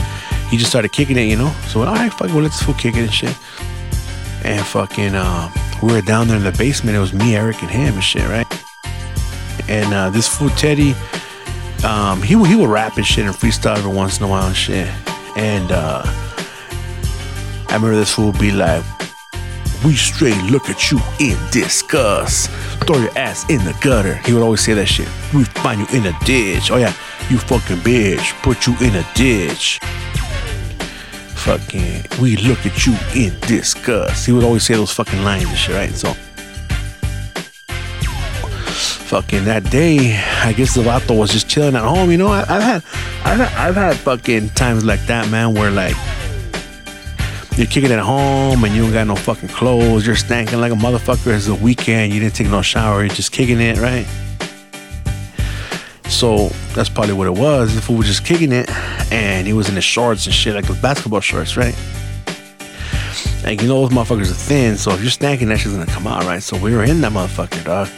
he 0.48 0.56
just 0.56 0.70
started 0.70 0.92
kicking 0.92 1.16
it, 1.16 1.24
you 1.24 1.36
know. 1.36 1.52
So 1.68 1.80
all 1.80 1.86
right, 1.86 2.12
fucking, 2.12 2.34
well, 2.34 2.44
let's 2.44 2.62
fool 2.62 2.74
kick 2.74 2.94
it 2.94 3.00
and 3.00 3.12
shit. 3.12 3.36
And 4.44 4.64
fucking, 4.64 5.16
uh, 5.16 5.50
we 5.82 5.92
were 5.92 6.02
down 6.02 6.28
there 6.28 6.36
in 6.36 6.44
the 6.44 6.52
basement. 6.52 6.96
It 6.96 7.00
was 7.00 7.12
me, 7.12 7.34
Eric, 7.34 7.62
and 7.62 7.70
him 7.70 7.94
and 7.94 8.04
shit, 8.04 8.26
right? 8.28 8.46
And 9.68 9.92
uh, 9.92 10.10
this 10.10 10.28
fool 10.28 10.50
Teddy, 10.50 10.94
um, 11.84 12.22
he 12.22 12.34
he 12.46 12.54
would 12.54 12.68
rap 12.68 12.96
and 12.96 13.04
shit 13.04 13.26
and 13.26 13.34
freestyle 13.34 13.76
every 13.76 13.92
once 13.92 14.18
in 14.18 14.24
a 14.24 14.28
while 14.28 14.46
and 14.46 14.56
shit. 14.56 14.88
And 15.36 15.72
uh, 15.72 16.02
I 16.04 17.74
remember 17.74 17.96
this 17.96 18.14
fool 18.14 18.32
be 18.32 18.52
like 18.52 18.84
we 19.86 19.94
straight 19.94 20.36
look 20.50 20.68
at 20.68 20.90
you 20.90 20.98
in 21.20 21.38
disgust. 21.52 22.50
Throw 22.84 22.98
your 22.98 23.16
ass 23.16 23.48
in 23.48 23.58
the 23.64 23.76
gutter. 23.80 24.16
He 24.16 24.32
would 24.32 24.42
always 24.42 24.60
say 24.60 24.74
that 24.74 24.86
shit. 24.86 25.06
We 25.32 25.44
find 25.44 25.80
you 25.80 25.86
in 25.96 26.06
a 26.06 26.18
ditch. 26.24 26.72
Oh 26.72 26.76
yeah, 26.76 26.92
you 27.30 27.38
fucking 27.38 27.76
bitch. 27.76 28.32
Put 28.42 28.66
you 28.66 28.74
in 28.80 28.96
a 28.96 29.06
ditch. 29.14 29.78
Fucking, 31.36 32.04
we 32.20 32.36
look 32.38 32.66
at 32.66 32.84
you 32.84 32.96
in 33.14 33.38
disgust. 33.40 34.26
He 34.26 34.32
would 34.32 34.42
always 34.42 34.64
say 34.64 34.74
those 34.74 34.90
fucking 34.90 35.22
lines 35.22 35.44
and 35.44 35.56
shit, 35.56 35.76
right? 35.76 35.92
So, 35.92 36.12
fucking 39.06 39.44
that 39.44 39.70
day, 39.70 40.20
I 40.42 40.52
guess 40.52 40.74
the 40.74 40.82
vato 40.82 41.16
was 41.16 41.30
just 41.30 41.48
chilling 41.48 41.76
at 41.76 41.84
home. 41.84 42.10
You 42.10 42.18
know, 42.18 42.28
I, 42.28 42.44
have 42.44 42.62
had, 42.62 42.82
I've 43.24 43.38
had, 43.38 43.68
I've 43.68 43.76
had 43.76 43.96
fucking 43.98 44.50
times 44.50 44.84
like 44.84 45.06
that, 45.06 45.30
man, 45.30 45.54
where 45.54 45.70
like 45.70 45.94
you're 47.56 47.66
kicking 47.66 47.90
it 47.90 47.92
at 47.92 48.00
home 48.00 48.64
and 48.64 48.74
you 48.74 48.82
don't 48.82 48.92
got 48.92 49.06
no 49.06 49.16
fucking 49.16 49.48
clothes. 49.48 50.06
You're 50.06 50.16
stanking 50.16 50.60
like 50.60 50.72
a 50.72 50.76
motherfucker. 50.76 51.34
It's 51.34 51.46
the 51.46 51.54
weekend. 51.54 52.12
You 52.12 52.20
didn't 52.20 52.34
take 52.34 52.48
no 52.48 52.60
shower. 52.60 53.00
You're 53.00 53.14
just 53.14 53.32
kicking 53.32 53.60
it, 53.60 53.78
right? 53.78 54.06
So 56.08 56.48
that's 56.74 56.88
probably 56.88 57.14
what 57.14 57.26
it 57.26 57.34
was. 57.34 57.74
The 57.74 57.80
fool 57.80 57.96
was 57.96 58.06
just 58.06 58.24
kicking 58.24 58.52
it 58.52 58.70
and 59.10 59.46
he 59.46 59.52
was 59.52 59.68
in 59.68 59.74
his 59.74 59.84
shorts 59.84 60.26
and 60.26 60.34
shit, 60.34 60.54
like 60.54 60.66
those 60.66 60.80
basketball 60.80 61.20
shorts, 61.20 61.56
right? 61.56 61.74
And 63.44 63.60
you 63.60 63.68
know 63.68 63.86
those 63.86 63.90
motherfuckers 63.90 64.30
are 64.30 64.34
thin, 64.34 64.76
so 64.76 64.92
if 64.92 65.02
you're 65.02 65.10
stanking, 65.10 65.48
that 65.48 65.58
shit's 65.58 65.74
gonna 65.74 65.86
come 65.86 66.06
out, 66.06 66.24
right? 66.24 66.42
So 66.42 66.58
we 66.58 66.74
were 66.74 66.84
in 66.84 67.00
that 67.02 67.12
motherfucker, 67.12 67.64
dog. 67.64 67.88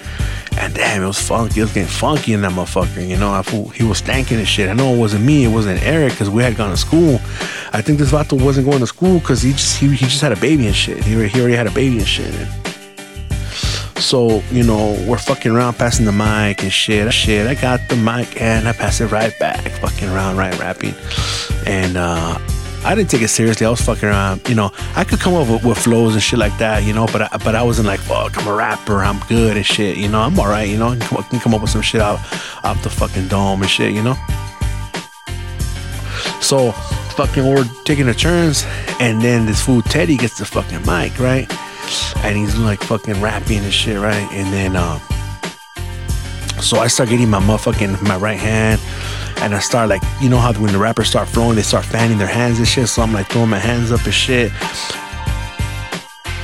And 0.58 0.74
damn, 0.74 1.04
it 1.04 1.06
was 1.06 1.20
funky. 1.20 1.60
It 1.60 1.64
was 1.64 1.72
getting 1.72 1.88
funky 1.88 2.32
in 2.32 2.40
that 2.42 2.50
motherfucker. 2.50 3.06
You 3.06 3.16
know, 3.16 3.30
I 3.30 3.42
he 3.72 3.84
was 3.84 4.02
stanking 4.02 4.38
and 4.38 4.48
shit. 4.48 4.68
I 4.68 4.72
know 4.72 4.92
it 4.92 4.98
wasn't 4.98 5.24
me. 5.24 5.44
It 5.44 5.48
wasn't 5.48 5.80
Eric 5.82 6.12
because 6.12 6.28
we 6.28 6.42
had 6.42 6.56
gone 6.56 6.70
to 6.70 6.76
school. 6.76 7.20
I 7.72 7.80
think 7.80 7.98
this 7.98 8.10
vato 8.10 8.42
wasn't 8.42 8.66
going 8.66 8.80
to 8.80 8.86
school 8.86 9.20
because 9.20 9.40
he 9.40 9.52
just 9.52 9.78
he, 9.78 9.88
he 9.88 10.06
just 10.06 10.20
had 10.20 10.32
a 10.32 10.36
baby 10.36 10.66
and 10.66 10.74
shit. 10.74 11.04
He, 11.04 11.28
he 11.28 11.40
already 11.40 11.54
had 11.54 11.68
a 11.68 11.70
baby 11.70 11.98
and 11.98 12.06
shit. 12.06 12.34
So, 14.00 14.42
you 14.50 14.64
know, 14.64 14.92
we're 15.08 15.18
fucking 15.18 15.52
around 15.52 15.74
passing 15.74 16.06
the 16.06 16.12
mic 16.12 16.62
and 16.62 16.72
shit. 16.72 17.12
Shit, 17.12 17.46
I 17.46 17.54
got 17.54 17.80
the 17.88 17.96
mic 17.96 18.40
and 18.40 18.68
I 18.68 18.72
pass 18.72 19.00
it 19.00 19.06
right 19.06 19.36
back, 19.38 19.70
fucking 19.80 20.08
around, 20.08 20.36
right, 20.36 20.56
rapping. 20.58 20.94
And 21.66 21.96
uh 21.96 22.38
I 22.84 22.94
didn't 22.94 23.10
take 23.10 23.22
it 23.22 23.28
seriously. 23.28 23.66
I 23.66 23.70
was 23.70 23.80
fucking 23.80 24.08
around. 24.08 24.48
You 24.48 24.54
know, 24.54 24.70
I 24.94 25.04
could 25.04 25.20
come 25.20 25.34
up 25.34 25.48
with, 25.48 25.64
with 25.64 25.78
flows 25.78 26.14
and 26.14 26.22
shit 26.22 26.38
like 26.38 26.56
that. 26.58 26.84
You 26.84 26.92
know, 26.92 27.06
but 27.06 27.22
I, 27.22 27.36
but 27.38 27.54
I 27.54 27.62
wasn't 27.62 27.86
like, 27.86 28.00
fuck, 28.00 28.38
I'm 28.38 28.46
a 28.46 28.54
rapper. 28.54 29.02
I'm 29.02 29.20
good 29.28 29.56
and 29.56 29.66
shit. 29.66 29.96
You 29.96 30.08
know, 30.08 30.20
I'm 30.20 30.38
all 30.38 30.46
right. 30.46 30.68
You 30.68 30.78
know, 30.78 30.88
I 30.88 30.96
can 30.96 31.00
come, 31.00 31.18
I 31.18 31.22
can 31.22 31.40
come 31.40 31.54
up 31.54 31.60
with 31.60 31.70
some 31.70 31.82
shit 31.82 32.00
out 32.00 32.18
off 32.64 32.82
the 32.82 32.90
fucking 32.90 33.28
dome 33.28 33.62
and 33.62 33.70
shit. 33.70 33.92
You 33.92 34.02
know. 34.02 34.16
So, 36.40 36.72
fucking, 37.16 37.44
we're 37.44 37.64
taking 37.84 38.06
the 38.06 38.14
turns, 38.14 38.64
and 39.00 39.20
then 39.20 39.44
this 39.44 39.60
fool 39.60 39.82
Teddy 39.82 40.16
gets 40.16 40.38
the 40.38 40.44
fucking 40.44 40.80
mic, 40.86 41.18
right? 41.18 41.46
And 42.24 42.36
he's 42.36 42.56
like 42.56 42.80
fucking 42.82 43.20
rapping 43.20 43.58
and 43.58 43.72
shit, 43.72 43.98
right? 43.98 44.28
And 44.32 44.52
then, 44.52 44.76
um, 44.76 45.00
so 46.60 46.78
I 46.78 46.86
start 46.86 47.08
getting 47.08 47.28
my 47.28 47.40
motherfucking 47.40 48.02
my 48.02 48.16
right 48.16 48.38
hand 48.38 48.80
and 49.40 49.54
I 49.54 49.60
start 49.60 49.88
like, 49.88 50.02
you 50.20 50.28
know 50.28 50.38
how 50.38 50.52
when 50.54 50.72
the 50.72 50.78
rappers 50.78 51.08
start 51.08 51.28
flowing, 51.28 51.56
they 51.56 51.62
start 51.62 51.84
fanning 51.84 52.18
their 52.18 52.26
hands 52.26 52.58
and 52.58 52.66
shit. 52.66 52.88
So 52.88 53.02
I'm 53.02 53.12
like 53.12 53.28
throwing 53.28 53.50
my 53.50 53.58
hands 53.58 53.92
up 53.92 54.04
and 54.04 54.14
shit. 54.14 54.50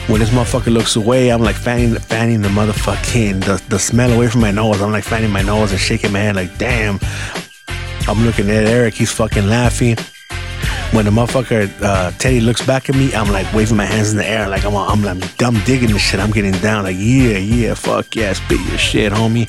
When 0.09 0.21
this 0.21 0.31
motherfucker 0.31 0.73
looks 0.73 0.97
away, 0.97 1.31
I'm 1.31 1.41
like 1.41 1.57
fanning, 1.57 1.95
fanning 1.95 2.43
the 2.43 2.49
motherfucking 2.49 3.45
the, 3.45 3.63
the 3.69 3.79
smell 3.79 4.13
away 4.13 4.29
from 4.29 4.43
my 4.43 4.51
nose. 4.51 4.81
I'm 4.81 4.93
like 4.93 5.05
fanning 5.05 5.31
my 5.31 5.43
nose 5.43 5.73
and 5.73 5.81
shaking 5.81 6.13
my 6.13 6.21
head 6.21 6.37
like, 6.37 6.57
damn. 6.59 6.99
I'm 8.07 8.25
looking 8.25 8.51
at 8.51 8.67
Eric. 8.67 8.95
He's 8.95 9.11
fucking 9.11 9.47
laughing. 9.47 9.97
When 10.93 11.07
the 11.07 11.11
motherfucker 11.11 11.71
uh, 11.83 12.13
Teddy 12.19 12.41
looks 12.41 12.65
back 12.65 12.89
at 12.89 12.95
me, 12.95 13.15
I'm 13.15 13.33
like 13.33 13.53
waving 13.53 13.77
my 13.77 13.87
hands 13.87 14.13
in 14.13 14.19
the 14.19 14.29
air 14.29 14.49
like 14.49 14.65
I'm 14.65 14.77
I'm, 14.77 15.05
I'm, 15.07 15.23
I'm 15.41 15.65
digging 15.65 15.91
this 15.91 16.03
shit. 16.03 16.21
I'm 16.21 16.31
getting 16.31 16.53
down 16.53 16.85
like 16.85 16.97
yeah 16.97 17.39
yeah 17.39 17.75
fuck 17.75 18.15
yeah 18.15 18.33
spit 18.35 18.61
your 18.61 18.79
shit 18.79 19.13
homie. 19.13 19.49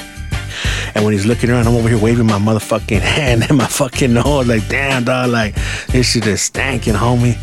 And 0.95 1.03
when 1.03 1.12
he's 1.12 1.25
looking 1.25 1.49
around, 1.49 1.67
I'm 1.67 1.75
over 1.75 1.89
here 1.89 1.97
waving 1.97 2.25
my 2.25 2.39
motherfucking 2.39 3.01
hand 3.01 3.43
and 3.43 3.58
my 3.58 3.67
fucking 3.67 4.13
nose, 4.13 4.47
like, 4.47 4.67
damn, 4.69 5.03
dog, 5.03 5.29
like, 5.29 5.53
this 5.88 6.12
shit 6.12 6.25
is 6.25 6.39
stanking, 6.49 6.95
homie. 6.95 7.38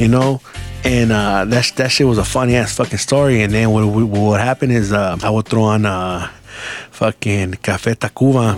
You 0.00 0.08
know? 0.08 0.40
And 0.82 1.12
uh, 1.12 1.44
that, 1.44 1.72
that 1.76 1.92
shit 1.92 2.06
was 2.06 2.16
a 2.16 2.24
funny 2.24 2.56
ass 2.56 2.74
fucking 2.74 2.98
story. 2.98 3.42
And 3.42 3.52
then 3.52 3.70
what, 3.70 3.84
what 3.86 4.40
happened 4.40 4.72
is 4.72 4.92
uh, 4.92 5.18
I 5.22 5.28
would 5.28 5.46
throw 5.46 5.62
on 5.62 5.84
uh, 5.84 6.28
fucking 6.90 7.52
Cafe 7.54 7.94
Tacuba. 7.94 8.56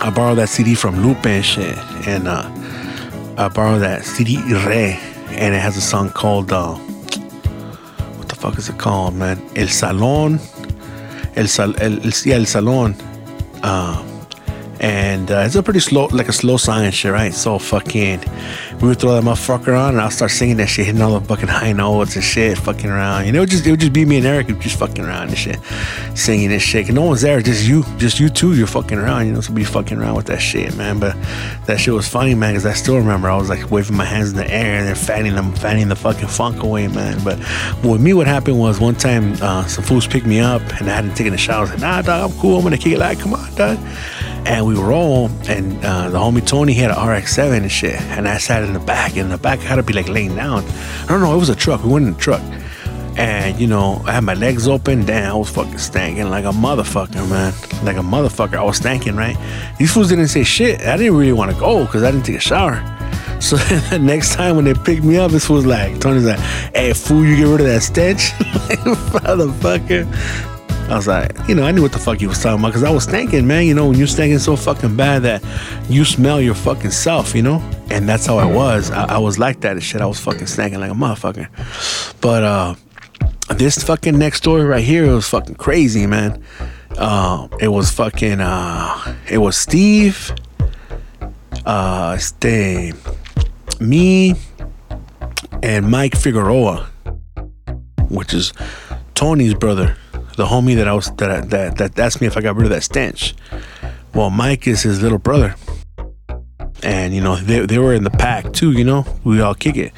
I 0.00 0.10
borrowed 0.10 0.38
that 0.38 0.48
CD 0.48 0.74
from 0.74 1.04
Lupe 1.04 1.24
and 1.26 1.44
shit. 1.44 1.76
And 2.08 2.26
uh, 2.26 2.50
I 3.36 3.48
borrowed 3.48 3.82
that 3.82 4.04
CD 4.04 4.38
Re. 4.38 4.98
And 5.28 5.54
it 5.54 5.60
has 5.60 5.76
a 5.76 5.82
song 5.82 6.10
called, 6.10 6.50
uh, 6.50 6.74
what 6.74 8.28
the 8.28 8.34
fuck 8.34 8.56
is 8.56 8.70
it 8.70 8.78
called, 8.78 9.14
man? 9.14 9.38
El 9.54 9.66
Salón 9.66 10.40
El, 11.34 11.48
Sal, 11.48 11.74
el, 11.80 12.00
el, 12.04 12.12
yeah, 12.12 12.36
el 12.36 12.46
Salon. 12.46 12.96
Uh, 13.62 14.13
and 14.84 15.30
uh, 15.30 15.44
it's 15.46 15.54
a 15.54 15.62
pretty 15.62 15.80
slow, 15.80 16.08
like 16.08 16.28
a 16.28 16.32
slow 16.32 16.58
song 16.58 16.84
and 16.84 16.92
shit, 16.92 17.10
right? 17.10 17.32
So 17.32 17.58
fucking, 17.58 18.20
we 18.82 18.88
would 18.88 19.00
throw 19.00 19.14
that 19.14 19.24
motherfucker 19.24 19.74
on, 19.80 19.94
and 19.94 20.00
I'll 20.02 20.10
start 20.10 20.30
singing 20.30 20.58
that 20.58 20.66
shit, 20.66 20.84
hitting 20.84 21.00
all 21.00 21.18
the 21.18 21.26
fucking 21.26 21.48
high 21.48 21.72
notes 21.72 22.16
and 22.16 22.22
shit, 22.22 22.58
fucking 22.58 22.90
around. 22.90 23.24
You 23.24 23.32
know, 23.32 23.38
it 23.38 23.40
would 23.40 23.50
just 23.50 23.66
it 23.66 23.70
would 23.70 23.80
just 23.80 23.94
be 23.94 24.04
me 24.04 24.18
and 24.18 24.26
Eric, 24.26 24.48
just 24.58 24.78
fucking 24.78 25.02
around 25.02 25.28
and 25.28 25.38
shit, 25.38 25.58
singing 26.14 26.52
and 26.52 26.60
shit. 26.60 26.84
And 26.88 26.96
no 26.96 27.06
one's 27.06 27.22
there, 27.22 27.40
just 27.40 27.66
you, 27.66 27.82
just 27.96 28.20
you 28.20 28.28
two. 28.28 28.54
You're 28.54 28.66
fucking 28.66 28.98
around, 28.98 29.26
you 29.26 29.32
know, 29.32 29.40
so 29.40 29.54
be 29.54 29.64
fucking 29.64 29.96
around 29.96 30.16
with 30.16 30.26
that 30.26 30.42
shit, 30.42 30.76
man. 30.76 31.00
But 31.00 31.16
that 31.64 31.80
shit 31.80 31.94
was 31.94 32.06
funny, 32.06 32.34
man, 32.34 32.52
because 32.52 32.66
I 32.66 32.74
still 32.74 32.98
remember 32.98 33.30
I 33.30 33.38
was 33.38 33.48
like 33.48 33.70
waving 33.70 33.96
my 33.96 34.04
hands 34.04 34.32
in 34.32 34.36
the 34.36 34.50
air 34.50 34.80
and 34.80 34.86
then 34.86 34.96
fanning 34.96 35.34
them, 35.34 35.54
fanning 35.54 35.88
the 35.88 35.96
fucking 35.96 36.28
funk 36.28 36.62
away, 36.62 36.88
man. 36.88 37.24
But 37.24 37.38
with 37.82 38.02
me, 38.02 38.12
what 38.12 38.26
happened 38.26 38.58
was 38.58 38.80
one 38.80 38.96
time 38.96 39.32
uh, 39.40 39.64
some 39.64 39.82
fools 39.82 40.06
picked 40.06 40.26
me 40.26 40.40
up 40.40 40.60
and 40.78 40.90
I 40.90 40.94
hadn't 40.94 41.14
taken 41.14 41.32
a 41.32 41.38
shower. 41.38 41.64
I 41.64 41.70
said, 41.70 41.80
Nah, 41.80 42.02
dog, 42.02 42.32
I'm 42.32 42.38
cool. 42.38 42.58
I'm 42.58 42.64
gonna 42.64 42.76
kick 42.76 42.92
it 42.92 42.98
like, 42.98 43.18
come 43.18 43.32
on, 43.32 43.54
dog 43.54 43.78
and 44.46 44.66
we 44.66 44.74
roll 44.74 45.30
and 45.48 45.84
uh, 45.84 46.10
the 46.10 46.18
homie 46.18 46.46
Tony 46.46 46.74
had 46.74 46.90
an 46.90 47.08
RX-7 47.08 47.62
and 47.62 47.72
shit. 47.72 48.00
And 48.02 48.28
I 48.28 48.38
sat 48.38 48.62
in 48.62 48.72
the 48.72 48.80
back 48.80 49.16
and 49.16 49.30
the 49.30 49.38
back 49.38 49.58
had 49.60 49.76
to 49.76 49.82
be 49.82 49.92
like 49.92 50.08
laying 50.08 50.36
down. 50.36 50.64
I 50.64 51.06
don't 51.08 51.20
know 51.20 51.34
it 51.34 51.38
was 51.38 51.48
a 51.48 51.54
truck. 51.54 51.82
We 51.82 51.90
went 51.90 52.06
in 52.06 52.12
the 52.12 52.18
truck. 52.18 52.42
And 53.16 53.60
you 53.60 53.68
know 53.68 54.02
I 54.06 54.12
had 54.12 54.24
my 54.24 54.34
legs 54.34 54.66
open. 54.66 55.06
Damn 55.06 55.30
I 55.30 55.34
was 55.34 55.48
fucking 55.50 55.74
stanking 55.74 56.30
like 56.30 56.44
a 56.44 56.48
motherfucker 56.48 57.28
man. 57.28 57.52
Like 57.84 57.96
a 57.96 58.00
motherfucker. 58.00 58.54
I 58.54 58.62
was 58.62 58.80
stanking 58.80 59.16
right? 59.16 59.36
These 59.78 59.92
fools 59.92 60.08
didn't 60.08 60.28
say 60.28 60.44
shit. 60.44 60.80
I 60.82 60.96
didn't 60.96 61.16
really 61.16 61.32
want 61.32 61.52
to 61.52 61.58
go 61.58 61.84
because 61.86 62.02
I 62.02 62.10
didn't 62.10 62.26
take 62.26 62.36
a 62.36 62.40
shower. 62.40 62.82
So 63.40 63.56
the 63.56 63.98
next 63.98 64.32
time 64.32 64.56
when 64.56 64.64
they 64.64 64.72
picked 64.72 65.04
me 65.04 65.18
up, 65.18 65.30
this 65.30 65.50
was 65.50 65.66
like, 65.66 66.00
Tony's 66.00 66.24
like, 66.24 66.38
hey, 66.74 66.94
fool, 66.94 67.26
you 67.26 67.36
get 67.36 67.42
rid 67.42 67.60
of 67.60 67.66
that 67.66 67.82
stench? 67.82 68.30
motherfucker. 69.12 70.53
I 70.88 70.96
was 70.96 71.08
like, 71.08 71.32
you 71.48 71.54
know, 71.54 71.64
I 71.64 71.72
knew 71.72 71.80
what 71.80 71.92
the 71.92 71.98
fuck 71.98 72.18
he 72.18 72.26
was 72.26 72.42
talking 72.42 72.58
about 72.58 72.68
because 72.68 72.82
I 72.82 72.90
was 72.90 73.06
thinking, 73.06 73.46
man, 73.46 73.64
you 73.64 73.74
know, 73.74 73.88
when 73.88 73.98
you're 73.98 74.06
stinking 74.06 74.38
so 74.38 74.54
fucking 74.54 74.96
bad 74.96 75.22
that 75.22 75.42
you 75.88 76.04
smell 76.04 76.42
your 76.42 76.54
fucking 76.54 76.90
self, 76.90 77.34
you 77.34 77.42
know? 77.42 77.58
And 77.90 78.06
that's 78.06 78.26
how 78.26 78.36
I 78.36 78.44
was. 78.44 78.90
I, 78.90 79.14
I 79.14 79.18
was 79.18 79.38
like 79.38 79.62
that 79.62 79.72
and 79.72 79.82
shit. 79.82 80.02
I 80.02 80.06
was 80.06 80.20
fucking 80.20 80.46
stinking 80.46 80.80
like 80.80 80.90
a 80.90 80.94
motherfucker. 80.94 81.48
But 82.20 82.44
uh 82.44 82.74
this 83.56 83.82
fucking 83.82 84.18
next 84.18 84.38
story 84.38 84.64
right 84.64 84.84
here, 84.84 85.04
it 85.04 85.14
was 85.14 85.28
fucking 85.28 85.56
crazy, 85.56 86.06
man. 86.06 86.42
Uh, 86.96 87.48
it 87.60 87.68
was 87.68 87.90
fucking 87.90 88.40
uh 88.40 89.16
it 89.28 89.38
was 89.38 89.56
Steve, 89.56 90.32
uh 91.64 92.18
stay 92.18 92.92
me 93.80 94.34
and 95.62 95.90
Mike 95.90 96.14
Figueroa, 96.14 96.86
which 98.10 98.34
is 98.34 98.52
Tony's 99.14 99.54
brother 99.54 99.96
the 100.36 100.46
homie 100.46 100.76
that 100.76 100.88
I 100.88 100.94
was 100.94 101.10
that 101.16 101.50
that 101.50 101.78
that 101.78 101.98
asked 101.98 102.20
me 102.20 102.26
if 102.26 102.36
I 102.36 102.40
got 102.40 102.56
rid 102.56 102.64
of 102.64 102.70
that 102.70 102.82
stench. 102.82 103.34
Well, 104.14 104.30
Mike 104.30 104.66
is 104.66 104.82
his 104.82 105.02
little 105.02 105.18
brother, 105.18 105.56
and 106.82 107.14
you 107.14 107.20
know 107.20 107.36
they 107.36 107.66
they 107.66 107.78
were 107.78 107.94
in 107.94 108.04
the 108.04 108.10
pack 108.10 108.52
too. 108.52 108.72
You 108.72 108.84
know, 108.84 109.06
we 109.24 109.40
all 109.40 109.54
kick 109.54 109.76
it. 109.76 109.92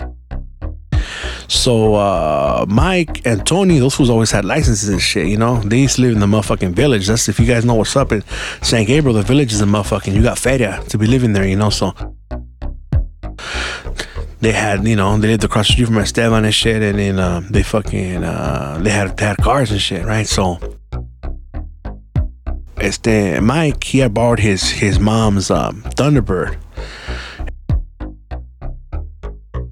So 1.48 1.94
uh, 1.94 2.66
Mike 2.68 3.24
and 3.24 3.46
Tony, 3.46 3.78
those 3.78 3.94
fools 3.94 4.10
always 4.10 4.30
had 4.30 4.44
licenses 4.44 4.88
and 4.88 5.00
shit. 5.00 5.28
You 5.28 5.36
know, 5.36 5.60
they 5.60 5.78
used 5.78 5.96
to 5.96 6.02
live 6.02 6.12
in 6.12 6.20
the 6.20 6.26
motherfucking 6.26 6.74
village. 6.74 7.06
That's 7.06 7.28
if 7.28 7.38
you 7.38 7.46
guys 7.46 7.64
know 7.64 7.74
what's 7.74 7.94
up 7.94 8.10
in 8.12 8.22
San 8.62 8.84
Gabriel. 8.84 9.16
The 9.16 9.22
village 9.22 9.52
is 9.52 9.60
a 9.60 9.64
motherfucking. 9.64 10.12
You 10.12 10.22
got 10.22 10.38
feria 10.38 10.82
to 10.88 10.98
be 10.98 11.06
living 11.06 11.32
there. 11.32 11.46
You 11.46 11.56
know, 11.56 11.70
so 11.70 11.94
they 14.40 14.52
had, 14.52 14.86
you 14.86 14.96
know, 14.96 15.16
they 15.16 15.28
lived 15.28 15.44
across 15.44 15.68
the 15.68 15.72
street 15.72 15.86
from 15.86 15.98
Esteban 15.98 16.44
and 16.44 16.54
shit, 16.54 16.82
and 16.82 16.98
then 16.98 17.18
uh, 17.18 17.40
they 17.50 17.62
fucking, 17.62 18.22
uh, 18.22 18.78
they 18.82 18.90
had, 18.90 19.16
they 19.16 19.24
had 19.24 19.38
cars 19.38 19.70
and 19.70 19.80
shit, 19.80 20.04
right? 20.04 20.26
So, 20.26 20.58
este, 22.78 23.40
Mike, 23.40 23.82
he 23.82 23.98
had 23.98 24.12
borrowed 24.12 24.38
his, 24.38 24.68
his 24.70 24.98
mom's 24.98 25.50
um, 25.50 25.82
Thunderbird. 25.82 26.58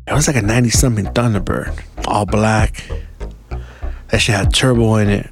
It 0.07 0.13
was 0.13 0.27
like 0.27 0.37
a 0.37 0.43
90 0.43 0.71
something 0.71 1.07
Thunderbird, 1.07 2.07
all 2.07 2.25
black. 2.25 2.85
That 4.09 4.19
shit 4.19 4.35
had 4.35 4.55
turbo 4.55 4.97
in 4.97 5.09
it. 5.11 5.31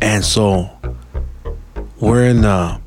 And 0.00 0.24
so, 0.24 0.70
we're 2.00 2.24
in 2.26 2.42
the, 2.42 2.80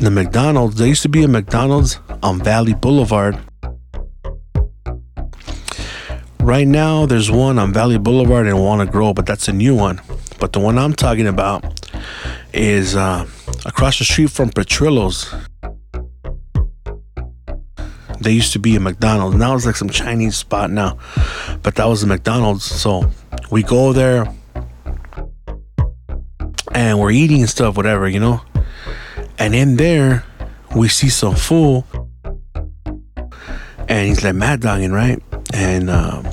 the 0.00 0.10
McDonald's. 0.10 0.76
There 0.76 0.86
used 0.86 1.02
to 1.02 1.08
be 1.08 1.22
a 1.22 1.28
McDonald's 1.28 2.00
on 2.22 2.42
Valley 2.42 2.74
Boulevard 2.74 3.38
right 6.48 6.66
now 6.66 7.04
there's 7.04 7.30
one 7.30 7.58
on 7.58 7.74
Valley 7.74 7.98
Boulevard 7.98 8.46
in 8.46 8.56
Walnut 8.56 8.90
Grove, 8.90 9.16
but 9.16 9.26
that's 9.26 9.48
a 9.48 9.52
new 9.52 9.76
one. 9.76 10.00
But 10.40 10.54
the 10.54 10.60
one 10.60 10.78
I'm 10.78 10.94
talking 10.94 11.26
about 11.26 11.90
is 12.54 12.96
uh, 12.96 13.26
across 13.66 13.98
the 13.98 14.04
street 14.04 14.30
from 14.30 14.48
Petrillo's. 14.48 15.34
They 18.20 18.32
used 18.32 18.54
to 18.54 18.58
be 18.58 18.74
a 18.76 18.80
McDonald's. 18.80 19.36
Now 19.36 19.54
it's 19.54 19.66
like 19.66 19.76
some 19.76 19.90
Chinese 19.90 20.36
spot 20.36 20.70
now. 20.70 20.98
But 21.62 21.74
that 21.74 21.84
was 21.84 22.02
a 22.02 22.06
McDonald's. 22.06 22.64
So 22.64 23.10
we 23.50 23.62
go 23.62 23.92
there 23.92 24.26
and 26.72 26.98
we're 26.98 27.10
eating 27.10 27.40
and 27.40 27.50
stuff, 27.50 27.76
whatever, 27.76 28.08
you 28.08 28.20
know. 28.20 28.40
And 29.38 29.54
in 29.54 29.76
there, 29.76 30.24
we 30.74 30.88
see 30.88 31.10
some 31.10 31.36
fool. 31.36 31.86
And 33.86 34.08
he's 34.08 34.24
like 34.24 34.34
mad 34.34 34.62
dogging, 34.62 34.92
right? 34.92 35.22
And 35.52 35.88
um, 35.90 36.26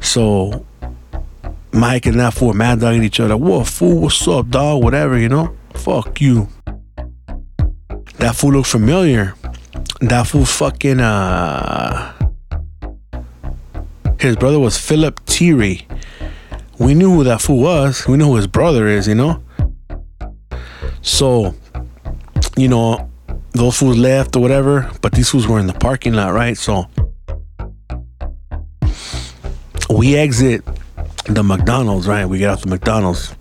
so 0.00 0.64
Mike 1.72 2.06
and 2.06 2.18
that 2.20 2.34
fool 2.34 2.54
mad 2.54 2.80
dogging 2.80 3.04
each 3.04 3.20
other. 3.20 3.36
What 3.36 3.66
fool? 3.66 4.00
What's 4.02 4.26
up, 4.26 4.48
dog? 4.48 4.82
Whatever, 4.82 5.18
you 5.18 5.28
know? 5.28 5.56
Fuck 5.74 6.20
you. 6.20 6.48
That 8.18 8.34
fool 8.34 8.52
looked 8.52 8.68
familiar. 8.68 9.34
That 10.00 10.26
fool 10.26 10.44
fucking 10.44 11.00
uh 11.00 12.14
his 14.18 14.34
brother 14.34 14.58
was 14.58 14.76
Philip 14.76 15.20
Thierry. 15.26 15.86
We 16.78 16.94
knew 16.94 17.12
who 17.12 17.24
that 17.24 17.40
fool 17.40 17.62
was. 17.62 18.06
We 18.08 18.16
know 18.16 18.26
who 18.26 18.36
his 18.36 18.48
brother 18.48 18.88
is, 18.88 19.06
you 19.06 19.14
know? 19.14 19.42
So, 21.02 21.54
you 22.56 22.68
know, 22.68 23.08
those 23.52 23.78
fools 23.78 23.96
left 23.96 24.34
or 24.34 24.40
whatever, 24.40 24.90
but 25.02 25.12
these 25.12 25.30
fools 25.30 25.46
were 25.46 25.60
in 25.60 25.68
the 25.68 25.72
parking 25.72 26.14
lot, 26.14 26.32
right? 26.32 26.56
So 26.56 26.88
we 29.98 30.14
exit 30.14 30.64
the 31.24 31.42
McDonald's, 31.42 32.06
right? 32.06 32.24
We 32.24 32.38
get 32.38 32.50
off 32.50 32.60
the 32.60 32.68
McDonald's. 32.68 33.34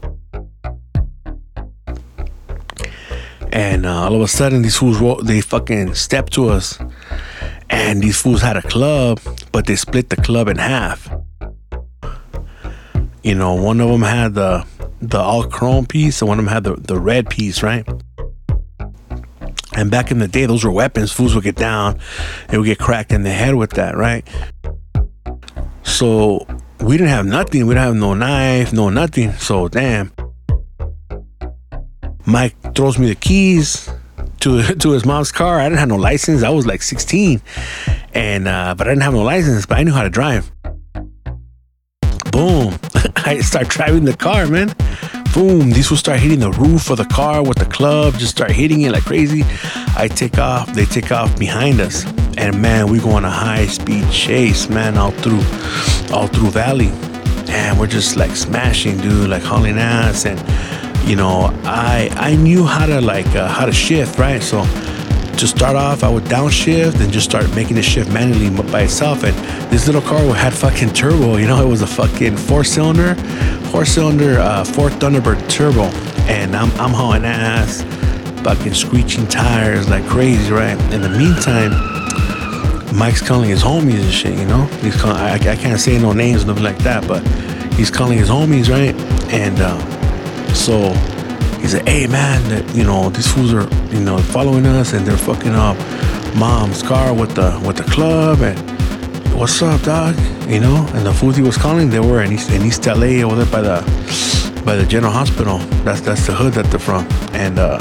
And 3.54 3.86
uh, 3.86 4.06
all 4.06 4.16
of 4.16 4.22
a 4.22 4.28
sudden, 4.28 4.64
these 4.64 4.76
fools, 4.76 5.00
ro- 5.00 5.22
they 5.22 5.40
fucking 5.42 5.94
step 5.94 6.32
to 6.32 6.50
us. 6.50 6.80
And 7.70 8.02
these 8.02 8.20
fools 8.20 8.42
had 8.42 8.58
a 8.58 8.64
club, 8.64 9.20
but 9.52 9.68
they 9.68 9.76
split 9.76 10.10
the 10.10 10.16
club 10.16 10.48
in 10.48 10.58
half. 10.58 11.08
You 13.22 13.36
know, 13.36 13.54
one 13.54 13.80
of 13.80 13.90
them 13.90 14.02
had 14.02 14.34
the 14.34 14.66
the 15.00 15.20
all 15.20 15.44
chrome 15.44 15.86
piece, 15.86 16.24
and 16.24 16.28
one 16.28 16.40
of 16.40 16.46
them 16.46 16.52
had 16.52 16.64
the, 16.64 16.74
the 16.74 17.00
red 17.00 17.30
piece, 17.30 17.62
right? 17.62 17.88
And 19.76 19.92
back 19.92 20.10
in 20.10 20.18
the 20.18 20.28
day, 20.28 20.48
those 20.48 20.64
were 20.64 20.72
weapons. 20.72 21.12
Fools 21.12 21.36
would 21.36 21.44
get 21.44 21.56
down, 21.56 22.00
they 22.48 22.58
would 22.58 22.66
get 22.66 22.80
cracked 22.80 23.12
in 23.12 23.22
the 23.22 23.30
head 23.32 23.54
with 23.54 23.72
that, 23.72 23.96
right? 23.96 24.28
So 25.88 26.46
we 26.82 26.98
didn't 26.98 27.10
have 27.10 27.26
nothing. 27.26 27.66
We 27.66 27.74
didn't 27.74 27.86
have 27.86 27.96
no 27.96 28.14
knife, 28.14 28.72
no 28.72 28.90
nothing. 28.90 29.34
So 29.34 29.68
damn. 29.68 30.12
Mike 32.26 32.56
throws 32.76 33.00
me 33.00 33.08
the 33.08 33.16
keys 33.16 33.90
to 34.42 34.76
to 34.80 34.92
his 34.92 35.06
mom's 35.06 35.32
car. 35.32 35.60
I 35.60 35.64
didn't 35.64 35.80
have 35.80 35.90
no 35.90 35.96
license. 35.96 36.44
I 36.44 36.50
was 36.50 36.68
like 36.68 36.82
16, 36.82 37.42
and 38.14 38.48
uh, 38.48 38.76
but 38.78 38.88
I 38.88 38.92
didn't 38.92 39.04
have 39.04 39.14
no 39.14 39.24
license. 39.24 39.66
But 39.66 39.80
I 39.80 39.84
knew 39.84 39.94
how 39.94 40.04
to 40.04 40.10
drive. 40.10 40.52
Boom! 42.32 42.78
I 43.16 43.40
start 43.40 43.70
driving 43.70 44.04
the 44.06 44.16
car, 44.16 44.46
man. 44.46 44.76
Boom! 45.34 45.72
These 45.72 45.90
will 45.90 45.98
start 45.98 46.20
hitting 46.20 46.40
the 46.40 46.52
roof 46.52 46.90
of 46.90 46.98
the 46.98 47.06
car 47.06 47.44
with 47.44 47.58
the 47.58 47.66
club. 47.66 48.16
Just 48.16 48.32
start 48.32 48.52
hitting 48.52 48.82
it 48.82 48.92
like 48.92 49.06
crazy. 49.06 49.44
I 49.96 50.10
take 50.14 50.38
off. 50.38 50.74
They 50.74 50.86
take 50.86 51.12
off 51.12 51.38
behind 51.40 51.80
us, 51.80 52.04
and 52.38 52.62
man, 52.62 52.88
we 52.88 53.00
go 53.00 53.12
on 53.12 53.26
a 53.26 53.30
high 53.30 53.68
speed 53.68 54.10
chase, 54.12 54.70
man, 54.70 54.98
all 54.98 55.12
through, 55.12 55.44
all 56.14 56.28
through 56.28 56.52
Valley, 56.52 56.90
and 57.50 57.80
we're 57.80 57.88
just 57.88 58.16
like 58.16 58.36
smashing, 58.36 58.98
dude, 58.98 59.30
like 59.30 59.44
hauling 59.44 59.78
ass 59.78 60.26
and 60.26 60.40
you 61.08 61.16
know, 61.16 61.50
I 61.64 62.10
I 62.18 62.36
knew 62.36 62.66
how 62.66 62.86
to 62.86 63.00
like 63.00 63.28
uh, 63.28 63.48
how 63.48 63.66
to 63.66 63.72
shift, 63.72 64.20
right? 64.20 64.44
So 64.44 64.64
to 65.38 65.48
start 65.48 65.76
off, 65.76 66.04
I 66.04 66.10
would 66.10 66.26
downshift 66.26 67.00
and 67.00 67.14
just 67.14 67.30
start 67.30 67.54
making 67.56 67.76
the 67.76 67.84
shift 67.84 68.12
manually 68.12 68.50
by 68.72 68.82
itself. 68.82 69.24
And 69.24 69.36
this 69.72 69.86
little 69.86 70.02
car 70.02 70.20
had 70.34 70.54
fucking 70.54 70.94
turbo, 70.94 71.38
you 71.38 71.48
know, 71.48 71.62
it 71.66 71.70
was 71.70 71.82
a 71.82 71.88
fucking 71.88 72.36
four 72.36 72.64
cylinder, 72.64 73.16
four 73.72 73.86
cylinder, 73.86 74.40
uh, 74.40 74.66
Ford 74.66 74.92
Thunderbird 74.94 75.50
turbo. 75.50 75.84
And 76.28 76.56
I'm 76.56 76.72
I'm 76.72 76.92
hauling 76.92 77.24
ass, 77.24 77.84
fucking 78.44 78.74
screeching 78.74 79.28
tires 79.28 79.90
like 79.90 80.06
crazy, 80.08 80.52
right? 80.52 80.78
In 80.94 81.02
the 81.02 81.10
meantime. 81.10 82.07
Mike's 82.94 83.22
calling 83.22 83.50
his 83.50 83.64
homies 83.64 84.02
and 84.02 84.12
shit, 84.12 84.38
you 84.38 84.46
know. 84.46 84.66
He's 84.82 85.00
calling. 85.00 85.18
I, 85.18 85.36
I 85.36 85.56
can't 85.56 85.80
say 85.80 86.00
no 86.00 86.14
names, 86.14 86.46
nothing 86.46 86.64
like 86.64 86.78
that, 86.80 87.08
but 87.08 87.26
he's 87.74 87.92
calling 87.92 88.18
his 88.18 88.30
homies, 88.30 88.70
right? 88.70 88.96
And 89.32 89.60
uh, 89.60 89.78
so 90.54 90.94
he 91.60 91.68
said, 91.68 91.88
"Hey 91.88 92.08
man, 92.08 92.48
that 92.50 92.76
you 92.76 92.84
know 92.84 93.10
these 93.10 93.32
fools 93.32 93.54
are 93.54 93.68
you 93.94 94.00
know 94.00 94.18
following 94.18 94.66
us 94.66 94.94
and 94.94 95.06
they're 95.06 95.18
fucking 95.18 95.54
up 95.54 95.78
mom's 96.36 96.82
car 96.82 97.14
with 97.14 97.36
the 97.36 97.62
with 97.66 97.78
the 97.78 97.84
club 97.84 98.42
and 98.42 98.58
what's 99.38 99.62
up, 99.62 99.82
dog? 99.82 100.16
You 100.48 100.60
know." 100.60 100.88
And 100.94 101.06
the 101.06 101.14
fools 101.14 101.36
he 101.36 101.44
was 101.44 101.58
calling, 101.58 101.90
they 101.90 102.00
were 102.00 102.22
in 102.24 102.32
East, 102.32 102.50
in 102.52 102.64
East 102.64 102.86
LA 102.86 103.22
over 103.24 103.36
there 103.36 103.52
by 103.52 103.62
the 103.62 104.64
by 104.66 104.76
the 104.76 104.86
General 104.86 105.12
Hospital. 105.12 105.60
That's 105.84 106.02
that's 106.02 106.26
the 106.26 106.34
hood 106.34 106.54
that 106.54 106.66
they're 106.66 106.80
from. 106.80 107.08
And 107.34 107.60
uh, 107.60 107.78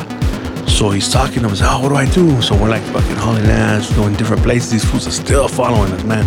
so 0.76 0.90
he's 0.90 1.10
talking 1.10 1.42
to. 1.42 1.56
Said, 1.56 1.68
"Oh, 1.70 1.80
what 1.80 1.88
do 1.88 1.96
I 1.96 2.04
do?" 2.04 2.42
So 2.42 2.54
we're 2.54 2.68
like 2.68 2.82
fucking 2.82 3.16
hauling 3.16 3.46
ass, 3.46 3.90
going 3.94 4.14
different 4.14 4.42
places. 4.42 4.70
These 4.70 4.84
fools 4.84 5.06
are 5.06 5.10
still 5.10 5.48
following 5.48 5.90
us, 5.92 6.04
man. 6.04 6.26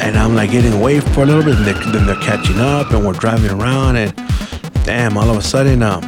And 0.00 0.16
I'm 0.16 0.34
like 0.34 0.50
getting 0.50 0.72
away 0.72 1.00
for 1.00 1.24
a 1.24 1.26
little 1.26 1.42
bit, 1.44 1.56
and 1.56 1.66
they, 1.66 1.74
then 1.92 2.06
they're 2.06 2.16
catching 2.16 2.58
up, 2.58 2.90
and 2.92 3.04
we're 3.06 3.12
driving 3.12 3.50
around, 3.50 3.96
and 3.96 4.16
damn, 4.84 5.18
all 5.18 5.28
of 5.28 5.36
a 5.36 5.42
sudden, 5.42 5.82
um, 5.82 6.00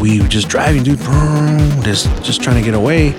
we 0.00 0.20
were 0.20 0.28
just 0.28 0.48
driving, 0.48 0.82
dude, 0.82 0.98
just 1.82 2.08
just 2.22 2.42
trying 2.42 2.56
to 2.56 2.62
get 2.62 2.74
away. 2.74 3.14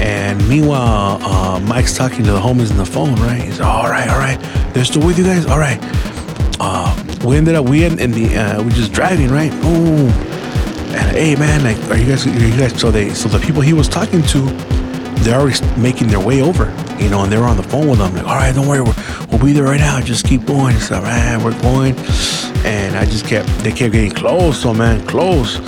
And 0.00 0.48
meanwhile, 0.48 1.18
uh, 1.22 1.60
Mike's 1.60 1.96
talking 1.96 2.24
to 2.24 2.32
the 2.32 2.40
homies 2.40 2.70
on 2.70 2.78
the 2.78 2.86
phone, 2.86 3.14
right? 3.16 3.42
He's 3.42 3.60
all 3.60 3.90
right, 3.90 4.08
all 4.08 4.18
right. 4.18 4.38
They're 4.72 4.86
still 4.86 5.04
with 5.04 5.18
you 5.18 5.24
guys, 5.24 5.44
all 5.44 5.58
right. 5.58 5.78
Uh, 6.60 6.94
we 7.26 7.36
ended 7.36 7.56
up, 7.56 7.68
we 7.68 7.84
in, 7.84 7.98
in 7.98 8.12
the, 8.12 8.36
uh, 8.36 8.62
we 8.62 8.70
just 8.70 8.92
driving, 8.92 9.28
right? 9.30 9.50
Boom. 9.60 10.27
And 10.90 11.16
hey, 11.16 11.36
man, 11.36 11.64
like, 11.64 11.76
are 11.90 11.96
you 11.96 12.06
guys, 12.06 12.26
are 12.26 12.30
you 12.30 12.56
guys? 12.56 12.78
So 12.80 12.90
they, 12.90 13.10
so 13.10 13.28
the 13.28 13.38
people 13.38 13.60
he 13.60 13.72
was 13.72 13.88
talking 13.88 14.22
to, 14.22 14.40
they're 15.20 15.38
already 15.38 15.58
making 15.80 16.08
their 16.08 16.20
way 16.20 16.40
over, 16.40 16.64
you 16.98 17.08
know, 17.10 17.22
and 17.24 17.32
they're 17.32 17.44
on 17.44 17.56
the 17.56 17.62
phone 17.62 17.88
with 17.88 17.98
them, 17.98 18.14
like, 18.14 18.24
all 18.24 18.36
right, 18.36 18.54
don't 18.54 18.66
worry, 18.66 18.80
we're, 18.80 18.94
we'll 19.30 19.44
be 19.44 19.52
there 19.52 19.64
right 19.64 19.80
now. 19.80 20.00
Just 20.00 20.26
keep 20.26 20.46
going. 20.46 20.76
It's 20.76 20.90
right, 20.90 21.38
we're 21.42 21.60
going. 21.60 21.94
And 22.64 22.96
I 22.96 23.04
just 23.04 23.26
kept, 23.26 23.48
they 23.58 23.70
kept 23.70 23.92
getting 23.92 24.12
close, 24.12 24.62
so 24.62 24.72
man, 24.72 25.06
close. 25.06 25.58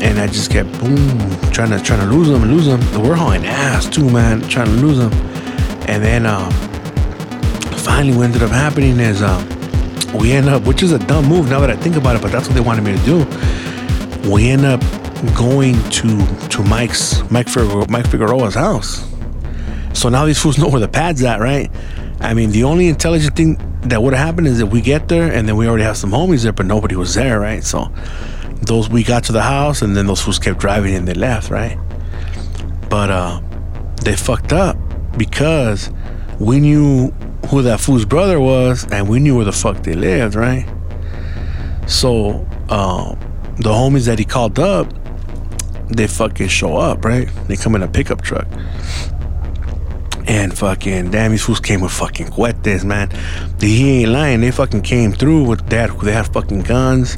And 0.00 0.18
I 0.18 0.26
just 0.26 0.50
kept 0.50 0.70
boom, 0.78 1.18
trying 1.50 1.70
to 1.70 1.80
trying 1.80 2.00
to 2.00 2.06
lose 2.06 2.28
them 2.28 2.42
and 2.42 2.52
lose 2.52 2.66
them. 2.66 2.80
We're 3.02 3.16
hauling 3.16 3.44
ass 3.46 3.88
too, 3.88 4.08
man, 4.08 4.42
trying 4.42 4.66
to 4.66 4.72
lose 4.72 4.98
them. 4.98 5.12
And 5.88 6.04
then 6.04 6.24
um, 6.26 6.52
finally, 7.78 8.16
what 8.16 8.26
ended 8.26 8.42
up 8.42 8.50
happening 8.50 9.00
is 9.00 9.22
um, 9.22 9.48
we 10.14 10.32
end 10.32 10.48
up, 10.48 10.62
which 10.64 10.82
is 10.82 10.92
a 10.92 10.98
dumb 10.98 11.26
move 11.26 11.50
now 11.50 11.60
that 11.60 11.70
I 11.70 11.76
think 11.76 11.96
about 11.96 12.14
it, 12.16 12.22
but 12.22 12.30
that's 12.30 12.46
what 12.46 12.54
they 12.54 12.60
wanted 12.60 12.84
me 12.84 12.96
to 12.96 13.04
do. 13.04 13.24
We 14.26 14.48
end 14.48 14.64
up 14.64 14.80
going 15.36 15.74
to 15.90 16.48
to 16.48 16.62
Mike's 16.62 17.28
Mike 17.30 17.48
Figueroa, 17.48 17.88
Mike 17.88 18.06
Figueroa's 18.08 18.54
house. 18.54 19.06
So 19.94 20.08
now 20.08 20.26
these 20.26 20.40
fools 20.40 20.58
know 20.60 20.68
where 20.68 20.80
the 20.80 20.88
pad's 20.88 21.22
at, 21.22 21.40
right? 21.40 21.70
I 22.20 22.34
mean, 22.34 22.50
the 22.50 22.64
only 22.64 22.88
intelligent 22.88 23.36
thing 23.36 23.80
that 23.82 24.02
would 24.02 24.12
have 24.12 24.26
happened 24.26 24.48
is 24.48 24.58
that 24.58 24.66
we 24.66 24.80
get 24.80 25.08
there 25.08 25.32
and 25.32 25.48
then 25.48 25.56
we 25.56 25.68
already 25.68 25.84
have 25.84 25.96
some 25.96 26.10
homies 26.10 26.42
there, 26.42 26.52
but 26.52 26.66
nobody 26.66 26.96
was 26.96 27.14
there, 27.14 27.40
right? 27.40 27.62
So 27.62 27.92
those 28.62 28.88
we 28.88 29.04
got 29.04 29.24
to 29.24 29.32
the 29.32 29.42
house 29.42 29.82
and 29.82 29.96
then 29.96 30.06
those 30.06 30.20
fools 30.20 30.38
kept 30.38 30.58
driving 30.58 30.94
and 30.94 31.06
they 31.06 31.14
left, 31.14 31.50
right? 31.50 31.78
But 32.90 33.10
uh 33.10 33.40
they 34.04 34.16
fucked 34.16 34.52
up 34.52 34.76
because 35.16 35.90
we 36.38 36.60
knew 36.60 37.10
who 37.48 37.62
that 37.62 37.80
fool's 37.80 38.04
brother 38.04 38.38
was 38.38 38.86
and 38.92 39.08
we 39.08 39.20
knew 39.20 39.36
where 39.36 39.44
the 39.44 39.52
fuck 39.52 39.82
they 39.82 39.94
lived, 39.94 40.34
right? 40.34 40.66
So 41.86 42.46
uh, 42.68 43.16
the 43.58 43.70
homies 43.70 44.06
that 44.06 44.18
he 44.18 44.24
called 44.24 44.58
up, 44.58 44.92
they 45.88 46.06
fucking 46.06 46.48
show 46.48 46.76
up, 46.76 47.04
right? 47.04 47.28
They 47.48 47.56
come 47.56 47.74
in 47.74 47.82
a 47.82 47.88
pickup 47.88 48.22
truck. 48.22 48.46
And 50.26 50.56
fucking 50.56 51.10
damn, 51.10 51.30
these 51.30 51.44
fools 51.44 51.60
came 51.60 51.80
with 51.80 51.92
fucking 51.92 52.28
cuetes, 52.28 52.84
man. 52.84 53.10
He 53.60 54.02
ain't 54.02 54.10
lying. 54.10 54.40
They 54.42 54.50
fucking 54.50 54.82
came 54.82 55.12
through 55.12 55.44
with 55.44 55.68
that. 55.70 55.98
They 56.00 56.12
had 56.12 56.26
fucking 56.32 56.62
guns 56.62 57.16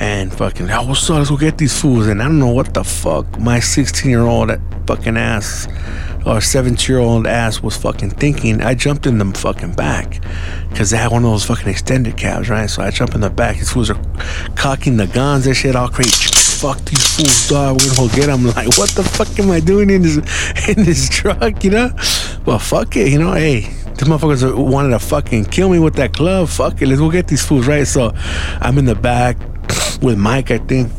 and 0.00 0.32
fucking, 0.32 0.70
oh, 0.70 0.82
what's 0.84 1.08
up? 1.10 1.18
Let's 1.18 1.28
go 1.28 1.36
get 1.36 1.58
these 1.58 1.78
fools. 1.78 2.06
And 2.06 2.22
I 2.22 2.24
don't 2.24 2.38
know 2.38 2.48
what 2.48 2.72
the 2.72 2.82
fuck 2.82 3.38
my 3.38 3.60
16 3.60 4.10
year 4.10 4.22
old 4.22 4.50
fucking 4.86 5.18
ass 5.18 5.68
or 6.24 6.40
17 6.40 6.88
year 6.88 6.98
old 6.98 7.26
ass 7.26 7.62
was 7.62 7.76
fucking 7.76 8.10
thinking. 8.10 8.62
I 8.62 8.74
jumped 8.74 9.06
in 9.06 9.18
the 9.18 9.26
fucking 9.26 9.74
back 9.74 10.22
because 10.70 10.90
they 10.90 10.96
had 10.96 11.12
one 11.12 11.22
of 11.22 11.30
those 11.30 11.44
fucking 11.44 11.68
extended 11.68 12.16
cabs, 12.16 12.48
right? 12.48 12.68
So 12.68 12.82
I 12.82 12.90
jump 12.90 13.14
in 13.14 13.20
the 13.20 13.28
back. 13.28 13.56
These 13.56 13.72
fools 13.72 13.90
are 13.90 14.02
cocking 14.56 14.96
the 14.96 15.06
guns 15.06 15.46
and 15.46 15.54
shit 15.54 15.76
all 15.76 15.88
crazy. 15.88 16.10
Fuck 16.10 16.78
these 16.86 17.16
fools, 17.16 17.48
dog. 17.50 17.82
We're 17.82 17.94
gonna 17.94 18.08
go 18.08 18.16
get 18.16 18.26
them. 18.26 18.44
Like, 18.56 18.78
what 18.78 18.88
the 18.90 19.04
fuck 19.04 19.38
am 19.38 19.50
I 19.50 19.60
doing 19.60 19.90
in 19.90 20.00
this 20.00 20.16
in 20.68 20.82
this 20.82 21.10
truck, 21.10 21.62
you 21.62 21.72
know? 21.72 21.90
Well, 22.46 22.58
fuck 22.58 22.96
it, 22.96 23.12
you 23.12 23.18
know. 23.18 23.32
Hey, 23.32 23.60
these 23.60 24.08
motherfuckers 24.08 24.56
wanted 24.56 24.90
to 24.90 24.98
fucking 24.98 25.44
kill 25.46 25.68
me 25.68 25.78
with 25.78 25.94
that 25.96 26.14
club. 26.14 26.48
Fuck 26.48 26.80
it, 26.80 26.86
let's 26.86 27.00
go 27.00 27.10
get 27.10 27.28
these 27.28 27.44
fools, 27.44 27.66
right? 27.66 27.86
So 27.86 28.12
I'm 28.14 28.78
in 28.78 28.86
the 28.86 28.94
back 28.94 29.36
with 30.02 30.18
Mike, 30.18 30.50
I 30.50 30.58
think. 30.58 30.92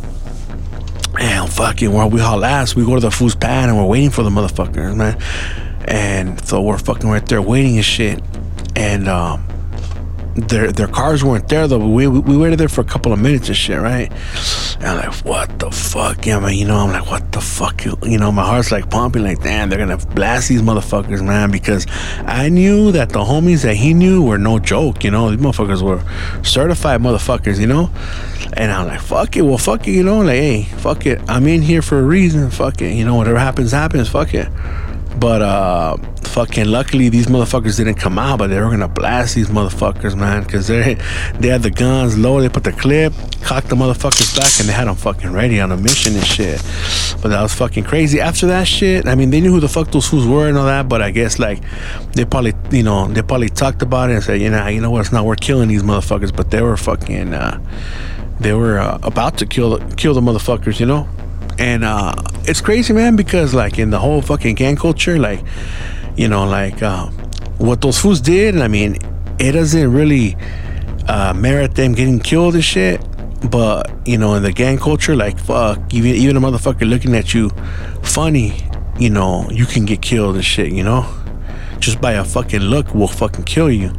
And 1.20 1.52
fucking 1.52 1.91
where 1.91 2.08
we 2.08 2.20
haul 2.20 2.43
ass, 2.43 2.76
we 2.76 2.86
go 2.86 2.95
to 2.95 3.02
the 3.02 3.12
fool's 3.12 3.36
pad 3.36 3.70
and 3.70 3.78
we're 3.78 3.86
waiting 3.86 4.10
for 4.10 4.24
the 4.24 4.30
motherfuckers, 4.30 4.95
man. 4.95 5.22
And 5.86 6.43
so 6.45 6.62
we're 6.62 6.78
fucking 6.78 7.10
right 7.10 7.26
there 7.26 7.41
waiting 7.41 7.76
and 7.76 7.86
shit. 7.86 8.24
And 8.76 9.08
um 9.08 9.51
their 10.36 10.71
their 10.71 10.88
cars 10.88 11.23
weren't 11.23 11.47
there 11.49 11.67
though. 11.67 11.79
But 11.79 11.88
we 11.88 12.07
we 12.07 12.38
waited 12.38 12.59
there 12.59 12.69
for 12.69 12.82
a 12.82 12.86
couple 12.86 13.11
of 13.13 13.19
minutes 13.19 13.47
and 13.47 13.57
shit, 13.57 13.79
right? 13.79 14.11
And 14.75 14.86
I'm 14.86 14.97
like, 14.97 15.25
what 15.25 15.59
the 15.59 15.71
fuck? 15.71 16.25
Yeah, 16.25 16.39
man. 16.39 16.53
You 16.53 16.65
know, 16.65 16.77
I'm 16.77 16.91
like, 16.91 17.09
what 17.09 17.32
the 17.32 17.41
fuck? 17.41 17.84
You 17.86 18.17
know, 18.17 18.32
my 18.32 18.43
heart's 18.43 18.71
like 18.71 18.89
pumping. 18.89 19.23
Like, 19.23 19.41
damn, 19.41 19.69
they're 19.69 19.79
gonna 19.79 19.97
blast 19.97 20.49
these 20.49 20.61
motherfuckers, 20.61 21.25
man. 21.25 21.51
Because 21.51 21.86
I 22.25 22.49
knew 22.49 22.91
that 22.91 23.09
the 23.09 23.19
homies 23.19 23.63
that 23.63 23.75
he 23.75 23.93
knew 23.93 24.23
were 24.23 24.38
no 24.38 24.59
joke. 24.59 25.03
You 25.03 25.11
know, 25.11 25.29
these 25.29 25.39
motherfuckers 25.39 25.82
were 25.82 26.01
certified 26.43 27.01
motherfuckers. 27.01 27.59
You 27.59 27.67
know. 27.67 27.89
And 28.53 28.69
I'm 28.69 28.88
like, 28.88 28.99
fuck 28.99 29.38
it. 29.38 29.43
Well, 29.43 29.57
fuck 29.57 29.88
it. 29.88 29.91
You 29.91 30.03
know, 30.03 30.19
like, 30.19 30.36
hey, 30.36 30.63
fuck 30.63 31.05
it. 31.05 31.21
I'm 31.29 31.47
in 31.47 31.61
here 31.61 31.82
for 31.82 31.99
a 31.99 32.03
reason. 32.03 32.51
Fuck 32.51 32.82
it. 32.82 32.93
You 32.93 33.05
know, 33.05 33.15
whatever 33.15 33.39
happens, 33.39 33.71
happens. 33.71 34.09
Fuck 34.09 34.34
it. 34.34 34.49
But 35.20 35.41
uh, 35.41 35.97
fucking 36.32 36.66
luckily 36.66 37.09
these 37.09 37.28
motherfuckers 37.28 37.78
didn't 37.78 37.95
come 37.95 38.18
out, 38.18 38.39
but 38.39 38.47
they 38.47 38.59
were 38.59 38.70
gonna 38.70 38.88
blast 38.88 39.36
these 39.36 39.49
motherfuckers, 39.49 40.16
man, 40.16 40.43
because 40.43 40.68
they 40.68 40.95
they 41.36 41.49
had 41.49 41.62
the 41.64 41.70
guns 41.70 42.18
low. 42.18 42.39
They 42.41 42.49
put 42.49 42.64
the 42.64 42.72
clip, 42.72 43.14
cocked 43.41 43.68
the 43.68 43.76
motherfuckers 43.76 44.36
back, 44.36 44.59
and 44.59 44.70
they 44.70 44.74
had 44.74 44.88
them 44.88 44.95
fucking 44.95 45.32
ready 45.32 45.59
on 45.59 45.72
a 45.72 45.78
mission 45.78 46.16
and 46.16 46.26
shit. 46.26 46.62
But 47.22 47.30
that 47.30 47.41
was 47.41 47.53
fucking 47.53 47.84
crazy. 47.84 48.22
After 48.22 48.47
that 48.47 48.68
shit, 48.68 49.07
I 49.07 49.16
mean, 49.16 49.30
they 49.30 49.41
knew 49.41 49.51
who 49.51 49.59
the 49.59 49.70
fuck 49.70 49.91
those 49.91 50.07
fools 50.07 50.26
were 50.26 50.47
and 50.47 50.57
all 50.57 50.66
that, 50.66 50.88
but 50.88 51.01
I 51.01 51.12
guess 51.12 51.38
like 51.38 51.62
they 52.14 52.26
probably, 52.26 52.53
you 52.72 52.84
know, 52.84 53.07
they 53.07 53.22
probably 53.22 53.49
talked 53.49 53.82
about 53.82 54.09
it 54.09 54.14
and 54.14 54.24
said, 54.24 54.41
you 54.41 54.49
know, 54.49 54.68
you 54.68 54.82
know 54.82 54.89
what, 54.89 55.01
it's 55.01 55.12
not 55.12 55.26
worth 55.26 55.41
killing 55.41 55.68
these 55.68 55.84
motherfuckers, 55.84 56.34
but 56.36 56.49
they 56.49 56.62
were 56.62 56.78
fucking, 56.78 57.34
uh, 57.34 57.59
they 58.39 58.53
were 58.53 58.80
uh, 58.80 58.99
about 59.03 59.38
to 59.39 59.45
kill 59.45 59.78
kill 59.97 60.14
the 60.14 60.22
motherfuckers, 60.22 60.80
you 60.80 60.86
know 60.86 61.07
and 61.58 61.84
uh, 61.84 62.14
it's 62.44 62.62
crazy, 62.62 62.94
man, 62.94 63.16
because 63.16 63.54
like 63.54 63.78
in 63.78 63.89
the 63.89 64.00
whole 64.00 64.22
fucking 64.22 64.56
gang 64.56 64.76
culture, 64.76 65.20
like 65.20 65.44
you 66.16 66.28
know, 66.28 66.46
like 66.46 66.82
uh, 66.82 67.08
what 67.58 67.82
those 67.82 68.00
fools 68.00 68.22
did. 68.22 68.60
I 68.60 68.68
mean, 68.68 68.98
it 69.39 69.54
doesn't 69.54 69.92
really 69.92 70.36
uh, 71.08 71.34
merit 71.34 71.76
them 71.76 71.94
getting 71.94 72.20
killed 72.20 72.56
and 72.56 72.64
shit. 72.64 73.02
But 73.50 73.92
you 74.08 74.18
know, 74.18 74.36
in 74.36 74.44
the 74.44 74.52
gang 74.52 74.78
culture, 74.78 75.16
like 75.16 75.39
fuck, 75.39 75.80
even 75.94 76.12
even 76.12 76.38
a 76.38 76.42
motherfucker 76.42 76.88
looking 76.88 77.16
at 77.16 77.34
you 77.34 77.50
funny, 78.04 78.56
you 79.00 79.10
know, 79.10 79.50
you 79.50 79.66
can 79.66 79.86
get 79.86 80.02
killed 80.02 80.36
and 80.36 80.46
shit. 80.46 80.72
You 80.72 80.84
know, 80.84 81.06
just 81.80 82.00
by 82.00 82.14
a 82.14 82.24
fucking 82.24 82.62
look 82.62 82.94
will 82.94 83.08
fucking 83.08 83.46
kill 83.46 83.72
you. 83.72 83.92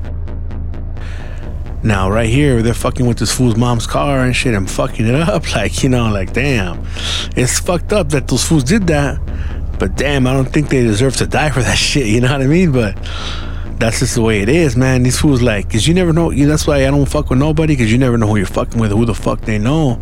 Now, 1.84 2.10
right 2.10 2.28
here, 2.28 2.62
they're 2.62 2.74
fucking 2.74 3.06
with 3.06 3.18
this 3.18 3.32
fool's 3.32 3.56
mom's 3.56 3.88
car 3.88 4.20
and 4.20 4.36
shit 4.36 4.54
and 4.54 4.70
fucking 4.70 5.06
it 5.06 5.14
up. 5.14 5.42
Like, 5.52 5.82
you 5.82 5.88
know, 5.88 6.08
like, 6.08 6.32
damn. 6.32 6.84
It's 7.36 7.58
fucked 7.58 7.92
up 7.92 8.10
that 8.10 8.28
those 8.28 8.44
fools 8.44 8.64
did 8.64 8.86
that. 8.86 9.20
But 9.78 9.96
damn, 9.96 10.26
I 10.26 10.32
don't 10.32 10.46
think 10.46 10.68
they 10.68 10.82
deserve 10.82 11.16
to 11.16 11.26
die 11.26 11.50
for 11.50 11.60
that 11.60 11.76
shit. 11.88 12.06
You 12.06 12.20
know 12.20 12.32
what 12.32 12.40
I 12.40 12.46
mean? 12.46 12.72
But 12.72 12.96
that's 13.78 13.98
just 13.98 14.14
the 14.14 14.22
way 14.22 14.40
it 14.40 14.48
is, 14.48 14.76
man. 14.76 15.02
These 15.02 15.18
fools, 15.20 15.42
like, 15.42 15.66
because 15.66 15.88
you 15.88 15.94
never 15.94 16.12
know. 16.12 16.32
That's 16.32 16.66
why 16.66 16.86
I 16.86 16.90
don't 16.90 17.06
fuck 17.06 17.30
with 17.30 17.38
nobody 17.40 17.74
because 17.74 17.90
you 17.90 17.98
never 17.98 18.16
know 18.16 18.28
who 18.28 18.36
you're 18.36 18.46
fucking 18.46 18.80
with, 18.80 18.92
who 18.92 19.04
the 19.04 19.14
fuck 19.14 19.40
they 19.40 19.58
know. 19.58 20.00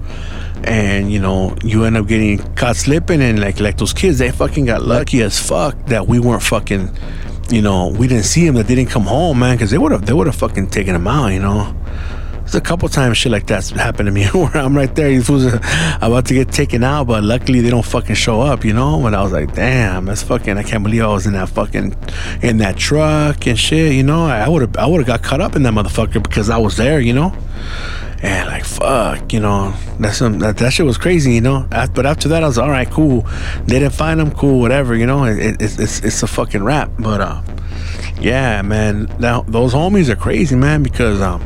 And, 0.64 1.10
you 1.10 1.18
know, 1.18 1.56
you 1.64 1.84
end 1.84 1.96
up 1.96 2.06
getting 2.06 2.38
caught 2.54 2.76
slipping. 2.76 3.22
And, 3.22 3.40
like, 3.40 3.58
like 3.58 3.78
those 3.78 3.94
kids, 3.94 4.18
they 4.18 4.30
fucking 4.30 4.66
got 4.66 4.82
lucky 4.82 5.22
as 5.22 5.38
fuck 5.38 5.74
that 5.86 6.06
we 6.06 6.20
weren't 6.20 6.42
fucking 6.42 6.90
you 7.50 7.62
know, 7.62 7.88
we 7.88 8.06
didn't 8.06 8.24
see 8.24 8.46
him 8.46 8.54
that 8.54 8.66
they 8.66 8.74
didn't 8.74 8.90
come 8.90 9.02
home, 9.02 9.40
man, 9.40 9.56
because 9.56 9.70
they 9.70 9.78
would 9.78 9.92
have 9.92 10.06
they 10.06 10.12
would 10.12 10.26
have 10.26 10.36
fucking 10.36 10.68
taken 10.68 10.94
him 10.94 11.06
out, 11.06 11.28
you 11.28 11.40
know. 11.40 11.74
There's 12.40 12.54
a 12.54 12.60
couple 12.60 12.88
times 12.88 13.16
shit 13.16 13.30
like 13.30 13.46
that's 13.46 13.70
happened 13.70 14.06
to 14.06 14.12
me 14.12 14.26
where 14.32 14.56
I'm 14.56 14.76
right 14.76 14.92
there, 14.94 15.08
are 15.10 15.58
about 16.00 16.26
to 16.26 16.34
get 16.34 16.50
taken 16.50 16.82
out, 16.82 17.06
but 17.06 17.22
luckily 17.22 17.60
they 17.60 17.70
don't 17.70 17.84
fucking 17.84 18.16
show 18.16 18.40
up, 18.40 18.64
you 18.64 18.72
know. 18.72 19.00
But 19.00 19.14
I 19.14 19.22
was 19.22 19.32
like, 19.32 19.54
damn, 19.54 20.06
that's 20.06 20.22
fucking. 20.22 20.58
I 20.58 20.62
can't 20.62 20.82
believe 20.82 21.02
I 21.02 21.08
was 21.08 21.26
in 21.26 21.34
that 21.34 21.48
fucking 21.48 21.94
in 22.42 22.58
that 22.58 22.76
truck 22.76 23.46
and 23.46 23.58
shit, 23.58 23.94
you 23.94 24.02
know. 24.02 24.26
I 24.26 24.48
would 24.48 24.62
have 24.62 24.76
I 24.76 24.86
would 24.86 24.98
have 24.98 25.06
got 25.06 25.22
caught 25.22 25.40
up 25.40 25.56
in 25.56 25.62
that 25.64 25.72
motherfucker 25.72 26.22
because 26.22 26.50
I 26.50 26.58
was 26.58 26.76
there, 26.76 27.00
you 27.00 27.12
know. 27.12 27.32
And 28.22 28.48
like 28.48 28.64
fuck, 28.64 29.32
you 29.32 29.40
know, 29.40 29.74
that's 29.98 30.18
some 30.18 30.40
that, 30.40 30.58
that 30.58 30.72
shit 30.74 30.84
was 30.84 30.98
crazy, 30.98 31.32
you 31.32 31.40
know. 31.40 31.66
But 31.70 32.04
after 32.04 32.28
that, 32.28 32.42
I 32.42 32.46
was 32.46 32.58
all 32.58 32.68
right, 32.68 32.90
cool. 32.90 33.22
They 33.64 33.78
didn't 33.78 33.94
find 33.94 34.20
him, 34.20 34.30
cool, 34.32 34.60
whatever, 34.60 34.94
you 34.94 35.06
know. 35.06 35.24
It, 35.24 35.38
it, 35.38 35.62
it's 35.62 35.78
it's 35.78 36.00
it's 36.00 36.22
a 36.22 36.26
fucking 36.26 36.62
rap, 36.62 36.90
but 36.98 37.22
uh, 37.22 37.42
yeah, 38.20 38.60
man. 38.60 39.10
Now 39.18 39.42
those 39.42 39.72
homies 39.72 40.10
are 40.10 40.16
crazy, 40.16 40.54
man, 40.54 40.82
because 40.82 41.22
um, 41.22 41.42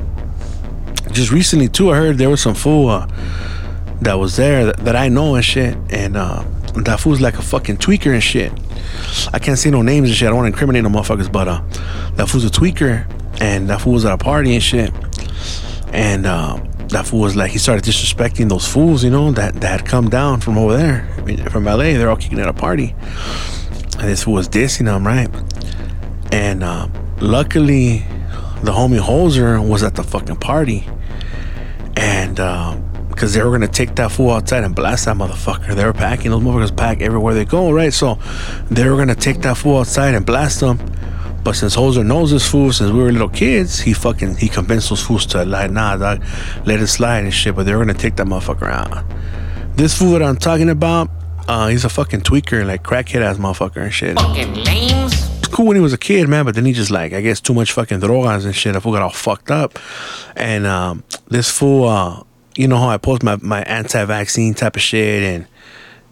just 1.12 1.30
recently 1.30 1.68
too, 1.68 1.90
I 1.90 1.96
heard 1.96 2.18
there 2.18 2.30
was 2.30 2.42
some 2.42 2.54
fool 2.54 2.88
uh, 2.88 3.06
that 4.00 4.14
was 4.14 4.34
there 4.34 4.66
that, 4.66 4.78
that 4.78 4.96
I 4.96 5.08
know 5.08 5.36
and 5.36 5.44
shit, 5.44 5.76
and 5.90 6.16
uh, 6.16 6.42
that 6.74 6.98
fool's 6.98 7.20
like 7.20 7.38
a 7.38 7.42
fucking 7.42 7.76
tweaker 7.76 8.12
and 8.12 8.22
shit. 8.22 8.52
I 9.32 9.38
can't 9.38 9.58
say 9.58 9.70
no 9.70 9.82
names 9.82 10.08
and 10.08 10.16
shit. 10.16 10.26
I 10.26 10.30
don't 10.30 10.38
want 10.38 10.46
to 10.46 10.52
incriminate 10.52 10.82
no 10.82 10.88
motherfuckers, 10.88 11.30
but 11.30 11.46
uh, 11.46 11.62
that 12.16 12.28
fool's 12.28 12.44
a 12.44 12.50
tweaker, 12.50 13.06
and 13.40 13.70
that 13.70 13.80
fool 13.80 13.92
was 13.92 14.04
at 14.04 14.12
a 14.12 14.18
party 14.18 14.54
and 14.54 14.62
shit 14.62 14.92
and 15.94 16.26
uh, 16.26 16.60
that 16.88 17.06
fool 17.06 17.20
was 17.20 17.36
like 17.36 17.52
he 17.52 17.58
started 17.58 17.84
disrespecting 17.84 18.48
those 18.48 18.66
fools, 18.66 19.04
you 19.04 19.10
know, 19.10 19.30
that 19.30 19.54
that 19.60 19.80
had 19.80 19.86
come 19.86 20.10
down 20.10 20.40
from 20.40 20.58
over 20.58 20.76
there, 20.76 21.08
I 21.16 21.20
mean, 21.22 21.38
from 21.48 21.64
LA. 21.64 21.94
They're 21.94 22.10
all 22.10 22.16
kicking 22.16 22.40
at 22.40 22.48
a 22.48 22.52
party, 22.52 22.96
and 23.98 24.08
this 24.08 24.24
fool 24.24 24.34
was 24.34 24.48
dissing 24.48 24.86
them, 24.86 25.06
right? 25.06 25.28
And 26.32 26.64
uh, 26.64 26.88
luckily, 27.20 27.98
the 28.62 28.72
homie 28.72 29.00
Holzer 29.00 29.66
was 29.66 29.84
at 29.84 29.94
the 29.94 30.02
fucking 30.02 30.36
party, 30.36 30.84
and 31.96 32.36
because 33.08 33.36
uh, 33.36 33.38
they 33.38 33.44
were 33.44 33.52
gonna 33.52 33.68
take 33.68 33.94
that 33.94 34.10
fool 34.10 34.32
outside 34.32 34.64
and 34.64 34.74
blast 34.74 35.04
that 35.04 35.16
motherfucker. 35.16 35.76
They 35.76 35.84
were 35.84 35.92
packing 35.92 36.32
those 36.32 36.42
motherfuckers 36.42 36.76
pack 36.76 37.02
everywhere 37.02 37.34
they 37.34 37.44
go, 37.44 37.70
right? 37.70 37.92
So 37.92 38.18
they 38.68 38.88
were 38.88 38.96
gonna 38.96 39.14
take 39.14 39.42
that 39.42 39.56
fool 39.58 39.78
outside 39.78 40.16
and 40.16 40.26
blast 40.26 40.58
them 40.58 40.80
but 41.44 41.54
since 41.54 41.76
Holzer 41.76 42.04
knows 42.04 42.30
this 42.30 42.50
fool 42.50 42.72
since 42.72 42.90
we 42.90 42.98
were 43.00 43.12
little 43.12 43.28
kids, 43.28 43.78
he 43.78 43.92
fucking 43.92 44.36
he 44.36 44.48
convinced 44.48 44.88
those 44.88 45.02
fools 45.02 45.26
to 45.26 45.44
like, 45.44 45.70
nah, 45.70 45.96
dog, 45.96 46.24
let 46.64 46.80
it 46.80 46.86
slide 46.86 47.24
and 47.24 47.34
shit. 47.34 47.54
But 47.54 47.66
they 47.66 47.74
were 47.74 47.84
gonna 47.84 47.92
take 47.92 48.16
that 48.16 48.26
motherfucker 48.26 48.70
out. 48.70 49.04
This 49.76 49.96
fool 49.96 50.12
that 50.12 50.22
I'm 50.22 50.38
talking 50.38 50.70
about, 50.70 51.10
uh, 51.46 51.68
he's 51.68 51.84
a 51.84 51.90
fucking 51.90 52.22
tweaker, 52.22 52.58
and 52.58 52.68
like 52.68 52.82
crackhead 52.82 53.20
ass 53.20 53.36
motherfucker 53.36 53.82
and 53.82 53.92
shit. 53.92 54.18
Fucking 54.18 54.54
lames. 54.54 55.12
It's 55.38 55.48
cool 55.48 55.66
when 55.66 55.76
he 55.76 55.82
was 55.82 55.92
a 55.92 55.98
kid, 55.98 56.28
man, 56.28 56.46
but 56.46 56.54
then 56.54 56.64
he 56.64 56.72
just 56.72 56.90
like 56.90 57.12
I 57.12 57.20
guess 57.20 57.40
too 57.42 57.52
much 57.52 57.72
fucking 57.72 58.00
drogas 58.00 58.46
and 58.46 58.54
shit. 58.54 58.74
I 58.74 58.80
fool 58.80 58.92
got 58.92 59.02
all 59.02 59.10
fucked 59.10 59.50
up. 59.50 59.78
And 60.36 60.66
um, 60.66 61.04
this 61.28 61.50
fool, 61.50 61.86
uh, 61.86 62.22
you 62.56 62.68
know 62.68 62.78
how 62.78 62.88
I 62.88 62.96
post 62.96 63.22
my 63.22 63.36
my 63.42 63.62
anti-vaccine 63.64 64.54
type 64.54 64.76
of 64.76 64.82
shit 64.82 65.22
and 65.22 65.46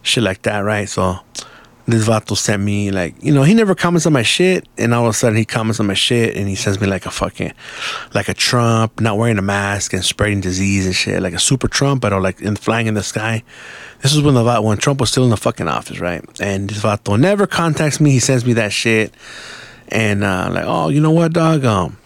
shit 0.03 0.23
like 0.23 0.43
that, 0.43 0.59
right? 0.59 0.87
So 0.87 1.17
this 1.85 2.07
vato 2.07 2.37
sent 2.37 2.63
me 2.63 2.91
like 2.91 3.13
you 3.21 3.33
know 3.33 3.43
he 3.43 3.53
never 3.53 3.75
comments 3.75 4.05
on 4.05 4.13
my 4.13 4.23
shit 4.23 4.67
and 4.77 4.93
all 4.93 5.03
of 5.03 5.09
a 5.09 5.13
sudden 5.13 5.37
he 5.37 5.43
comments 5.43 5.79
on 5.79 5.87
my 5.87 5.93
shit 5.93 6.35
and 6.37 6.47
he 6.47 6.55
sends 6.55 6.79
me 6.79 6.87
like 6.87 7.05
a 7.05 7.11
fucking 7.11 7.51
like 8.13 8.29
a 8.29 8.33
Trump 8.33 9.01
not 9.01 9.17
wearing 9.17 9.37
a 9.37 9.41
mask 9.41 9.93
and 9.93 10.03
spreading 10.03 10.39
disease 10.39 10.85
and 10.85 10.95
shit 10.95 11.21
like 11.21 11.33
a 11.33 11.39
super 11.39 11.67
Trump 11.67 12.01
but 12.01 12.13
like 12.21 12.41
in 12.41 12.55
flying 12.55 12.87
in 12.87 12.93
the 12.93 13.03
sky. 13.03 13.43
This 14.01 14.13
was 14.13 14.23
when 14.23 14.33
the 14.33 14.61
when 14.61 14.77
Trump 14.77 14.99
was 14.99 15.11
still 15.11 15.23
in 15.23 15.29
the 15.29 15.37
fucking 15.37 15.67
office, 15.67 15.99
right? 15.99 16.23
And 16.39 16.69
this 16.69 16.81
vato 16.81 17.19
never 17.19 17.47
contacts 17.47 17.99
me. 17.99 18.11
He 18.11 18.19
sends 18.19 18.45
me 18.45 18.53
that 18.53 18.71
shit 18.71 19.13
and 19.89 20.23
uh, 20.23 20.49
like 20.51 20.65
oh 20.65 20.87
you 20.87 21.01
know 21.01 21.11
what 21.11 21.33
dog 21.33 21.65
um 21.65 21.97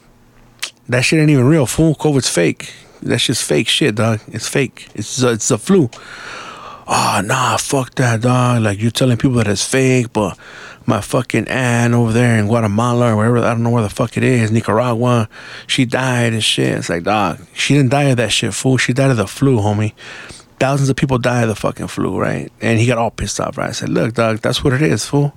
that 0.89 1.01
shit 1.01 1.19
ain't 1.19 1.29
even 1.29 1.45
real. 1.45 1.65
Fool, 1.65 1.95
COVID's 1.95 2.29
fake. 2.29 2.73
That's 3.01 3.25
just 3.25 3.43
fake 3.43 3.67
shit, 3.67 3.95
dog. 3.95 4.21
It's 4.29 4.47
fake. 4.47 4.87
It's 4.95 5.21
it's 5.21 5.51
a 5.51 5.57
flu 5.57 5.89
oh 6.87 7.21
nah, 7.23 7.57
fuck 7.57 7.95
that 7.95 8.21
dog. 8.21 8.61
Like 8.63 8.81
you're 8.81 8.91
telling 8.91 9.17
people 9.17 9.37
that 9.37 9.47
it's 9.47 9.65
fake, 9.65 10.13
but 10.13 10.37
my 10.85 11.01
fucking 11.01 11.47
aunt 11.47 11.93
over 11.93 12.13
there 12.13 12.39
in 12.39 12.47
Guatemala 12.47 13.13
or 13.13 13.17
wherever 13.17 13.39
I 13.39 13.49
don't 13.49 13.63
know 13.63 13.69
where 13.69 13.83
the 13.83 13.89
fuck 13.89 14.15
it 14.17 14.23
is, 14.23 14.51
Nicaragua, 14.51 15.29
she 15.67 15.85
died 15.85 16.33
and 16.33 16.43
shit. 16.43 16.77
It's 16.77 16.89
like 16.89 17.03
dog, 17.03 17.39
she 17.53 17.73
didn't 17.75 17.91
die 17.91 18.03
of 18.03 18.17
that 18.17 18.31
shit, 18.31 18.53
fool. 18.53 18.77
She 18.77 18.93
died 18.93 19.11
of 19.11 19.17
the 19.17 19.27
flu, 19.27 19.57
homie. 19.57 19.93
Thousands 20.59 20.89
of 20.89 20.95
people 20.95 21.19
die 21.19 21.43
of 21.43 21.49
the 21.49 21.55
fucking 21.55 21.87
flu, 21.87 22.17
right? 22.17 22.51
And 22.61 22.79
he 22.79 22.87
got 22.87 22.97
all 22.97 23.11
pissed 23.11 23.39
off, 23.39 23.57
right? 23.57 23.69
I 23.69 23.73
said, 23.73 23.89
look, 23.89 24.15
dog, 24.15 24.39
that's 24.39 24.63
what 24.63 24.73
it 24.73 24.81
is, 24.81 25.05
fool. 25.05 25.33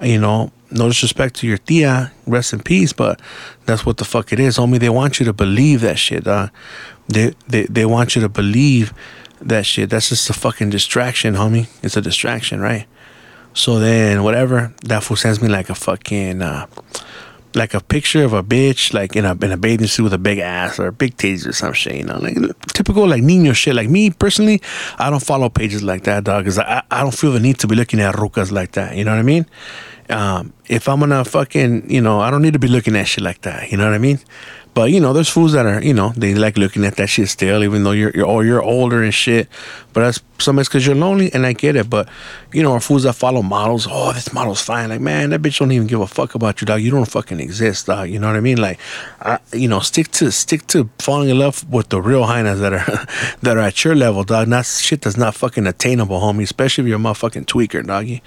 You 0.00 0.20
know, 0.20 0.52
no 0.70 0.88
disrespect 0.88 1.36
to 1.36 1.48
your 1.48 1.58
tia, 1.58 2.12
rest 2.26 2.52
in 2.52 2.60
peace, 2.60 2.92
but 2.92 3.20
that's 3.66 3.84
what 3.84 3.96
the 3.96 4.04
fuck 4.04 4.32
it 4.32 4.38
is, 4.38 4.58
homie. 4.58 4.78
They 4.78 4.88
want 4.88 5.18
you 5.18 5.26
to 5.26 5.32
believe 5.32 5.80
that 5.80 5.98
shit, 5.98 6.24
dog. 6.24 6.50
They 7.08 7.34
they 7.48 7.64
they 7.64 7.84
want 7.84 8.14
you 8.14 8.22
to 8.22 8.28
believe 8.28 8.94
that 9.48 9.66
shit. 9.66 9.90
That's 9.90 10.08
just 10.08 10.30
a 10.30 10.32
fucking 10.32 10.70
distraction, 10.70 11.34
homie. 11.34 11.68
It's 11.82 11.96
a 11.96 12.00
distraction, 12.00 12.60
right? 12.60 12.86
So 13.54 13.78
then, 13.78 14.22
whatever, 14.22 14.72
that 14.84 15.02
fool 15.02 15.16
sends 15.16 15.42
me 15.42 15.48
like 15.48 15.68
a 15.68 15.74
fucking 15.74 16.40
uh, 16.40 16.66
like 17.54 17.74
a 17.74 17.80
picture 17.80 18.24
of 18.24 18.32
a 18.32 18.42
bitch 18.42 18.94
like 18.94 19.14
in 19.14 19.24
a 19.24 19.32
in 19.32 19.52
a 19.52 19.56
bathing 19.56 19.86
suit 19.86 20.04
with 20.04 20.14
a 20.14 20.18
big 20.18 20.38
ass 20.38 20.78
or 20.78 20.86
a 20.86 20.92
big 20.92 21.16
titties 21.16 21.46
or 21.46 21.52
some 21.52 21.72
shit, 21.72 21.96
you 21.96 22.04
know, 22.04 22.18
like 22.18 22.36
typical 22.68 23.06
like 23.06 23.22
Nino 23.22 23.52
shit. 23.52 23.74
Like 23.74 23.88
me 23.88 24.10
personally, 24.10 24.62
I 24.98 25.10
don't 25.10 25.22
follow 25.22 25.48
pages 25.48 25.82
like 25.82 26.04
that, 26.04 26.24
dog, 26.24 26.44
because 26.44 26.58
I 26.58 26.82
I 26.90 27.02
don't 27.02 27.14
feel 27.14 27.32
the 27.32 27.40
need 27.40 27.58
to 27.60 27.66
be 27.66 27.74
looking 27.74 28.00
at 28.00 28.14
rucas 28.14 28.50
like 28.50 28.72
that. 28.72 28.96
You 28.96 29.04
know 29.04 29.12
what 29.12 29.20
I 29.20 29.22
mean? 29.22 29.46
Um, 30.08 30.52
if 30.68 30.88
I'm 30.88 31.00
gonna 31.00 31.24
fucking, 31.24 31.90
you 31.90 32.00
know, 32.00 32.20
I 32.20 32.30
don't 32.30 32.42
need 32.42 32.54
to 32.54 32.58
be 32.58 32.68
looking 32.68 32.96
at 32.96 33.04
shit 33.08 33.24
like 33.24 33.42
that. 33.42 33.70
You 33.70 33.76
know 33.76 33.84
what 33.84 33.94
I 33.94 33.98
mean? 33.98 34.18
But 34.74 34.90
you 34.90 35.00
know, 35.00 35.12
there's 35.12 35.28
fools 35.28 35.52
that 35.52 35.66
are, 35.66 35.82
you 35.82 35.92
know, 35.92 36.12
they 36.16 36.34
like 36.34 36.56
looking 36.56 36.84
at 36.84 36.96
that 36.96 37.08
shit 37.08 37.28
still, 37.28 37.62
even 37.62 37.84
though 37.84 37.90
you're 37.90 38.10
you're 38.14 38.26
oh, 38.26 38.40
you're 38.40 38.62
older 38.62 39.02
and 39.02 39.12
shit. 39.12 39.48
But 39.92 40.00
that's 40.00 40.20
some 40.38 40.58
it's 40.58 40.68
because 40.68 40.86
you're 40.86 40.96
lonely, 40.96 41.32
and 41.34 41.44
I 41.44 41.52
get 41.52 41.76
it. 41.76 41.90
But 41.90 42.08
you 42.52 42.62
know, 42.62 42.72
our 42.72 42.80
fools 42.80 43.02
that 43.02 43.12
follow 43.12 43.42
models, 43.42 43.86
oh, 43.90 44.12
this 44.14 44.32
model's 44.32 44.62
fine. 44.62 44.88
Like, 44.88 45.02
man, 45.02 45.30
that 45.30 45.42
bitch 45.42 45.58
don't 45.58 45.72
even 45.72 45.86
give 45.86 46.00
a 46.00 46.06
fuck 46.06 46.34
about 46.34 46.60
you, 46.60 46.66
dog. 46.66 46.80
You 46.80 46.90
don't 46.90 47.04
fucking 47.04 47.38
exist, 47.38 47.86
dog. 47.86 48.08
You 48.08 48.18
know 48.18 48.28
what 48.28 48.36
I 48.36 48.40
mean? 48.40 48.56
Like, 48.56 48.80
I, 49.20 49.38
you 49.52 49.68
know, 49.68 49.80
stick 49.80 50.10
to 50.12 50.32
stick 50.32 50.66
to 50.68 50.88
falling 50.98 51.28
in 51.28 51.38
love 51.38 51.68
with 51.70 51.90
the 51.90 52.00
real 52.00 52.24
hyenas 52.24 52.60
that 52.60 52.72
are 52.72 53.06
that 53.42 53.58
are 53.58 53.60
at 53.60 53.84
your 53.84 53.94
level, 53.94 54.24
dog. 54.24 54.48
Not 54.48 54.64
shit 54.64 55.02
that's 55.02 55.18
not 55.18 55.34
fucking 55.34 55.66
attainable, 55.66 56.20
homie. 56.20 56.44
Especially 56.44 56.82
if 56.82 56.88
you're 56.88 56.98
a 56.98 57.02
motherfucking 57.02 57.44
tweaker, 57.44 57.86
doggy. 57.86 58.22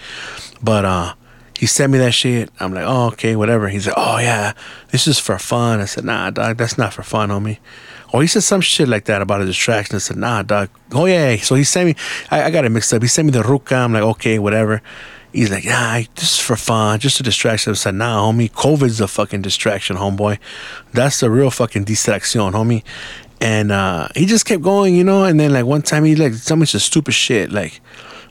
But 0.61 0.85
uh 0.85 1.13
he 1.57 1.65
sent 1.65 1.91
me 1.91 1.97
that 1.99 2.13
shit. 2.13 2.49
I'm 2.59 2.73
like, 2.73 2.85
oh, 2.85 3.07
okay, 3.07 3.35
whatever. 3.35 3.69
He's 3.69 3.87
like, 3.87 3.95
oh, 3.97 4.17
yeah, 4.17 4.53
this 4.89 5.07
is 5.07 5.19
for 5.19 5.37
fun. 5.37 5.79
I 5.79 5.85
said, 5.85 6.03
nah, 6.03 6.29
dog, 6.29 6.57
that's 6.57 6.77
not 6.77 6.93
for 6.93 7.03
fun, 7.03 7.29
homie. 7.29 7.59
Or 8.13 8.21
he 8.21 8.27
said 8.27 8.43
some 8.43 8.61
shit 8.61 8.87
like 8.87 9.05
that 9.05 9.21
about 9.21 9.41
a 9.41 9.45
distraction. 9.45 9.95
I 9.95 9.99
said, 9.99 10.17
nah, 10.17 10.43
dog. 10.43 10.69
Oh, 10.91 11.05
yeah. 11.05 11.35
So 11.37 11.55
he 11.55 11.63
sent 11.63 11.87
me, 11.87 11.95
I, 12.29 12.43
I 12.43 12.51
got 12.51 12.65
it 12.65 12.69
mixed 12.69 12.93
up. 12.93 13.01
He 13.01 13.07
sent 13.07 13.25
me 13.25 13.31
the 13.31 13.41
ruka. 13.41 13.75
I'm 13.75 13.93
like, 13.93 14.03
okay, 14.03 14.39
whatever. 14.39 14.81
He's 15.31 15.51
like, 15.51 15.65
yeah, 15.65 16.01
this 16.15 16.35
is 16.35 16.39
for 16.39 16.55
fun, 16.55 16.97
just 16.99 17.19
a 17.19 17.23
distraction. 17.23 17.71
I 17.71 17.73
said, 17.75 17.95
nah, 17.95 18.21
homie, 18.21 18.49
COVID's 18.49 19.01
a 19.01 19.07
fucking 19.07 19.41
distraction, 19.41 19.97
homeboy. 19.97 20.39
That's 20.93 21.19
the 21.19 21.29
real 21.29 21.51
fucking 21.51 21.83
distraction, 21.83 22.39
homie. 22.39 22.83
And 23.41 23.69
uh, 23.71 24.07
he 24.15 24.25
just 24.25 24.45
kept 24.45 24.63
going, 24.63 24.95
you 24.95 25.03
know. 25.03 25.25
And 25.25 25.37
then 25.37 25.51
like 25.51 25.65
one 25.65 25.81
time 25.81 26.05
he 26.05 26.15
like 26.15 26.41
told 26.41 26.61
me 26.61 26.65
some 26.65 26.79
stupid 26.79 27.13
shit 27.13 27.51
like 27.51 27.81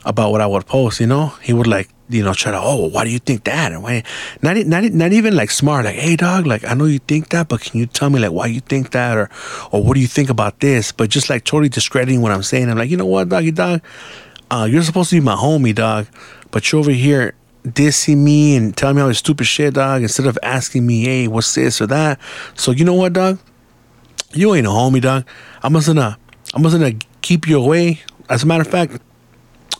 about 0.03 0.31
what 0.31 0.41
I 0.41 0.47
would 0.47 0.65
post, 0.65 0.99
you 0.99 1.05
know. 1.05 1.27
He 1.43 1.53
would 1.53 1.67
like 1.67 1.89
you 2.09 2.23
know, 2.23 2.33
try 2.33 2.51
to, 2.51 2.59
oh, 2.61 2.87
why 2.89 3.03
do 3.03 3.09
you 3.09 3.19
think 3.19 3.45
that? 3.45 3.71
And 3.71 3.81
why, 3.81 4.03
not, 4.41 4.57
not, 4.67 4.83
not 4.83 5.11
even 5.11 5.35
like 5.35 5.49
smart, 5.49 5.85
like, 5.85 5.95
hey, 5.95 6.15
dog, 6.15 6.45
like, 6.45 6.63
I 6.63 6.73
know 6.73 6.85
you 6.85 6.99
think 6.99 7.29
that, 7.29 7.47
but 7.47 7.61
can 7.61 7.79
you 7.79 7.85
tell 7.87 8.09
me, 8.09 8.19
like, 8.19 8.31
why 8.31 8.45
you 8.47 8.59
think 8.59 8.91
that? 8.91 9.17
Or, 9.17 9.29
or 9.71 9.83
what 9.83 9.95
do 9.95 9.99
you 9.99 10.07
think 10.07 10.29
about 10.29 10.59
this? 10.59 10.91
But 10.91 11.09
just 11.09 11.29
like 11.29 11.45
totally 11.45 11.69
discrediting 11.69 12.21
what 12.21 12.31
I'm 12.31 12.43
saying. 12.43 12.69
I'm 12.69 12.77
like, 12.77 12.89
you 12.89 12.97
know 12.97 13.05
what, 13.05 13.29
doggy 13.29 13.51
dog? 13.51 13.81
Uh, 14.51 14.67
you're 14.69 14.83
supposed 14.83 15.09
to 15.09 15.15
be 15.15 15.21
my 15.21 15.35
homie, 15.35 15.73
dog, 15.73 16.05
but 16.51 16.71
you're 16.71 16.79
over 16.79 16.91
here 16.91 17.33
dissing 17.63 18.17
me 18.17 18.55
and 18.55 18.77
telling 18.77 18.95
me 18.95 19.01
all 19.01 19.07
this 19.07 19.17
stupid 19.17 19.47
shit, 19.47 19.73
dog, 19.73 20.03
instead 20.03 20.27
of 20.27 20.37
asking 20.43 20.85
me, 20.85 21.03
hey, 21.03 21.27
what's 21.27 21.55
this 21.55 21.81
or 21.81 21.87
that? 21.87 22.19
So, 22.53 22.71
you 22.71 22.85
know 22.85 22.93
what, 22.93 23.13
dog? 23.13 23.39
You 24.33 24.53
ain't 24.53 24.67
a 24.67 24.69
homie, 24.69 25.01
dog. 25.01 25.25
I'm 25.63 25.73
just 25.73 25.87
gonna, 25.87 26.17
I'm 26.53 26.61
just 26.61 26.77
gonna 26.77 26.93
keep 27.21 27.47
you 27.47 27.59
away. 27.59 28.01
As 28.29 28.43
a 28.43 28.45
matter 28.45 28.61
of 28.61 28.67
fact, 28.67 29.01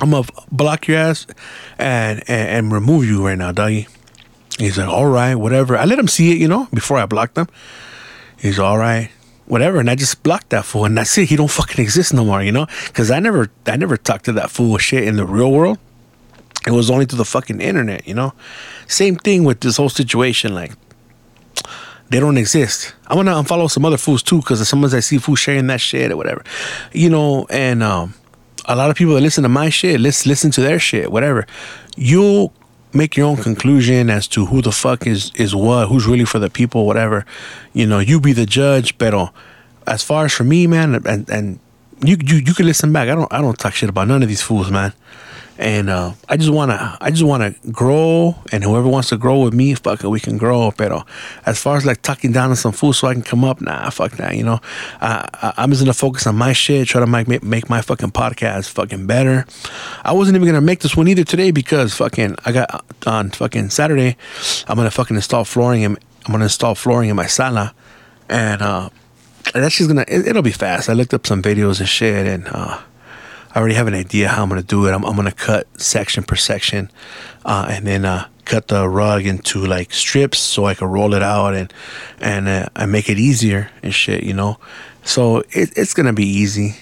I'm 0.01 0.11
gonna 0.11 0.27
block 0.51 0.87
your 0.87 0.97
ass 0.97 1.25
and, 1.77 2.19
and, 2.27 2.49
and 2.49 2.71
remove 2.71 3.05
you 3.05 3.25
right 3.25 3.37
now, 3.37 3.51
doggy. 3.51 3.87
He's 4.59 4.77
like, 4.77 4.87
all 4.87 5.07
right, 5.07 5.35
whatever. 5.35 5.77
I 5.77 5.85
let 5.85 5.99
him 5.99 6.07
see 6.07 6.31
it, 6.31 6.37
you 6.37 6.47
know, 6.47 6.67
before 6.73 6.97
I 6.97 7.05
blocked 7.05 7.37
him. 7.37 7.47
He's 8.37 8.59
all 8.59 8.77
right, 8.77 9.09
whatever, 9.45 9.79
and 9.79 9.89
I 9.89 9.95
just 9.95 10.23
blocked 10.23 10.49
that 10.49 10.65
fool, 10.65 10.85
and 10.85 10.97
that's 10.97 11.17
it. 11.17 11.29
He 11.29 11.35
don't 11.35 11.49
fucking 11.49 11.83
exist 11.83 12.13
no 12.13 12.25
more, 12.25 12.43
you 12.43 12.51
know, 12.51 12.67
because 12.87 13.11
I 13.11 13.19
never, 13.19 13.49
I 13.65 13.77
never 13.77 13.97
talked 13.97 14.25
to 14.25 14.33
that 14.33 14.51
fool 14.51 14.77
shit 14.77 15.05
in 15.05 15.15
the 15.15 15.25
real 15.25 15.51
world. 15.51 15.79
It 16.67 16.71
was 16.71 16.89
only 16.89 17.05
through 17.05 17.17
the 17.17 17.25
fucking 17.25 17.61
internet, 17.61 18.07
you 18.07 18.13
know. 18.13 18.33
Same 18.87 19.15
thing 19.15 19.43
with 19.43 19.61
this 19.61 19.77
whole 19.77 19.89
situation, 19.89 20.53
like 20.53 20.73
they 22.09 22.19
don't 22.19 22.37
exist. 22.37 22.93
I'm 23.07 23.17
gonna 23.17 23.33
unfollow 23.33 23.69
some 23.69 23.85
other 23.85 23.97
fools 23.97 24.21
too, 24.23 24.37
because 24.37 24.67
sometimes 24.67 24.93
I 24.93 24.99
see 24.99 25.17
fools 25.17 25.39
sharing 25.39 25.67
that 25.67 25.81
shit 25.81 26.11
or 26.11 26.17
whatever, 26.17 26.43
you 26.91 27.09
know, 27.09 27.45
and 27.49 27.81
um 27.81 28.13
a 28.67 28.75
lot 28.75 28.89
of 28.89 28.95
people 28.95 29.13
that 29.15 29.21
listen 29.21 29.43
to 29.43 29.49
my 29.49 29.69
shit, 29.69 29.99
let's 29.99 30.25
listen 30.25 30.51
to 30.51 30.61
their 30.61 30.79
shit, 30.79 31.11
whatever. 31.11 31.45
You'll 31.95 32.53
make 32.93 33.17
your 33.17 33.27
own 33.27 33.37
conclusion 33.37 34.09
as 34.09 34.27
to 34.29 34.45
who 34.45 34.61
the 34.61 34.71
fuck 34.71 35.05
is 35.05 35.31
is 35.35 35.55
what, 35.55 35.87
who's 35.87 36.07
really 36.07 36.25
for 36.25 36.39
the 36.39 36.49
people, 36.49 36.85
whatever. 36.85 37.25
You 37.73 37.85
know, 37.85 37.99
you 37.99 38.19
be 38.19 38.33
the 38.33 38.45
judge. 38.45 38.97
But 38.97 39.33
as 39.87 40.03
far 40.03 40.25
as 40.25 40.33
for 40.33 40.43
me, 40.43 40.67
man, 40.67 40.95
and 41.05 41.29
and 41.29 41.59
you 42.03 42.17
you 42.21 42.37
you 42.37 42.53
can 42.53 42.65
listen 42.65 42.91
back. 42.91 43.09
I 43.09 43.15
don't 43.15 43.31
I 43.31 43.41
don't 43.41 43.57
talk 43.57 43.73
shit 43.73 43.89
about 43.89 44.07
none 44.07 44.23
of 44.23 44.29
these 44.29 44.41
fools, 44.41 44.71
man 44.71 44.93
and 45.57 45.89
uh, 45.89 46.13
I 46.27 46.37
just 46.37 46.51
wanna 46.51 46.97
I 46.99 47.11
just 47.11 47.23
wanna 47.23 47.55
grow, 47.71 48.35
and 48.51 48.63
whoever 48.63 48.87
wants 48.87 49.09
to 49.09 49.17
grow 49.17 49.43
with 49.43 49.53
me, 49.53 49.73
fuck 49.73 50.03
it, 50.03 50.07
we 50.09 50.19
can 50.19 50.37
grow. 50.37 50.71
Pero 50.71 51.05
as 51.45 51.61
far 51.61 51.77
as 51.77 51.85
like 51.85 52.01
tucking 52.01 52.33
down 52.33 52.49
on 52.49 52.55
some 52.55 52.71
food 52.71 52.93
so 52.93 53.07
I 53.07 53.13
can 53.13 53.23
come 53.23 53.43
up, 53.45 53.61
nah, 53.61 53.89
fuck 53.89 54.13
that. 54.13 54.35
You 54.35 54.43
know, 54.43 54.59
I, 55.01 55.53
I 55.57 55.63
am 55.63 55.69
just 55.69 55.81
gonna 55.81 55.93
focus 55.93 56.27
on 56.27 56.35
my 56.35 56.53
shit, 56.53 56.87
try 56.87 56.99
to 56.99 57.07
make 57.07 57.43
make 57.43 57.69
my 57.69 57.81
fucking 57.81 58.11
podcast 58.11 58.69
fucking 58.71 59.07
better. 59.07 59.45
I 60.03 60.11
wasn't 60.13 60.35
even 60.35 60.47
gonna 60.47 60.61
make 60.61 60.81
this 60.81 60.97
one 60.97 61.07
either 61.07 61.23
today 61.23 61.51
because 61.51 61.93
fucking 61.93 62.35
I 62.45 62.51
got 62.51 62.85
on 63.05 63.29
fucking 63.31 63.69
Saturday, 63.69 64.17
I'm 64.67 64.75
gonna 64.75 64.91
fucking 64.91 65.15
install 65.15 65.45
flooring 65.45 65.85
and 65.85 65.97
I'm 66.25 66.31
gonna 66.31 66.45
install 66.45 66.75
flooring 66.75 67.09
in 67.09 67.15
my 67.15 67.27
sala, 67.27 67.73
and 68.27 68.61
uh, 68.61 68.89
that's 69.53 69.77
just 69.77 69.89
gonna 69.89 70.05
it, 70.07 70.27
it'll 70.27 70.41
be 70.41 70.51
fast. 70.51 70.89
I 70.89 70.93
looked 70.93 71.13
up 71.13 71.25
some 71.25 71.41
videos 71.41 71.79
and 71.79 71.87
shit, 71.87 72.27
and 72.27 72.47
uh 72.47 72.81
I 73.55 73.59
already 73.59 73.75
have 73.75 73.87
an 73.87 73.93
idea 73.93 74.27
how 74.27 74.43
I'm 74.43 74.49
going 74.49 74.61
to 74.61 74.67
do 74.67 74.85
it. 74.85 74.91
I'm, 74.91 75.05
I'm 75.05 75.15
going 75.15 75.29
to 75.29 75.33
cut 75.33 75.65
section 75.79 76.23
per 76.23 76.35
section 76.35 76.91
uh, 77.45 77.67
and 77.69 77.87
then 77.87 78.03
uh, 78.03 78.27
cut 78.43 78.67
the 78.67 78.87
rug 78.87 79.25
into 79.25 79.65
like 79.65 79.93
strips 79.93 80.39
so 80.39 80.65
I 80.65 80.73
can 80.73 80.89
roll 80.89 81.13
it 81.13 81.23
out 81.23 81.55
and 81.55 81.73
and 82.19 82.49
uh, 82.49 82.67
and 82.75 82.91
make 82.91 83.09
it 83.09 83.17
easier 83.17 83.71
and 83.81 83.93
shit, 83.93 84.23
you 84.23 84.33
know. 84.33 84.59
So 85.03 85.39
it, 85.51 85.71
it's 85.77 85.93
gonna 85.93 86.13
be 86.13 86.27
easy, 86.27 86.75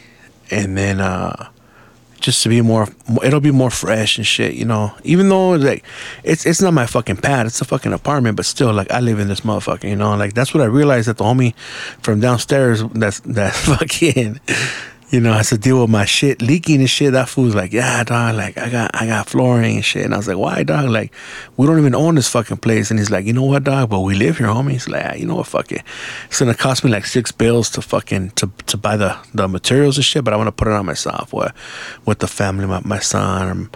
and 0.49 0.75
then 0.75 0.99
uh, 0.99 1.49
just 2.19 2.41
to 2.43 2.49
be 2.49 2.61
more, 2.61 2.87
it'll 3.21 3.41
be 3.41 3.51
more 3.51 3.69
fresh 3.69 4.17
and 4.17 4.25
shit, 4.25 4.53
you 4.55 4.65
know. 4.65 4.95
Even 5.03 5.29
though 5.29 5.51
like 5.51 5.83
it's 6.23 6.45
it's 6.45 6.61
not 6.61 6.73
my 6.73 6.85
fucking 6.85 7.17
pad, 7.17 7.45
it's 7.45 7.61
a 7.61 7.65
fucking 7.65 7.93
apartment, 7.93 8.35
but 8.35 8.45
still 8.45 8.73
like 8.73 8.89
I 8.91 8.99
live 8.99 9.19
in 9.19 9.27
this 9.27 9.41
motherfucker, 9.41 9.89
you 9.89 9.95
know. 9.95 10.15
Like 10.15 10.33
that's 10.33 10.53
what 10.53 10.63
I 10.63 10.67
realized 10.67 11.07
that 11.07 11.17
the 11.17 11.23
homie 11.23 11.55
from 12.01 12.19
downstairs 12.19 12.83
that's 12.93 13.19
that 13.21 13.53
fucking 13.55 14.39
you 15.13 15.19
know, 15.19 15.31
I 15.31 15.37
had 15.37 15.45
to 15.45 15.59
deal 15.59 15.79
with 15.79 15.91
my 15.91 16.05
shit 16.05 16.41
leaking 16.41 16.79
and 16.79 16.89
shit. 16.89 17.13
That 17.13 17.29
fool's 17.29 17.53
like, 17.53 17.71
yeah, 17.71 18.03
dog, 18.03 18.35
like 18.35 18.57
I 18.57 18.67
got 18.71 18.91
I 18.95 19.05
got 19.05 19.29
flooring 19.29 19.75
and 19.75 19.85
shit. 19.85 20.05
And 20.05 20.11
I 20.11 20.17
was 20.17 20.27
like, 20.27 20.39
why, 20.39 20.63
dog? 20.63 20.89
Like, 20.89 21.13
we 21.55 21.67
don't 21.67 21.77
even 21.77 21.93
own 21.93 22.15
this 22.15 22.27
fucking 22.29 22.57
place. 22.57 22.89
And 22.89 22.99
he's 22.99 23.11
like, 23.11 23.23
you 23.23 23.31
know 23.31 23.43
what, 23.43 23.63
dog? 23.63 23.91
But 23.91 23.99
we 23.99 24.15
live 24.15 24.39
here, 24.39 24.47
homie. 24.47 24.71
He's 24.71 24.87
like, 24.87 25.05
ah, 25.05 25.13
you 25.13 25.27
know 25.27 25.35
what, 25.35 25.45
fuck 25.45 25.71
it. 25.71 25.83
It's 26.25 26.39
gonna 26.39 26.55
cost 26.55 26.83
me 26.83 26.89
like 26.89 27.05
six 27.05 27.31
bills 27.31 27.69
to 27.71 27.83
fucking 27.83 28.31
to 28.31 28.49
to 28.65 28.75
buy 28.75 28.97
the 28.97 29.15
the 29.35 29.47
materials 29.47 29.97
and 29.97 30.05
shit. 30.05 30.23
But 30.23 30.33
I 30.33 30.37
want 30.37 30.47
to 30.47 30.51
put 30.51 30.67
it 30.67 30.73
on 30.73 30.87
myself 30.87 31.31
with 31.31 31.53
with 32.07 32.17
the 32.17 32.27
family, 32.27 32.65
my 32.65 32.81
my 32.83 32.99
son 32.99 33.69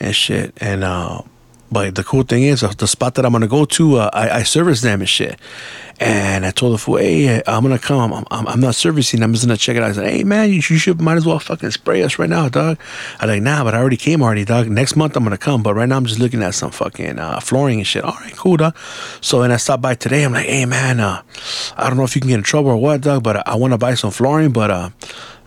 and, 0.00 0.16
shit. 0.16 0.54
And 0.60 0.82
uh, 0.82 1.22
but 1.70 1.94
the 1.94 2.02
cool 2.02 2.24
thing 2.24 2.42
is, 2.42 2.62
the 2.62 2.88
spot 2.88 3.14
that 3.14 3.24
I'm 3.24 3.30
gonna 3.30 3.46
go 3.46 3.64
to, 3.64 3.98
uh, 3.98 4.10
I, 4.12 4.30
I 4.30 4.42
service 4.42 4.80
them 4.80 4.98
and 4.98 5.08
shit. 5.08 5.38
And 6.00 6.46
I 6.46 6.50
told 6.50 6.72
the 6.72 6.78
fool, 6.78 6.96
hey, 6.96 7.42
I'm 7.46 7.62
gonna 7.62 7.78
come. 7.78 8.14
I'm, 8.14 8.24
I'm, 8.30 8.48
I'm, 8.48 8.60
not 8.60 8.74
servicing. 8.74 9.22
I'm 9.22 9.34
just 9.34 9.44
gonna 9.44 9.58
check 9.58 9.76
it 9.76 9.82
out. 9.82 9.90
I 9.90 9.92
said, 9.92 10.10
hey 10.10 10.24
man, 10.24 10.48
you, 10.48 10.54
you, 10.54 10.60
should 10.60 10.98
might 10.98 11.18
as 11.18 11.26
well 11.26 11.38
fucking 11.38 11.70
spray 11.72 12.02
us 12.02 12.18
right 12.18 12.28
now, 12.28 12.48
dog. 12.48 12.78
I 13.18 13.26
like, 13.26 13.42
nah, 13.42 13.62
but 13.64 13.74
I 13.74 13.78
already 13.78 13.98
came 13.98 14.22
already, 14.22 14.46
dog. 14.46 14.68
Next 14.68 14.96
month 14.96 15.14
I'm 15.14 15.24
gonna 15.24 15.36
come, 15.36 15.62
but 15.62 15.74
right 15.74 15.86
now 15.86 15.98
I'm 15.98 16.06
just 16.06 16.18
looking 16.18 16.42
at 16.42 16.54
some 16.54 16.70
fucking 16.70 17.18
uh, 17.18 17.40
flooring 17.40 17.80
and 17.80 17.86
shit. 17.86 18.02
All 18.02 18.14
right, 18.14 18.34
cool, 18.34 18.56
dog. 18.56 18.74
So 19.20 19.40
when 19.40 19.52
I 19.52 19.58
stopped 19.58 19.82
by 19.82 19.94
today, 19.94 20.24
I'm 20.24 20.32
like, 20.32 20.46
hey 20.46 20.64
man, 20.64 21.00
uh, 21.00 21.20
I 21.76 21.88
don't 21.88 21.98
know 21.98 22.04
if 22.04 22.14
you 22.16 22.22
can 22.22 22.28
get 22.28 22.38
in 22.38 22.44
trouble 22.44 22.70
or 22.70 22.76
what, 22.78 23.02
dog, 23.02 23.22
but 23.22 23.36
I, 23.36 23.42
I 23.44 23.54
want 23.56 23.74
to 23.74 23.78
buy 23.78 23.92
some 23.92 24.10
flooring, 24.10 24.52
but 24.52 24.70
uh, 24.70 24.90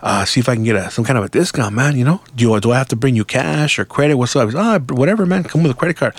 uh, 0.02 0.24
see 0.24 0.38
if 0.38 0.48
I 0.48 0.54
can 0.54 0.62
get 0.62 0.76
a, 0.76 0.88
some 0.88 1.04
kind 1.04 1.18
of 1.18 1.24
a 1.24 1.28
discount, 1.28 1.74
man. 1.74 1.96
You 1.96 2.04
know, 2.04 2.20
do 2.36 2.60
do 2.60 2.70
I 2.70 2.78
have 2.78 2.88
to 2.88 2.96
bring 2.96 3.16
you 3.16 3.24
cash 3.24 3.76
or 3.76 3.84
credit? 3.84 4.18
What's 4.18 4.36
up? 4.36 4.50
Oh, 4.54 4.78
whatever, 4.94 5.26
man. 5.26 5.42
Come 5.42 5.64
with 5.64 5.72
a 5.72 5.74
credit 5.74 5.96
card. 5.96 6.14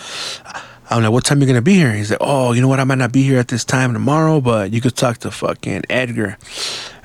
I'm 0.89 1.01
like, 1.01 1.11
what 1.11 1.25
time 1.25 1.41
you 1.41 1.47
gonna 1.47 1.61
be 1.61 1.73
here? 1.73 1.91
He's 1.93 2.11
like, 2.11 2.19
oh, 2.21 2.53
you 2.53 2.61
know 2.61 2.67
what? 2.67 2.79
I 2.79 2.83
might 2.83 2.97
not 2.97 3.11
be 3.11 3.23
here 3.23 3.39
at 3.39 3.47
this 3.47 3.63
time 3.65 3.93
tomorrow, 3.93 4.39
but 4.39 4.71
you 4.71 4.81
could 4.81 4.95
talk 4.95 5.17
to 5.19 5.31
fucking 5.31 5.83
Edgar. 5.89 6.37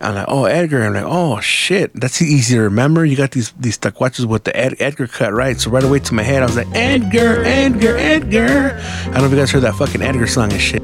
I'm 0.00 0.14
like, 0.14 0.26
oh, 0.28 0.44
Edgar. 0.44 0.82
I'm 0.82 0.94
like, 0.94 1.04
oh 1.06 1.40
shit, 1.40 1.92
that's 1.94 2.20
easy 2.20 2.56
to 2.56 2.62
remember. 2.62 3.04
You 3.04 3.16
got 3.16 3.30
these 3.32 3.52
these 3.52 3.78
taquachos 3.78 4.26
with 4.26 4.44
the 4.44 4.54
Ed- 4.56 4.76
Edgar 4.80 5.06
cut, 5.06 5.32
right? 5.32 5.58
So 5.58 5.70
right 5.70 5.84
away 5.84 6.00
to 6.00 6.14
my 6.14 6.22
head, 6.22 6.42
I 6.42 6.46
was 6.46 6.56
like, 6.56 6.68
Edgar, 6.74 7.42
Edgar, 7.44 7.96
Edgar. 7.96 8.78
I 8.80 9.04
don't 9.04 9.14
know 9.14 9.24
if 9.26 9.30
you 9.30 9.38
guys 9.38 9.50
heard 9.50 9.62
that 9.62 9.74
fucking 9.74 10.02
Edgar 10.02 10.26
song 10.26 10.52
and 10.52 10.60
shit. 10.60 10.82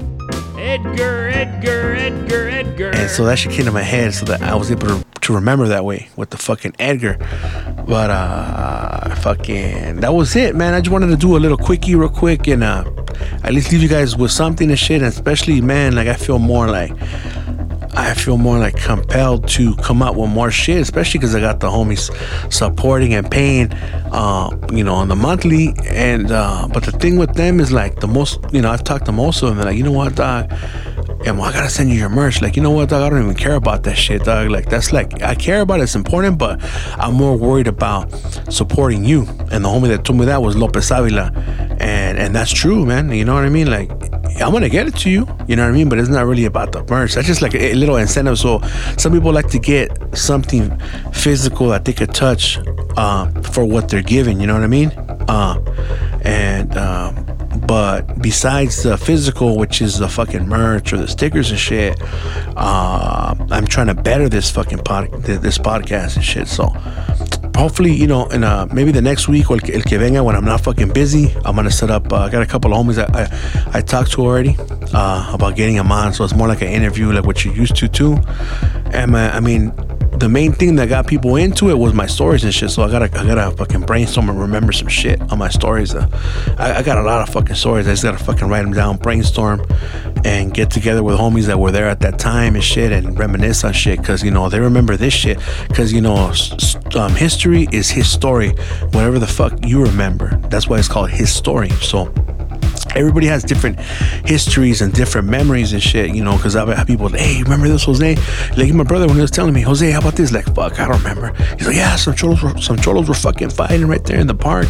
Edgar, 0.76 1.28
Edgar, 1.28 1.94
Edgar, 1.94 2.48
Edgar. 2.50 2.90
And 2.90 3.08
so 3.08 3.24
that 3.24 3.38
shit 3.38 3.50
came 3.50 3.64
to 3.64 3.72
my 3.72 3.82
head 3.82 4.12
so 4.12 4.26
that 4.26 4.42
I 4.42 4.54
was 4.54 4.70
able 4.70 4.88
to, 4.88 5.04
to 5.22 5.34
remember 5.34 5.66
that 5.68 5.86
way 5.86 6.10
with 6.16 6.28
the 6.28 6.36
fucking 6.36 6.74
Edgar. 6.78 7.16
But 7.86 8.10
uh 8.10 9.14
fucking 9.16 10.00
that 10.00 10.12
was 10.12 10.36
it, 10.36 10.54
man. 10.54 10.74
I 10.74 10.80
just 10.82 10.92
wanted 10.92 11.06
to 11.06 11.16
do 11.16 11.34
a 11.34 11.38
little 11.38 11.56
quickie 11.56 11.94
real 11.94 12.10
quick 12.10 12.46
and 12.46 12.62
uh 12.62 12.84
at 13.42 13.54
least 13.54 13.72
leave 13.72 13.80
you 13.80 13.88
guys 13.88 14.16
with 14.16 14.30
something 14.30 14.68
and 14.68 14.78
shit. 14.78 15.00
And 15.00 15.06
especially, 15.06 15.62
man, 15.62 15.94
like 15.94 16.08
I 16.08 16.14
feel 16.14 16.38
more 16.38 16.68
like 16.68 16.92
I 17.95 18.14
feel 18.14 18.39
more 18.39 18.59
like 18.59 18.76
compelled 18.76 19.49
to 19.51 19.74
come 19.76 20.03
out 20.03 20.16
with 20.16 20.30
more 20.30 20.51
shit, 20.51 20.80
especially 20.80 21.18
because 21.18 21.34
I 21.34 21.41
got 21.41 21.61
the 21.61 21.68
homies 21.68 22.11
supporting 22.53 23.14
and 23.14 23.30
paying, 23.30 23.72
uh, 24.12 24.57
you 24.72 24.84
know, 24.84 24.95
on 24.95 25.09
the 25.09 25.16
monthly. 25.16 25.74
And 25.89 26.30
uh, 26.30 26.68
but 26.72 26.84
the 26.84 26.93
thing 26.93 27.16
with 27.16 27.34
them 27.34 27.61
is 27.61 27.72
like 27.72 28.01
the 28.01 28.09
most, 28.09 28.41
you 28.53 28.62
know, 28.62 28.70
I've 28.70 28.84
talked 28.84 29.07
to 29.07 29.12
most 29.12 29.43
of 29.43 29.49
them. 29.49 29.59
They're 29.59 29.66
like, 29.66 29.76
you 29.76 29.84
know 29.84 29.93
what, 29.93 30.14
dog. 30.14 30.53
And 31.26 31.38
well, 31.38 31.48
I 31.48 31.52
gotta 31.52 31.68
send 31.68 31.90
you 31.90 31.96
your 31.96 32.08
merch. 32.08 32.40
Like, 32.40 32.54
you 32.54 32.62
know 32.62 32.70
what, 32.70 32.88
dog? 32.88 33.02
I 33.02 33.10
don't 33.10 33.20
even 33.20 33.34
care 33.34 33.56
about 33.56 33.82
that 33.82 33.96
shit, 33.96 34.22
dog. 34.22 34.48
Like, 34.48 34.70
that's 34.70 34.92
like 34.92 35.22
I 35.22 35.34
care 35.34 35.60
about 35.60 35.80
it. 35.80 35.84
It's 35.84 35.96
important, 35.96 36.38
but 36.38 36.60
I'm 36.98 37.14
more 37.14 37.36
worried 37.36 37.66
about 37.66 38.12
supporting 38.48 39.04
you. 39.04 39.22
And 39.50 39.64
the 39.64 39.68
homie 39.68 39.88
that 39.88 40.04
told 40.04 40.20
me 40.20 40.26
that 40.26 40.40
was 40.40 40.56
Lopez 40.56 40.92
Avila, 40.92 41.32
and 41.80 42.16
and 42.16 42.32
that's 42.32 42.52
true, 42.52 42.86
man. 42.86 43.10
You 43.10 43.24
know 43.24 43.34
what 43.34 43.44
I 43.44 43.48
mean? 43.48 43.68
Like, 43.68 43.90
I'm 44.40 44.52
gonna 44.52 44.68
get 44.68 44.86
it 44.86 44.94
to 44.98 45.10
you. 45.10 45.26
You 45.48 45.56
know 45.56 45.64
what 45.64 45.70
I 45.70 45.72
mean? 45.72 45.88
But 45.88 45.98
it's 45.98 46.08
not 46.08 46.26
really 46.26 46.44
about 46.44 46.70
the 46.70 46.84
merch. 46.84 47.14
That's 47.14 47.26
just 47.26 47.42
like 47.42 47.54
a, 47.54 47.72
a 47.72 47.74
little 47.74 47.96
incentive. 47.96 48.38
So 48.38 48.60
some 48.96 49.12
people 49.12 49.32
like 49.32 49.48
to 49.48 49.58
get 49.58 50.16
something 50.16 50.78
physical 51.12 51.68
that 51.70 51.84
they 51.84 51.92
could 51.92 52.14
touch 52.14 52.60
uh, 52.96 53.26
for 53.42 53.64
what 53.64 53.88
they're 53.88 54.00
giving. 54.02 54.40
You 54.40 54.46
know 54.46 54.54
what 54.54 54.62
I 54.62 54.68
mean? 54.68 54.90
Uh, 55.28 55.60
and 56.22 56.76
uh, 56.76 57.12
but 57.66 58.20
besides 58.20 58.82
the 58.82 58.96
physical, 58.96 59.57
which 59.57 59.80
is 59.80 59.98
the 59.98 60.09
fucking 60.09 60.48
merch 60.48 60.92
or 60.92 60.98
the 60.98 61.09
stickers 61.09 61.50
and 61.50 61.59
shit, 61.59 62.00
uh, 62.57 63.34
I'm 63.50 63.66
trying 63.66 63.88
to 63.88 63.94
better 63.94 64.28
this 64.28 64.50
fucking 64.50 64.78
pod, 64.78 65.11
this 65.22 65.59
podcast 65.59 66.16
and 66.16 66.24
shit. 66.24 66.48
So 66.48 66.66
hopefully, 67.57 67.92
you 67.92 68.07
know, 68.07 68.26
in 68.28 68.44
uh, 68.44 68.66
maybe 68.72 68.92
the 68.92 69.02
next 69.02 69.28
week 69.28 69.50
or 69.50 69.54
el, 69.54 69.82
que 69.82 69.98
venga 69.98 70.22
when 70.22 70.36
I'm 70.36 70.44
not 70.44 70.61
fucking 70.61 70.92
busy, 70.92 71.34
I'm 71.44 71.57
gonna 71.57 71.70
set 71.70 71.90
up. 71.90 72.12
Uh, 72.12 72.16
I 72.16 72.30
got 72.30 72.42
a 72.42 72.46
couple 72.46 72.72
of 72.72 72.84
homies 72.84 72.96
that 72.96 73.14
I, 73.14 73.78
I 73.78 73.80
talked 73.80 74.12
to 74.12 74.22
already 74.22 74.57
uh, 74.92 75.30
about 75.32 75.57
getting 75.57 75.76
them 75.76 75.90
on, 75.90 76.12
so 76.12 76.24
it's 76.24 76.34
more 76.34 76.48
like 76.48 76.62
an 76.62 76.68
interview, 76.68 77.12
like 77.12 77.24
what 77.24 77.44
you're 77.44 77.54
used 77.54 77.76
to 77.76 77.88
too. 77.88 78.18
And 78.92 79.14
uh, 79.14 79.30
I 79.32 79.40
mean, 79.40 79.72
the 80.18 80.28
main 80.28 80.52
thing 80.52 80.76
that 80.76 80.88
got 80.88 81.06
people 81.06 81.36
into 81.36 81.70
it 81.70 81.78
was 81.78 81.92
my 81.92 82.06
stories 82.06 82.44
and 82.44 82.52
shit. 82.52 82.70
So 82.70 82.82
I 82.82 82.90
gotta 82.90 83.04
I 83.18 83.26
gotta 83.26 83.56
fucking 83.56 83.82
brainstorm 83.82 84.28
and 84.28 84.40
remember 84.40 84.72
some 84.72 84.88
shit 84.88 85.20
on 85.30 85.38
my 85.38 85.48
stories. 85.48 85.94
Uh, 85.94 86.08
I, 86.58 86.76
I, 86.76 86.82
got 86.82 86.98
a 86.98 87.02
lot 87.02 87.26
of 87.26 87.32
fucking 87.32 87.56
stories. 87.56 87.86
I 87.86 87.92
just 87.92 88.02
gotta 88.02 88.22
fucking 88.22 88.48
write 88.48 88.62
them 88.62 88.72
down, 88.72 88.96
brainstorm, 88.96 89.64
and 90.24 90.52
get 90.52 90.70
together 90.70 91.02
with 91.02 91.18
homies 91.18 91.46
that 91.46 91.58
were 91.58 91.70
there 91.70 91.88
at 91.88 92.00
that 92.00 92.18
time 92.18 92.54
and 92.54 92.64
shit, 92.64 92.92
and 92.92 93.18
reminisce 93.18 93.64
on 93.64 93.72
shit. 93.72 94.02
Cause 94.02 94.22
you 94.22 94.30
know 94.30 94.48
they 94.48 94.60
remember 94.60 94.96
this 94.96 95.14
shit. 95.14 95.38
Cause 95.74 95.92
you 95.92 96.00
know 96.00 96.32
um, 96.94 97.14
history 97.14 97.68
is 97.72 97.90
his 97.90 98.10
story. 98.10 98.50
Whatever 98.92 99.18
the 99.18 99.26
fuck 99.26 99.52
you 99.64 99.82
remember, 99.82 100.36
that's 100.48 100.68
why 100.68 100.78
it's 100.78 100.88
called 100.88 101.10
his 101.10 101.32
story. 101.32 101.70
So 101.70 102.12
everybody 102.97 103.26
has 103.26 103.44
different 103.44 103.78
histories 104.24 104.80
and 104.80 104.92
different 104.92 105.28
memories 105.28 105.72
and 105.72 105.82
shit, 105.82 106.14
you 106.14 106.24
know, 106.24 106.36
because 106.36 106.57
I've 106.57 106.68
had 106.68 106.86
people, 106.86 107.09
hey, 107.09 107.42
remember 107.42 107.68
this, 107.68 107.84
Jose? 107.84 108.16
Like 108.57 108.72
my 108.72 108.84
brother 108.84 109.07
when 109.07 109.16
he 109.16 109.22
was 109.22 109.30
telling 109.30 109.55
me, 109.55 109.61
Jose, 109.62 109.90
how 109.90 110.01
about 110.01 110.14
this? 110.14 110.32
Like, 110.32 110.47
fuck, 110.55 110.80
I 110.80 110.88
don't 110.88 110.99
remember. 110.99 111.32
He's 111.57 111.66
like, 111.66 111.76
yeah, 111.76 111.97
some 111.97 112.14
cholos 112.14 112.42
were, 112.42 112.57
some 112.61 112.76
cholos 112.76 113.09
were 113.09 113.14
fucking 113.14 113.51
fighting 113.51 113.86
right 113.86 114.03
there 114.05 114.18
in 114.18 114.26
the 114.26 114.34
park. 114.34 114.66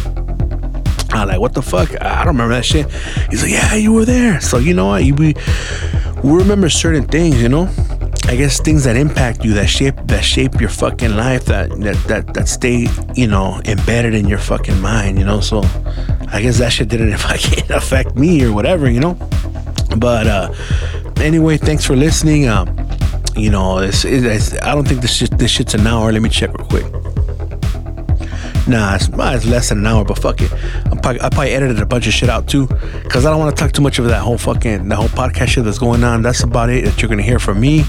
I'm 1.09 1.29
like, 1.29 1.39
what 1.39 1.53
the 1.53 1.61
fuck? 1.61 1.89
I 2.01 2.25
don't 2.25 2.35
remember 2.35 2.53
that 2.55 2.65
shit. 2.65 2.91
He's 3.29 3.41
like, 3.41 3.51
yeah, 3.51 3.75
you 3.75 3.93
were 3.93 4.05
there. 4.05 4.41
So 4.41 4.57
you 4.57 4.73
know 4.73 4.87
what? 4.87 5.03
We, 5.03 5.33
we 6.23 6.31
remember 6.31 6.69
certain 6.69 7.05
things, 7.05 7.41
you 7.41 7.49
know. 7.49 7.69
I 8.29 8.35
guess 8.35 8.59
things 8.59 8.83
that 8.83 8.97
impact 8.97 9.45
you, 9.45 9.53
that 9.53 9.67
shape, 9.67 9.95
that 10.07 10.21
shape 10.21 10.59
your 10.59 10.69
fucking 10.69 11.15
life, 11.15 11.45
that 11.45 11.69
that 11.79 11.95
that 12.07 12.33
that 12.33 12.49
stay, 12.49 12.87
you 13.15 13.25
know, 13.25 13.61
embedded 13.63 14.13
in 14.13 14.27
your 14.27 14.37
fucking 14.37 14.81
mind, 14.81 15.17
you 15.17 15.23
know. 15.23 15.39
So 15.39 15.61
I 16.31 16.41
guess 16.41 16.59
that 16.59 16.71
shit 16.71 16.89
didn't 16.89 17.17
fucking 17.17 17.71
affect 17.71 18.15
me 18.15 18.43
or 18.43 18.53
whatever, 18.53 18.89
you 18.89 18.99
know. 18.99 19.13
But 19.97 20.27
uh, 20.27 20.53
anyway, 21.17 21.57
thanks 21.57 21.85
for 21.85 21.95
listening. 21.95 22.47
Um, 22.47 22.67
you 23.35 23.49
know, 23.49 23.79
it's, 23.79 24.03
it's, 24.03 24.53
I 24.61 24.73
don't 24.75 24.87
think 24.87 25.01
this 25.01 25.15
shit, 25.15 25.37
this 25.37 25.51
shit's 25.51 25.73
an 25.73 25.85
hour. 25.87 26.11
Let 26.11 26.21
me 26.21 26.29
check 26.29 26.53
real 26.57 26.67
quick. 26.67 27.16
Nah, 28.67 28.95
it's, 28.95 29.07
it's, 29.07 29.45
less 29.45 29.69
than 29.69 29.79
an 29.79 29.87
hour, 29.87 30.03
but 30.03 30.19
fuck 30.19 30.41
it. 30.41 30.49
Probably, 31.01 31.21
I 31.21 31.29
probably 31.29 31.51
edited 31.51 31.79
a 31.79 31.85
bunch 31.85 32.05
of 32.07 32.13
shit 32.13 32.29
out 32.29 32.47
too, 32.47 32.67
because 33.03 33.25
I 33.25 33.29
don't 33.29 33.39
want 33.39 33.55
to 33.55 33.63
talk 33.63 33.71
too 33.71 33.81
much 33.81 33.97
of 33.99 34.05
that 34.05 34.21
whole 34.21 34.37
fucking, 34.37 34.89
the 34.89 34.95
whole 34.95 35.07
podcast 35.07 35.47
shit 35.47 35.63
that's 35.63 35.79
going 35.79 36.03
on. 36.03 36.21
That's 36.21 36.43
about 36.43 36.69
it 36.69 36.85
that 36.85 37.01
you're 37.01 37.09
gonna 37.09 37.21
hear 37.21 37.39
from 37.39 37.59
me. 37.59 37.83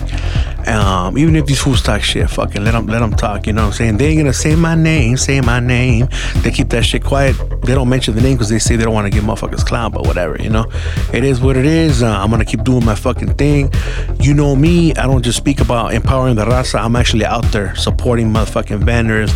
Um, 0.66 1.16
even 1.16 1.34
if 1.34 1.46
these 1.46 1.60
fools 1.60 1.82
talk 1.82 2.02
shit, 2.02 2.28
fucking 2.28 2.62
let 2.62 2.72
them 2.72 2.86
let 2.86 3.00
them 3.00 3.12
talk. 3.12 3.46
You 3.46 3.54
know 3.54 3.62
what 3.62 3.68
I'm 3.68 3.72
saying? 3.74 3.96
They 3.96 4.08
ain't 4.08 4.18
gonna 4.18 4.32
say 4.32 4.54
my 4.54 4.74
name, 4.74 5.16
say 5.16 5.40
my 5.40 5.60
name. 5.60 6.08
They 6.42 6.50
keep 6.50 6.68
that 6.70 6.84
shit 6.84 7.02
quiet. 7.02 7.36
They 7.62 7.74
don't 7.74 7.88
mention 7.88 8.14
the 8.14 8.20
name 8.20 8.34
because 8.34 8.50
they 8.50 8.58
say 8.58 8.76
they 8.76 8.84
don't 8.84 8.94
want 8.94 9.06
to 9.06 9.10
give 9.10 9.24
motherfuckers 9.24 9.64
clown, 9.64 9.92
but 9.92 10.06
whatever. 10.06 10.40
You 10.40 10.50
know, 10.50 10.70
it 11.12 11.24
is 11.24 11.40
what 11.40 11.56
it 11.56 11.64
is. 11.64 12.02
Uh, 12.02 12.10
I'm 12.10 12.30
gonna 12.30 12.44
keep 12.44 12.64
doing 12.64 12.84
my 12.84 12.94
fucking 12.94 13.34
thing. 13.34 13.72
You 14.20 14.34
know 14.34 14.54
me. 14.54 14.94
I 14.94 15.06
don't 15.06 15.22
just 15.22 15.38
speak 15.38 15.60
about 15.60 15.94
empowering 15.94 16.36
the 16.36 16.44
raza. 16.44 16.80
I'm 16.80 16.96
actually 16.96 17.24
out 17.24 17.44
there 17.50 17.74
supporting 17.74 18.30
motherfucking 18.30 18.84
vendors, 18.84 19.32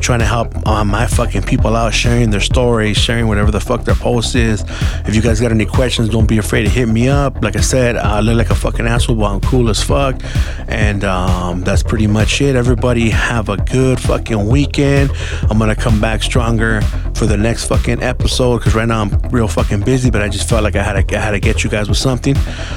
trying 0.00 0.20
to 0.20 0.24
help 0.24 0.66
uh, 0.66 0.84
my 0.84 1.06
fucking 1.06 1.42
people 1.42 1.76
out, 1.76 1.92
sharing 1.94 2.30
their 2.30 2.40
stories, 2.40 2.96
sharing 2.96 3.26
whatever 3.28 3.50
the 3.50 3.60
fuck 3.60 3.84
their 3.84 3.94
post 3.94 4.34
is. 4.34 4.64
If 5.06 5.14
you 5.14 5.22
guys 5.22 5.40
got 5.40 5.50
any 5.50 5.66
questions, 5.66 6.08
don't 6.08 6.26
be 6.26 6.38
afraid 6.38 6.62
to 6.64 6.68
hit 6.68 6.86
me 6.86 7.08
up. 7.08 7.42
Like 7.42 7.56
I 7.56 7.60
said, 7.60 7.96
I 7.96 8.20
look 8.20 8.36
like 8.36 8.50
a 8.50 8.54
fucking 8.54 8.86
asshole, 8.86 9.16
but 9.16 9.24
I'm 9.24 9.40
cool 9.40 9.68
as 9.68 9.82
fuck. 9.82 10.20
And 10.68 11.04
um, 11.04 11.62
that's 11.62 11.82
pretty 11.82 12.06
much 12.06 12.40
it. 12.40 12.56
Everybody 12.56 13.10
have 13.10 13.48
a 13.48 13.56
good 13.56 14.00
fucking 14.00 14.46
weekend. 14.46 15.10
I'm 15.50 15.58
gonna 15.58 15.76
come 15.76 16.00
back 16.00 16.22
stronger 16.22 16.80
for 17.14 17.26
the 17.26 17.36
next 17.36 17.66
fucking 17.66 18.02
episode 18.02 18.58
because 18.58 18.74
right 18.74 18.86
now 18.86 19.02
I'm 19.02 19.10
real 19.30 19.48
fucking 19.48 19.80
busy, 19.80 20.10
but 20.10 20.22
I 20.22 20.28
just 20.28 20.48
felt 20.48 20.62
like 20.62 20.76
I 20.76 20.82
had 20.82 21.08
to 21.08 21.16
I 21.16 21.20
had 21.20 21.32
to 21.32 21.40
get 21.40 21.64
you 21.64 21.70
guys 21.70 21.88
with 21.88 21.98
something. 21.98 22.34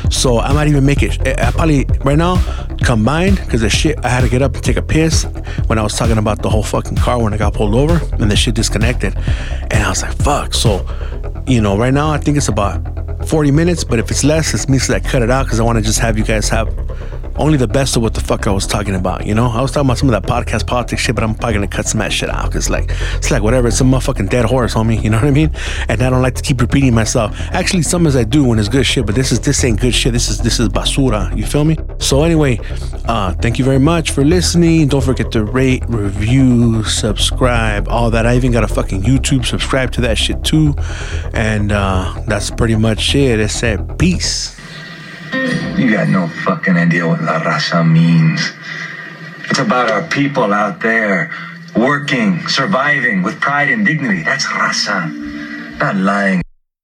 So 0.09 0.39
I 0.39 0.53
might 0.53 0.67
even 0.67 0.85
make 0.85 1.03
it. 1.03 1.19
I 1.27 1.51
probably 1.51 1.85
right 2.03 2.17
now 2.17 2.37
combined 2.83 3.37
because 3.37 3.61
the 3.61 3.69
shit 3.69 4.03
I 4.03 4.09
had 4.09 4.21
to 4.21 4.29
get 4.29 4.41
up 4.41 4.55
and 4.55 4.63
take 4.63 4.77
a 4.77 4.81
piss 4.81 5.25
when 5.67 5.77
I 5.77 5.83
was 5.83 5.95
talking 5.95 6.17
about 6.17 6.41
the 6.41 6.49
whole 6.49 6.63
fucking 6.63 6.97
car 6.97 7.10
when 7.19 7.33
I 7.33 7.37
got 7.37 7.53
pulled 7.53 7.75
over 7.75 7.99
and 8.19 8.29
the 8.29 8.35
shit 8.35 8.55
disconnected, 8.55 9.15
and 9.15 9.83
I 9.83 9.89
was 9.89 10.01
like 10.01 10.13
fuck. 10.13 10.53
So 10.53 10.85
you 11.47 11.61
know 11.61 11.77
right 11.77 11.93
now 11.93 12.11
I 12.11 12.17
think 12.17 12.37
it's 12.37 12.47
about 12.47 13.27
40 13.27 13.51
minutes, 13.51 13.83
but 13.83 13.99
if 13.99 14.09
it's 14.09 14.23
less, 14.23 14.53
it's 14.53 14.67
me 14.67 14.77
that 14.79 14.91
I 14.91 14.99
cut 14.99 15.21
it 15.21 15.29
out 15.29 15.45
because 15.45 15.59
I 15.59 15.63
want 15.63 15.77
to 15.77 15.83
just 15.83 15.99
have 15.99 16.17
you 16.17 16.23
guys 16.23 16.49
have 16.49 16.67
only 17.35 17.57
the 17.57 17.67
best 17.67 17.95
of 17.95 18.01
what 18.01 18.13
the 18.13 18.21
fuck 18.21 18.47
I 18.47 18.51
was 18.51 18.67
talking 18.67 18.95
about. 18.95 19.25
You 19.25 19.33
know, 19.33 19.47
I 19.47 19.61
was 19.61 19.71
talking 19.71 19.87
about 19.87 19.97
some 19.97 20.09
of 20.09 20.21
that 20.21 20.29
podcast 20.29 20.67
politics 20.67 21.01
shit, 21.01 21.15
but 21.15 21.23
I'm 21.23 21.35
probably 21.35 21.55
gonna 21.55 21.67
cut 21.67 21.85
some 21.85 22.01
of 22.01 22.05
that 22.05 22.13
shit 22.13 22.29
out 22.29 22.45
because 22.45 22.69
like 22.69 22.91
it's 23.15 23.31
like 23.31 23.43
whatever. 23.43 23.67
It's 23.67 23.81
a 23.81 23.83
motherfucking 23.83 24.29
dead 24.29 24.45
horse, 24.45 24.73
homie. 24.73 25.01
You 25.01 25.09
know 25.09 25.17
what 25.17 25.27
I 25.27 25.31
mean? 25.31 25.51
And 25.87 26.01
I 26.01 26.09
don't 26.09 26.21
like 26.21 26.35
to 26.35 26.41
keep 26.41 26.61
repeating 26.61 26.93
myself. 26.93 27.37
Actually, 27.51 27.83
some 27.83 28.07
as 28.07 28.15
I 28.15 28.23
do 28.23 28.43
when 28.43 28.59
it's 28.59 28.69
good 28.69 28.85
shit, 28.85 29.05
but 29.05 29.15
this 29.15 29.31
is 29.31 29.39
this 29.39 29.63
ain't 29.63 29.79
good 29.79 29.95
shit. 29.95 30.13
This 30.13 30.29
is 30.29 30.39
this 30.39 30.59
is 30.59 30.69
basura. 30.69 31.35
You 31.35 31.45
feel 31.45 31.63
me? 31.63 31.77
So 31.99 32.23
anyway, 32.23 32.59
uh, 33.05 33.33
thank 33.33 33.59
you 33.59 33.65
very 33.65 33.79
much 33.79 34.11
for 34.11 34.23
listening. 34.23 34.87
Don't 34.87 35.03
forget 35.03 35.31
to 35.31 35.43
rate, 35.43 35.83
review, 35.87 36.83
subscribe, 36.83 37.87
all 37.87 38.11
that. 38.11 38.25
I 38.25 38.35
even 38.35 38.51
got 38.51 38.63
a 38.63 38.67
fucking 38.67 39.03
YouTube. 39.03 39.45
Subscribe 39.45 39.91
to 39.93 40.01
that 40.01 40.17
shit 40.17 40.43
too. 40.43 40.75
And 41.33 41.71
uh, 41.71 42.21
that's 42.27 42.51
pretty 42.51 42.75
much 42.75 43.15
it. 43.15 43.39
It 43.39 43.49
said 43.49 43.97
peace. 43.97 44.60
You 45.33 45.91
got 45.91 46.09
no 46.09 46.27
fucking 46.27 46.75
idea 46.75 47.07
what 47.07 47.21
La 47.21 47.39
Raza 47.39 47.89
means. 47.89 48.51
It's 49.49 49.59
about 49.59 49.89
our 49.89 50.03
people 50.03 50.53
out 50.53 50.81
there, 50.81 51.31
working, 51.75 52.47
surviving 52.47 53.23
with 53.23 53.39
pride 53.39 53.69
and 53.69 53.85
dignity. 53.85 54.23
That's 54.23 54.45
Raza. 54.45 55.07
Not 55.79 55.95
lying. 55.95 56.41